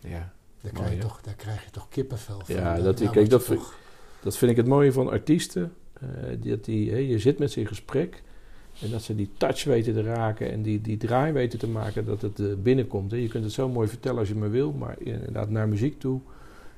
Ja. 0.00 0.32
Daar, 0.60 0.72
Mooi, 0.72 0.84
krijg, 0.86 1.02
je 1.02 1.08
toch, 1.08 1.20
daar 1.20 1.34
krijg 1.34 1.64
je 1.64 1.70
toch 1.70 1.88
kippenvel 1.88 2.40
van. 2.44 2.54
Ja, 2.54 2.80
dat- 2.80 2.98
daar 2.98 3.10
kijk, 3.10 3.30
dat 3.30 3.44
vind- 3.44 3.58
toch- 3.58 3.74
Dat 4.22 4.36
vind 4.36 4.50
ik 4.50 4.56
het 4.56 4.66
mooie 4.66 4.92
van 4.92 5.10
artiesten. 5.10 5.72
die, 6.40 6.50
dat 6.50 6.64
die, 6.64 7.06
je 7.08 7.18
zit 7.18 7.38
met 7.38 7.52
ze 7.52 7.60
in 7.60 7.66
gesprek. 7.66 8.22
En 8.82 8.90
dat 8.90 9.02
ze 9.02 9.14
die 9.14 9.30
touch 9.36 9.64
weten 9.64 9.94
te 9.94 10.02
raken 10.02 10.50
en 10.50 10.62
die, 10.62 10.80
die 10.80 10.96
draai 10.96 11.32
weten 11.32 11.58
te 11.58 11.66
maken 11.68 12.04
dat 12.04 12.22
het 12.22 12.40
eh, 12.40 12.46
binnenkomt. 12.62 13.10
Hè. 13.10 13.16
Je 13.16 13.28
kunt 13.28 13.44
het 13.44 13.52
zo 13.52 13.68
mooi 13.68 13.88
vertellen 13.88 14.18
als 14.18 14.28
je 14.28 14.34
maar 14.34 14.50
wil, 14.50 14.72
maar 14.72 14.96
inderdaad 14.98 15.50
naar 15.50 15.68
muziek 15.68 16.00
toe. 16.00 16.20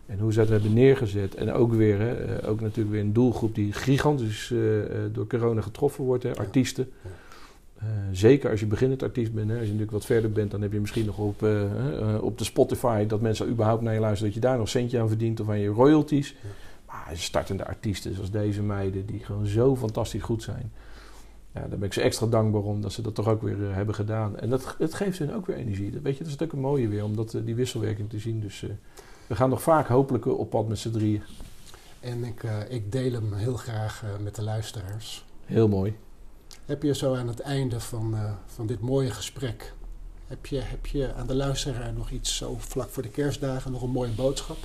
En 0.07 0.19
hoe 0.19 0.33
ze 0.33 0.39
dat 0.39 0.49
hebben 0.49 0.73
neergezet. 0.73 1.35
En 1.35 1.53
ook 1.53 1.73
weer, 1.73 1.99
hè, 1.99 2.15
eh, 2.39 2.49
ook 2.49 2.61
natuurlijk 2.61 2.91
weer 2.91 3.01
een 3.01 3.13
doelgroep 3.13 3.55
die 3.55 3.73
gigantisch 3.73 4.53
door 5.13 5.27
corona 5.27 5.61
getroffen 5.61 6.05
wordt, 6.05 6.23
hè, 6.23 6.35
artiesten. 6.37 6.89
ja. 7.03 7.11
Eh, 7.81 7.87
zeker 8.13 8.51
als 8.51 8.61
je 8.61 8.67
beginnend 8.67 9.03
artiest 9.03 9.33
bent. 9.33 9.49
Hè. 9.49 9.55
Als 9.55 9.65
je 9.65 9.69
natuurlijk 9.69 9.93
wat 9.93 10.05
verder 10.05 10.33
bent, 10.33 10.51
dan 10.51 10.63
heb 10.63 10.73
je 10.73 10.81
misschien 10.81 11.07
nog 11.07 11.19
op, 11.19 11.43
eh, 11.43 12.15
eh, 12.15 12.23
op 12.23 12.39
de 12.39 12.45
Spotify 12.45 13.07
dat 13.07 13.21
mensen 13.21 13.49
überhaupt 13.49 13.83
naar 13.83 13.95
je 13.95 14.01
luisteren, 14.01 14.33
dat 14.33 14.43
je 14.43 14.49
daar 14.49 14.59
nog 14.59 14.69
centje 14.69 15.01
aan 15.01 15.09
verdient 15.09 15.41
of 15.41 15.49
aan 15.49 15.59
je 15.59 15.69
royalties. 15.69 16.29
Ja. 16.29 16.49
Maar 16.87 17.11
startende 17.13 17.67
artiesten 17.67 18.15
zoals 18.15 18.31
deze 18.31 18.63
meiden, 18.63 19.07
die 19.07 19.25
gewoon 19.25 19.47
zo 19.47 19.77
fantastisch 19.77 20.23
goed 20.23 20.43
zijn. 20.43 20.73
Ja, 21.55 21.61
daar 21.61 21.79
ben 21.79 21.83
ik 21.83 21.93
ze 21.93 22.01
extra 22.01 22.27
dankbaar 22.27 22.63
om 22.63 22.81
dat 22.81 22.93
ze 22.93 23.03
dat 23.03 23.15
toch 23.15 23.29
ook 23.29 23.43
weer 23.43 23.75
hebben 23.75 23.95
gedaan. 23.95 24.39
En 24.39 24.51
dat, 24.51 24.75
het 24.79 24.95
geeft 24.95 25.19
hun 25.19 25.35
ook 25.35 25.47
weer 25.47 25.57
energie. 25.57 25.91
Dat, 25.91 26.03
weet 26.03 26.17
je, 26.17 26.25
dat 26.25 26.33
is 26.33 26.41
ook 26.43 26.53
een 26.53 26.61
mooie 26.61 26.89
weer, 26.89 27.05
om 27.05 27.17
dat, 27.17 27.39
die 27.45 27.55
wisselwerking 27.55 28.11
te 28.11 28.19
zien. 28.19 28.41
Dus 28.41 28.65
we 29.27 29.35
gaan 29.35 29.51
nog 29.51 29.63
vaak 29.63 29.89
hopelijk 29.89 30.27
op 30.27 30.51
pad 30.51 30.69
met 30.69 30.79
z'n 30.79 30.91
drieën. 30.91 31.23
En 32.01 32.25
ik, 32.25 32.43
ik 32.69 32.93
deel 32.93 33.13
hem 33.13 33.33
heel 33.33 33.57
graag 33.57 34.05
met 34.23 34.35
de 34.35 34.43
luisteraars. 34.43 35.25
Heel 35.45 35.69
mooi. 35.69 35.95
Heb 36.71 36.83
je 36.83 36.95
zo 36.95 37.15
aan 37.15 37.29
het 37.29 37.41
einde 37.41 37.81
van, 37.81 38.15
eh, 38.15 38.31
van 38.47 38.67
dit 38.67 38.81
mooie 38.81 39.11
gesprek... 39.11 39.73
Heb 40.27 40.47
je, 40.47 40.61
heb 40.61 40.87
je 40.87 41.15
aan 41.15 41.27
de 41.27 41.35
luisteraar 41.35 41.93
nog 41.93 42.11
iets 42.11 42.37
zo 42.37 42.55
vlak 42.59 42.89
voor 42.89 43.03
de 43.03 43.09
kerstdagen... 43.09 43.73
nog 43.73 43.83
een 43.83 43.91
mooie 43.91 44.11
boodschap? 44.11 44.57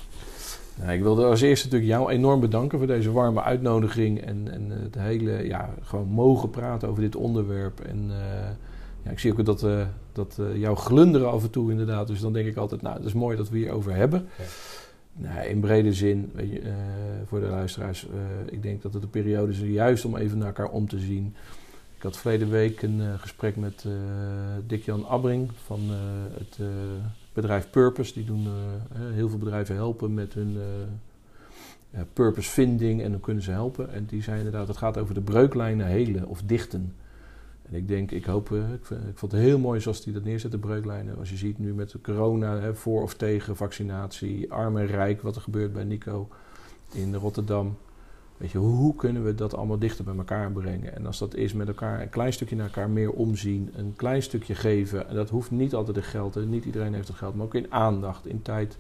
Nou, 0.76 0.91
ik 0.91 1.01
wilde 1.01 1.26
als 1.26 1.41
eerste 1.41 1.66
natuurlijk 1.66 1.91
jou 1.91 2.12
enorm 2.12 2.39
bedanken 2.39 2.78
voor 2.78 2.88
deze 2.88 3.12
warme 3.12 3.41
uitnodiging. 3.41 4.22
En, 4.22 4.51
en 4.51 4.70
het 4.70 4.95
hele, 4.95 5.47
ja, 5.47 5.74
gewoon 5.82 6.08
mogen 6.08 6.49
praten 6.49 6.89
over 6.89 7.01
dit 7.01 7.16
onderwerp. 7.16 7.80
En 7.80 8.06
eh, 8.10 8.49
ja, 9.03 9.12
ik 9.12 9.20
zie 9.20 9.32
ook 9.32 9.45
dat, 9.45 9.64
eh 9.64 9.86
dat 10.12 10.39
jouw 10.56 10.76
glunderen 10.76 11.32
af 11.32 11.43
en 11.43 11.49
toe 11.49 11.72
inderdaad. 11.72 12.08
Dus 12.08 12.20
dan 12.20 12.34
denk 12.34 12.47
ik 12.47 12.58
altijd, 12.58 12.82
nou, 12.82 12.95
het 12.95 13.06
is 13.06 13.14
mooi 13.14 13.38
dat 13.38 13.49
we 13.49 13.58
hierover 13.58 13.95
hebben. 13.95 14.28
Ja. 14.38 14.43
Nou, 15.14 15.47
in 15.47 15.60
brede 15.60 15.93
zin, 15.93 16.32
weet 16.34 16.51
je, 16.51 16.62
voor 17.26 17.39
de 17.39 17.47
luisteraars, 17.47 18.08
ik 18.45 18.64
denk 18.64 18.82
dat 18.82 18.93
het 18.93 19.03
een 19.03 19.10
periode 19.10 19.51
is 19.51 19.60
juist 19.60 20.06
om 20.06 20.16
even 20.16 20.38
naar 20.38 20.47
elkaar 20.47 20.70
om 20.70 20.88
te 20.88 20.99
zien. 20.99 21.36
Had 22.06 22.18
verleden 22.18 22.49
week 22.49 22.82
een 22.82 23.01
eh, 23.01 23.20
gesprek 23.20 23.56
met 23.56 23.86
eh 23.86 23.91
Dick-Jan 24.68 25.08
Abbring 25.08 25.51
van 25.64 25.80
eh, 25.89 26.38
het 26.38 26.60
bedrijf 27.34 27.70
Purpose. 27.70 28.14
Die 28.14 28.26
doen 28.26 28.47
heel 28.93 29.30
veel 29.30 29.38
bedrijven 29.38 29.76
helpen 29.76 30.14
met 30.14 30.34
hun 30.34 30.58
purpose 32.14 32.49
vinding 32.49 33.01
en 33.01 33.12
dan 33.12 33.20
kunnen 33.20 33.43
ze 33.43 33.51
helpen. 33.51 33.93
En 33.93 34.06
die 34.06 34.22
zei 34.22 34.38
inderdaad, 34.38 34.68
het 34.68 34.78
gaat 34.78 34.97
over 34.97 35.14
de 35.14 35.22
breuklijnen 35.22 35.86
helen 35.86 36.28
of 36.28 36.41
dichten. 36.41 36.93
En 37.70 37.76
ik 37.76 37.88
denk, 37.88 38.12
ik 38.12 38.26
hoop, 38.26 38.51
ik, 38.51 38.89
ik 38.89 39.18
vond 39.18 39.32
het 39.32 39.41
heel 39.41 39.60
mooi 39.60 39.80
zoals 39.80 40.03
hij 40.03 40.14
dat 40.14 40.24
neerzet, 40.24 40.51
de 40.51 40.58
breuklijnen. 40.58 41.18
Als 41.18 41.30
je 41.30 41.38
ziet 41.38 41.60
nu 41.60 41.74
met 41.74 41.91
de 41.91 42.01
corona, 42.01 42.60
hè, 42.60 42.76
voor 42.76 43.01
of 43.01 43.16
tegen 43.16 43.56
vaccinatie, 43.56 44.51
arm 44.51 44.78
en 44.78 44.88
rijk, 44.88 45.22
wat 45.22 45.36
er 45.36 45.41
gebeurt 45.41 45.74
bij 45.74 45.84
Nico 45.84 46.28
in 46.91 47.16
Rotterdam. 47.16 47.78
Weet 48.38 48.51
je, 48.51 48.57
hoe 48.57 48.95
kunnen 48.95 49.23
we 49.23 49.36
dat 49.36 49.55
allemaal 49.55 49.79
dichter 49.79 50.03
bij 50.03 50.15
elkaar 50.15 50.51
brengen? 50.51 50.95
En 50.95 51.05
als 51.05 51.17
dat 51.17 51.36
is 51.36 51.53
met 51.53 51.67
elkaar 51.67 52.01
een 52.01 52.09
klein 52.09 52.33
stukje 52.33 52.55
naar 52.55 52.65
elkaar 52.65 52.89
meer 52.89 53.11
omzien, 53.11 53.71
een 53.75 53.93
klein 53.95 54.21
stukje 54.21 54.55
geven. 54.55 55.09
En 55.09 55.15
dat 55.15 55.29
hoeft 55.29 55.51
niet 55.51 55.73
altijd 55.73 55.97
in 55.97 56.03
geld, 56.03 56.36
hè. 56.36 56.45
niet 56.45 56.65
iedereen 56.65 56.93
heeft 56.93 57.07
het 57.07 57.17
geld, 57.17 57.36
maar 57.36 57.45
ook 57.45 57.55
in 57.55 57.71
aandacht, 57.71 58.27
in 58.27 58.41
tijd. 58.41 58.77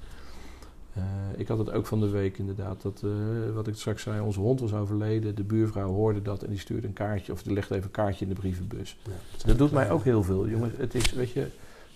Eh, 0.93 1.03
ik 1.37 1.47
had 1.47 1.57
het 1.57 1.71
ook 1.71 1.85
van 1.85 1.99
de 1.99 2.09
week 2.09 2.37
inderdaad, 2.37 2.81
dat, 2.81 3.01
eh, 3.03 3.53
wat 3.53 3.67
ik 3.67 3.75
straks 3.75 4.01
zei, 4.03 4.21
onze 4.21 4.39
hond 4.39 4.59
was 4.59 4.73
overleden. 4.73 5.35
De 5.35 5.43
buurvrouw 5.43 5.91
hoorde 5.91 6.21
dat 6.21 6.43
en 6.43 6.49
die 6.49 6.59
stuurde 6.59 6.87
een 6.87 6.93
kaartje, 6.93 7.31
of 7.31 7.43
die 7.43 7.53
legde 7.53 7.73
even 7.73 7.85
een 7.85 7.91
kaartje 7.91 8.25
in 8.25 8.33
de 8.33 8.39
brievenbus. 8.39 8.97
Ja, 9.03 9.11
Dat 9.45 9.57
doet 9.57 9.71
mij 9.71 9.91
ook 9.91 10.03
heel 10.03 10.23
veel, 10.23 10.47
jongens. 10.47 10.73
Het 10.77 10.95
is, 10.95 11.13
weet 11.13 11.31
je, 11.31 11.47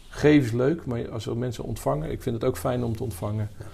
geven 0.10 0.46
is 0.46 0.52
leuk, 0.52 0.86
maar 0.86 1.10
als 1.10 1.26
er 1.26 1.38
mensen 1.38 1.64
ontvangen, 1.64 2.12
ik 2.12 2.22
vind 2.22 2.36
het 2.36 2.44
ook 2.44 2.58
fijn 2.58 2.84
om 2.84 2.96
te 2.96 3.04
ontvangen. 3.04 3.50
Ja. 3.60 3.66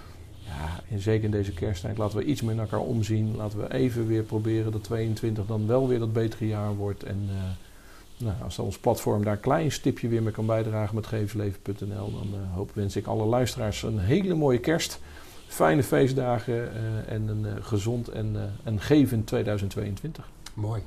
Ja, 0.56 0.80
en 0.90 1.00
zeker 1.00 1.24
in 1.24 1.30
deze 1.30 1.52
kersttijd, 1.52 1.98
laten 1.98 2.18
we 2.18 2.24
iets 2.24 2.42
meer 2.42 2.54
naar 2.54 2.64
elkaar 2.64 2.86
omzien. 2.86 3.36
Laten 3.36 3.58
we 3.58 3.72
even 3.72 4.06
weer 4.06 4.22
proberen 4.22 4.72
dat 4.72 4.84
22 4.84 5.46
dan 5.46 5.66
wel 5.66 5.88
weer 5.88 5.98
dat 5.98 6.12
betere 6.12 6.46
jaar 6.46 6.74
wordt. 6.74 7.02
En 7.02 7.28
eh, 7.28 8.24
nou, 8.24 8.42
als 8.42 8.58
ons 8.58 8.78
platform 8.78 9.24
daar 9.24 9.32
een 9.32 9.40
klein 9.40 9.72
stipje 9.72 10.08
weer 10.08 10.22
mee 10.22 10.32
kan 10.32 10.46
bijdragen 10.46 10.94
met 10.94 11.06
gevensleven.nl, 11.06 12.12
dan 12.12 12.28
eh, 12.34 12.54
hoop, 12.54 12.70
wens 12.74 12.96
ik 12.96 13.06
alle 13.06 13.24
luisteraars 13.24 13.82
een 13.82 13.98
hele 13.98 14.34
mooie 14.34 14.58
kerst. 14.58 15.00
Fijne 15.46 15.82
feestdagen 15.82 16.74
eh, 16.74 17.12
en 17.12 17.28
een 17.28 17.64
gezond 17.64 18.08
en, 18.08 18.52
en 18.64 18.80
gevend 18.80 19.26
2022. 19.26 20.30
Mooi. 20.54 20.82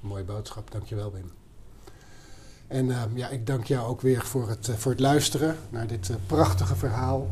Mooie 0.00 0.24
boodschap. 0.24 0.70
Dankjewel, 0.70 1.12
Wim. 1.12 1.30
En 2.66 2.92
ja, 3.14 3.28
ik 3.28 3.46
dank 3.46 3.64
jou 3.64 3.88
ook 3.88 4.00
weer 4.00 4.20
voor 4.22 4.48
het, 4.48 4.70
voor 4.76 4.90
het 4.90 5.00
luisteren 5.00 5.56
naar 5.70 5.86
dit 5.86 6.10
prachtige 6.26 6.76
verhaal. 6.76 7.28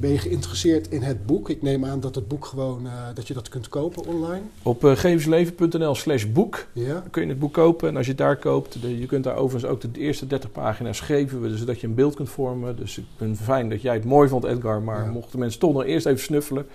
Ben 0.00 0.10
je 0.10 0.18
geïnteresseerd 0.18 0.88
in 0.88 1.02
het 1.02 1.26
boek? 1.26 1.48
Ik 1.48 1.62
neem 1.62 1.84
aan 1.84 2.00
dat 2.00 2.14
het 2.14 2.28
boek 2.28 2.44
gewoon, 2.44 2.86
eh, 2.86 2.92
dat 3.14 3.28
je 3.28 3.34
dat 3.34 3.48
kunt 3.48 3.68
kopen 3.68 4.06
online. 4.06 4.40
Op 4.62 4.84
uh, 4.84 4.96
gevensleven.nl 4.96 5.94
slash 5.94 6.26
boek 6.26 6.66
Ja, 6.72 7.02
kun 7.10 7.22
je 7.22 7.28
het 7.28 7.38
boek 7.38 7.52
kopen. 7.52 7.88
En 7.88 7.96
als 7.96 8.04
je 8.06 8.10
het 8.12 8.20
daar 8.20 8.36
koopt, 8.36 8.82
de- 8.82 8.98
je 8.98 9.06
kunt 9.06 9.24
daar 9.24 9.36
overigens 9.36 9.72
ook 9.72 9.80
de 9.80 10.00
eerste 10.00 10.26
30 10.26 10.52
pagina's 10.52 11.00
geven, 11.00 11.40
we, 11.40 11.56
zodat 11.56 11.80
je 11.80 11.86
een 11.86 11.94
beeld 11.94 12.14
kunt 12.14 12.28
vormen. 12.28 12.76
Dus 12.76 12.98
ik 12.98 13.04
ben 13.18 13.36
fijn 13.36 13.68
dat 13.68 13.82
jij 13.82 13.94
het 13.94 14.04
mooi 14.04 14.28
vond, 14.28 14.44
Edgar. 14.44 14.82
Maar 14.82 15.04
Ja. 15.04 15.10
mochten 15.10 15.38
mensen 15.38 15.60
toch 15.60 15.72
nog 15.72 15.84
eerst 15.84 16.06
even 16.06 16.20
snuffelen. 16.22 16.66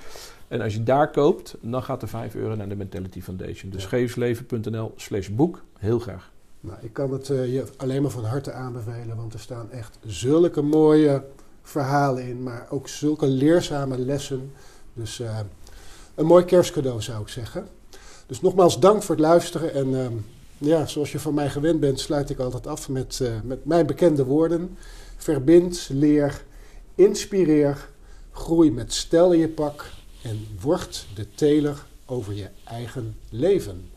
En 0.47 0.61
als 0.61 0.73
je 0.73 0.84
daar 0.84 1.11
koopt, 1.11 1.55
dan 1.61 1.84
gaat 1.84 2.01
er 2.01 2.07
5 2.07 2.36
euro 2.36 2.55
naar 2.55 2.69
de 2.69 2.76
Mentality 2.76 3.21
Foundation. 3.21 3.71
Dus 3.71 3.82
Ja. 3.84 3.88
gevensleven.nl 3.88 4.93
slash 4.95 5.28
boek. 5.30 5.63
Heel 5.78 5.99
graag. 5.99 6.32
nou, 6.59 6.78
ik 6.82 6.93
kan 6.93 7.11
het 7.11 7.30
eh, 7.30 7.53
je 7.53 7.63
alleen 7.78 8.01
maar 8.01 8.11
van 8.11 8.23
harte 8.26 8.51
aanbevelen, 8.51 9.15
want 9.15 9.34
er 9.34 9.39
staan 9.39 9.71
echt 9.71 9.97
zulke 10.05 10.61
mooie 10.61 11.23
verhalen 11.66 12.28
in, 12.28 12.43
maar 12.43 12.68
ook 12.70 12.88
zulke 12.88 13.28
leerzame 13.28 13.97
lessen. 13.97 14.51
Dus 14.93 15.20
eh, 15.20 15.39
een 16.16 16.26
mooi 16.26 16.45
kerstcadeau 16.45 17.01
zou 17.01 17.22
ik 17.22 17.28
zeggen. 17.28 17.68
Dus 18.28 18.41
nogmaals 18.41 18.80
dank 18.80 19.03
voor 19.03 19.16
het 19.16 19.24
luisteren 19.24 19.74
en 19.74 19.99
ehm, 19.99 20.13
ja, 20.57 20.86
zoals 20.86 21.11
je 21.11 21.20
van 21.20 21.34
mij 21.34 21.49
gewend 21.49 21.80
bent, 21.80 21.99
sluit 21.99 22.30
ik 22.30 22.39
altijd 22.39 22.68
af 22.68 22.89
met, 22.89 23.20
eh, 23.22 23.41
met 23.43 23.66
mijn 23.66 23.86
bekende 23.86 24.26
woorden. 24.26 24.78
Verbind, 25.18 25.89
leer, 25.91 26.43
inspireer, 26.95 27.89
groei 28.32 28.72
met 28.72 28.93
stijl 28.93 29.34
in 29.34 29.39
je 29.39 29.49
pak 29.49 29.91
en 30.22 30.47
word 30.61 31.05
de 31.16 31.30
teler 31.36 31.86
over 32.05 32.34
je 32.34 32.49
eigen 32.63 33.18
leven. 33.30 33.89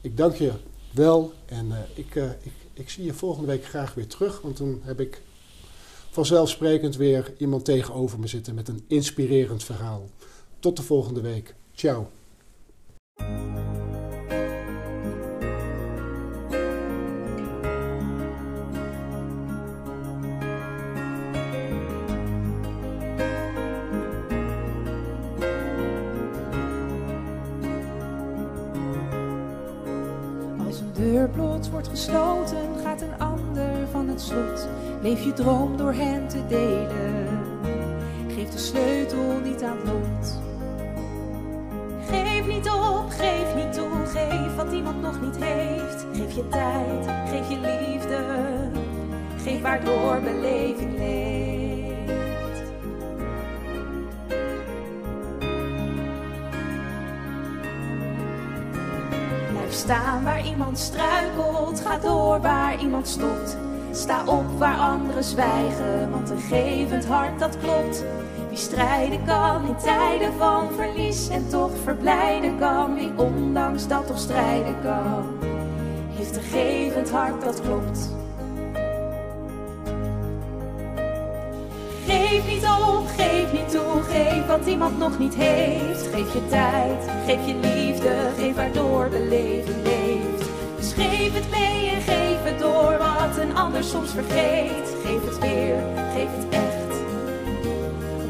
Ik 0.00 0.16
dank 0.16 0.34
je 0.34 0.52
wel 0.92 1.32
en 1.46 1.72
eh, 1.72 1.78
ik, 1.94 2.16
eh, 2.16 2.30
ik, 2.30 2.52
ik 2.72 2.90
zie 2.90 3.04
je 3.04 3.14
volgende 3.14 3.46
week 3.46 3.64
graag 3.64 3.94
weer 3.94 4.06
terug, 4.06 4.40
want 4.40 4.56
dan 4.56 4.80
heb 4.82 5.00
ik 5.00 5.22
vanzelfsprekend 6.10 6.96
weer 6.96 7.32
iemand 7.38 7.64
tegenover 7.64 8.18
me 8.18 8.26
zitten 8.26 8.54
met 8.54 8.68
een 8.68 8.84
inspirerend 8.88 9.64
verhaal. 9.64 10.08
Tot 10.58 10.76
de 10.76 10.82
volgende 10.82 11.20
week. 11.20 11.54
Ciao. 11.72 12.10
Als 30.66 30.80
een 30.80 30.92
deur 30.92 31.28
plots 31.28 31.70
wordt 31.70 31.88
gesloten, 31.88 32.78
gaat 32.82 33.00
een 33.00 33.18
leef 35.02 35.24
je 35.24 35.32
droom 35.32 35.76
door 35.76 35.92
hen 35.92 36.28
te 36.28 36.46
delen. 36.46 37.38
Geef 38.28 38.50
de 38.50 38.58
sleutel 38.58 39.40
niet 39.44 39.62
aan 39.62 39.78
lot. 39.84 40.38
Geef 42.10 42.46
niet 42.46 42.70
op, 42.70 43.06
geef 43.08 43.54
niet 43.54 43.72
toe, 43.72 44.06
geef 44.06 44.56
wat 44.56 44.72
iemand 44.72 45.02
nog 45.02 45.20
niet 45.20 45.36
heeft. 45.38 46.06
Geef 46.12 46.34
je 46.34 46.48
tijd, 46.48 47.06
geef 47.28 47.48
je 47.48 47.58
liefde, 47.58 48.24
geef 49.42 49.62
waardoor 49.62 50.20
beleving 50.20 50.98
leeft. 50.98 52.62
Blijf 59.50 59.72
staan 59.72 60.24
waar 60.24 60.46
iemand 60.46 60.78
struikelt, 60.78 61.80
ga 61.80 61.98
door 61.98 62.40
waar 62.40 62.80
iemand 62.80 63.08
stopt. 63.08 63.56
Sta 63.92 64.24
op 64.26 64.58
waar 64.58 64.78
anderen 64.78 65.24
zwijgen, 65.24 66.10
want 66.10 66.30
een 66.30 66.40
gevend 66.40 67.06
hart 67.06 67.38
dat 67.38 67.58
klopt. 67.58 68.04
Wie 68.48 68.58
strijden 68.58 69.24
kan 69.24 69.66
in 69.66 69.76
tijden 69.76 70.32
van 70.38 70.72
verlies 70.76 71.28
en 71.28 71.48
toch 71.48 71.70
verblijden 71.82 72.58
kan. 72.58 72.94
Wie 72.94 73.12
ondanks 73.16 73.88
dat 73.88 74.06
toch 74.06 74.18
strijden 74.18 74.74
kan, 74.82 75.26
heeft 76.16 76.36
een 76.36 76.42
gevend 76.42 77.10
hart 77.10 77.44
dat 77.44 77.60
klopt. 77.60 78.10
Geef 82.06 82.46
niet 82.46 82.64
op, 82.64 83.06
geef 83.16 83.52
niet 83.52 83.70
toe, 83.70 84.02
geef 84.02 84.46
wat 84.46 84.66
iemand 84.66 84.98
nog 84.98 85.18
niet 85.18 85.34
heeft. 85.34 86.06
Geef 86.06 86.32
je 86.32 86.46
tijd, 86.48 87.10
geef 87.26 87.46
je 87.46 87.54
liefde, 87.54 88.14
geef 88.38 88.54
waardoor 88.54 89.10
de 89.10 89.26
leven 89.28 89.82
leeft. 89.82 90.48
Dus 90.76 90.92
geef 90.92 91.34
het 91.34 91.50
mee 91.50 91.79
een 93.40 93.56
ander 93.56 93.84
soms 93.84 94.10
vergeet. 94.10 94.94
Geef 95.04 95.24
het 95.24 95.38
weer, 95.38 95.82
geef 96.14 96.28
het 96.36 96.48
echt. 96.50 96.70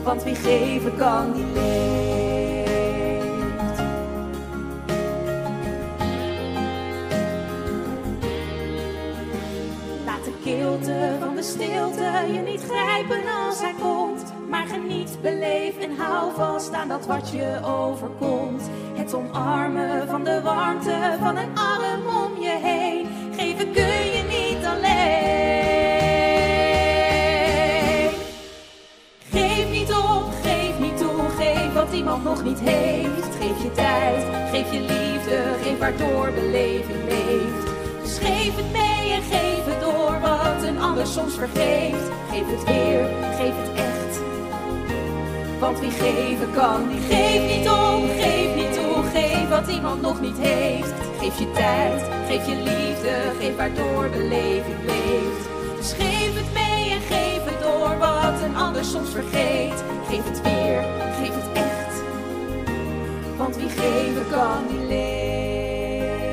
Want 0.04 0.22
wie 0.22 0.34
geven 0.34 0.96
kan, 0.96 1.32
die 1.32 1.46
leeft. 1.52 2.70
Laat 10.04 10.24
de 10.24 10.32
kilte 10.42 11.16
van 11.20 11.34
de 11.34 11.42
stilte 11.42 12.32
je 12.32 12.38
niet 12.38 12.62
grijpen 12.62 13.22
als 13.46 13.61
hij 13.61 13.74
komt. 13.80 14.24
Maar 14.48 14.66
geniet, 14.66 15.18
beleef 15.22 15.78
en 15.78 15.96
hou 15.96 16.34
vast 16.34 16.72
aan 16.72 16.88
dat 16.88 17.06
wat 17.06 17.30
je 17.30 17.61
overkomt. 17.64 18.62
Het 18.94 19.14
omarmen 19.14 20.08
van 20.08 20.24
de 20.24 20.40
warmte 20.42 21.16
van 21.20 21.36
een 21.36 21.58
arm 21.58 22.06
om 22.24 22.42
je 22.42 22.58
heen. 22.62 23.06
Geven 23.36 23.72
kun 23.72 24.11
je 24.12 24.20
nog 32.18 32.44
niet 32.44 32.61
heeft. 32.61 33.36
Geef 33.40 33.62
je 33.62 33.72
tijd, 33.72 34.24
geef 34.50 34.72
je 34.72 34.80
liefde, 34.80 35.38
geef 35.62 35.78
waardoor 35.78 36.32
beleving 36.32 37.04
leeft. 37.08 37.66
Dus 38.02 38.18
geef 38.18 38.56
het 38.56 38.72
mee 38.72 39.12
en 39.12 39.22
geef 39.22 39.64
het 39.64 39.80
door 39.80 40.20
wat 40.20 40.62
een 40.62 40.80
ander 40.80 41.06
soms 41.06 41.34
vergeet. 41.34 42.02
Geef 42.30 42.46
het 42.46 42.64
weer, 42.64 43.08
geef 43.38 43.54
het 43.62 43.72
echt. 43.74 44.20
Want 45.61 45.80
wie 45.80 45.90
geven 45.90 46.52
kan, 46.52 46.88
die 46.88 47.00
geeft 47.00 47.56
niet 47.56 47.68
op, 47.68 48.02
geef 48.20 48.54
niet 48.54 48.72
toe, 48.72 49.04
geef 49.12 49.48
wat 49.48 49.68
iemand 49.68 50.02
nog 50.02 50.20
niet 50.20 50.38
heeft. 50.38 50.92
Geef 51.20 51.38
je 51.38 51.50
tijd, 51.50 52.02
geef 52.28 52.46
je 52.46 52.56
liefde, 52.56 53.14
geef 53.40 53.56
waardoor 53.56 54.08
beleving 54.11 54.78
leeft. 54.86 55.48
Dus 55.76 55.92
geef 55.92 56.34
het 56.34 56.52
mee 56.52 56.90
en 56.90 57.00
geef 57.00 57.44
het 57.44 57.62
door 57.62 57.98
wat 57.98 58.42
een 58.42 58.56
ander 58.56 58.84
soms 58.84 59.11
vergeet. 59.11 59.84
Geef 60.08 60.24
het 60.24 60.42
weer, 60.42 60.84
geef 61.20 61.34
het 61.34 61.52
echt. 61.52 61.80
Want 63.41 63.57
wie 63.57 63.68
geven 63.68 64.28
kan, 64.30 64.66
die 64.68 64.86
leeft. 64.86 66.24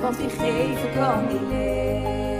Want 0.00 0.16
wie 0.16 0.28
geven 0.28 0.92
kan, 0.94 1.28
die 1.28 1.40
leeft. 1.48 2.31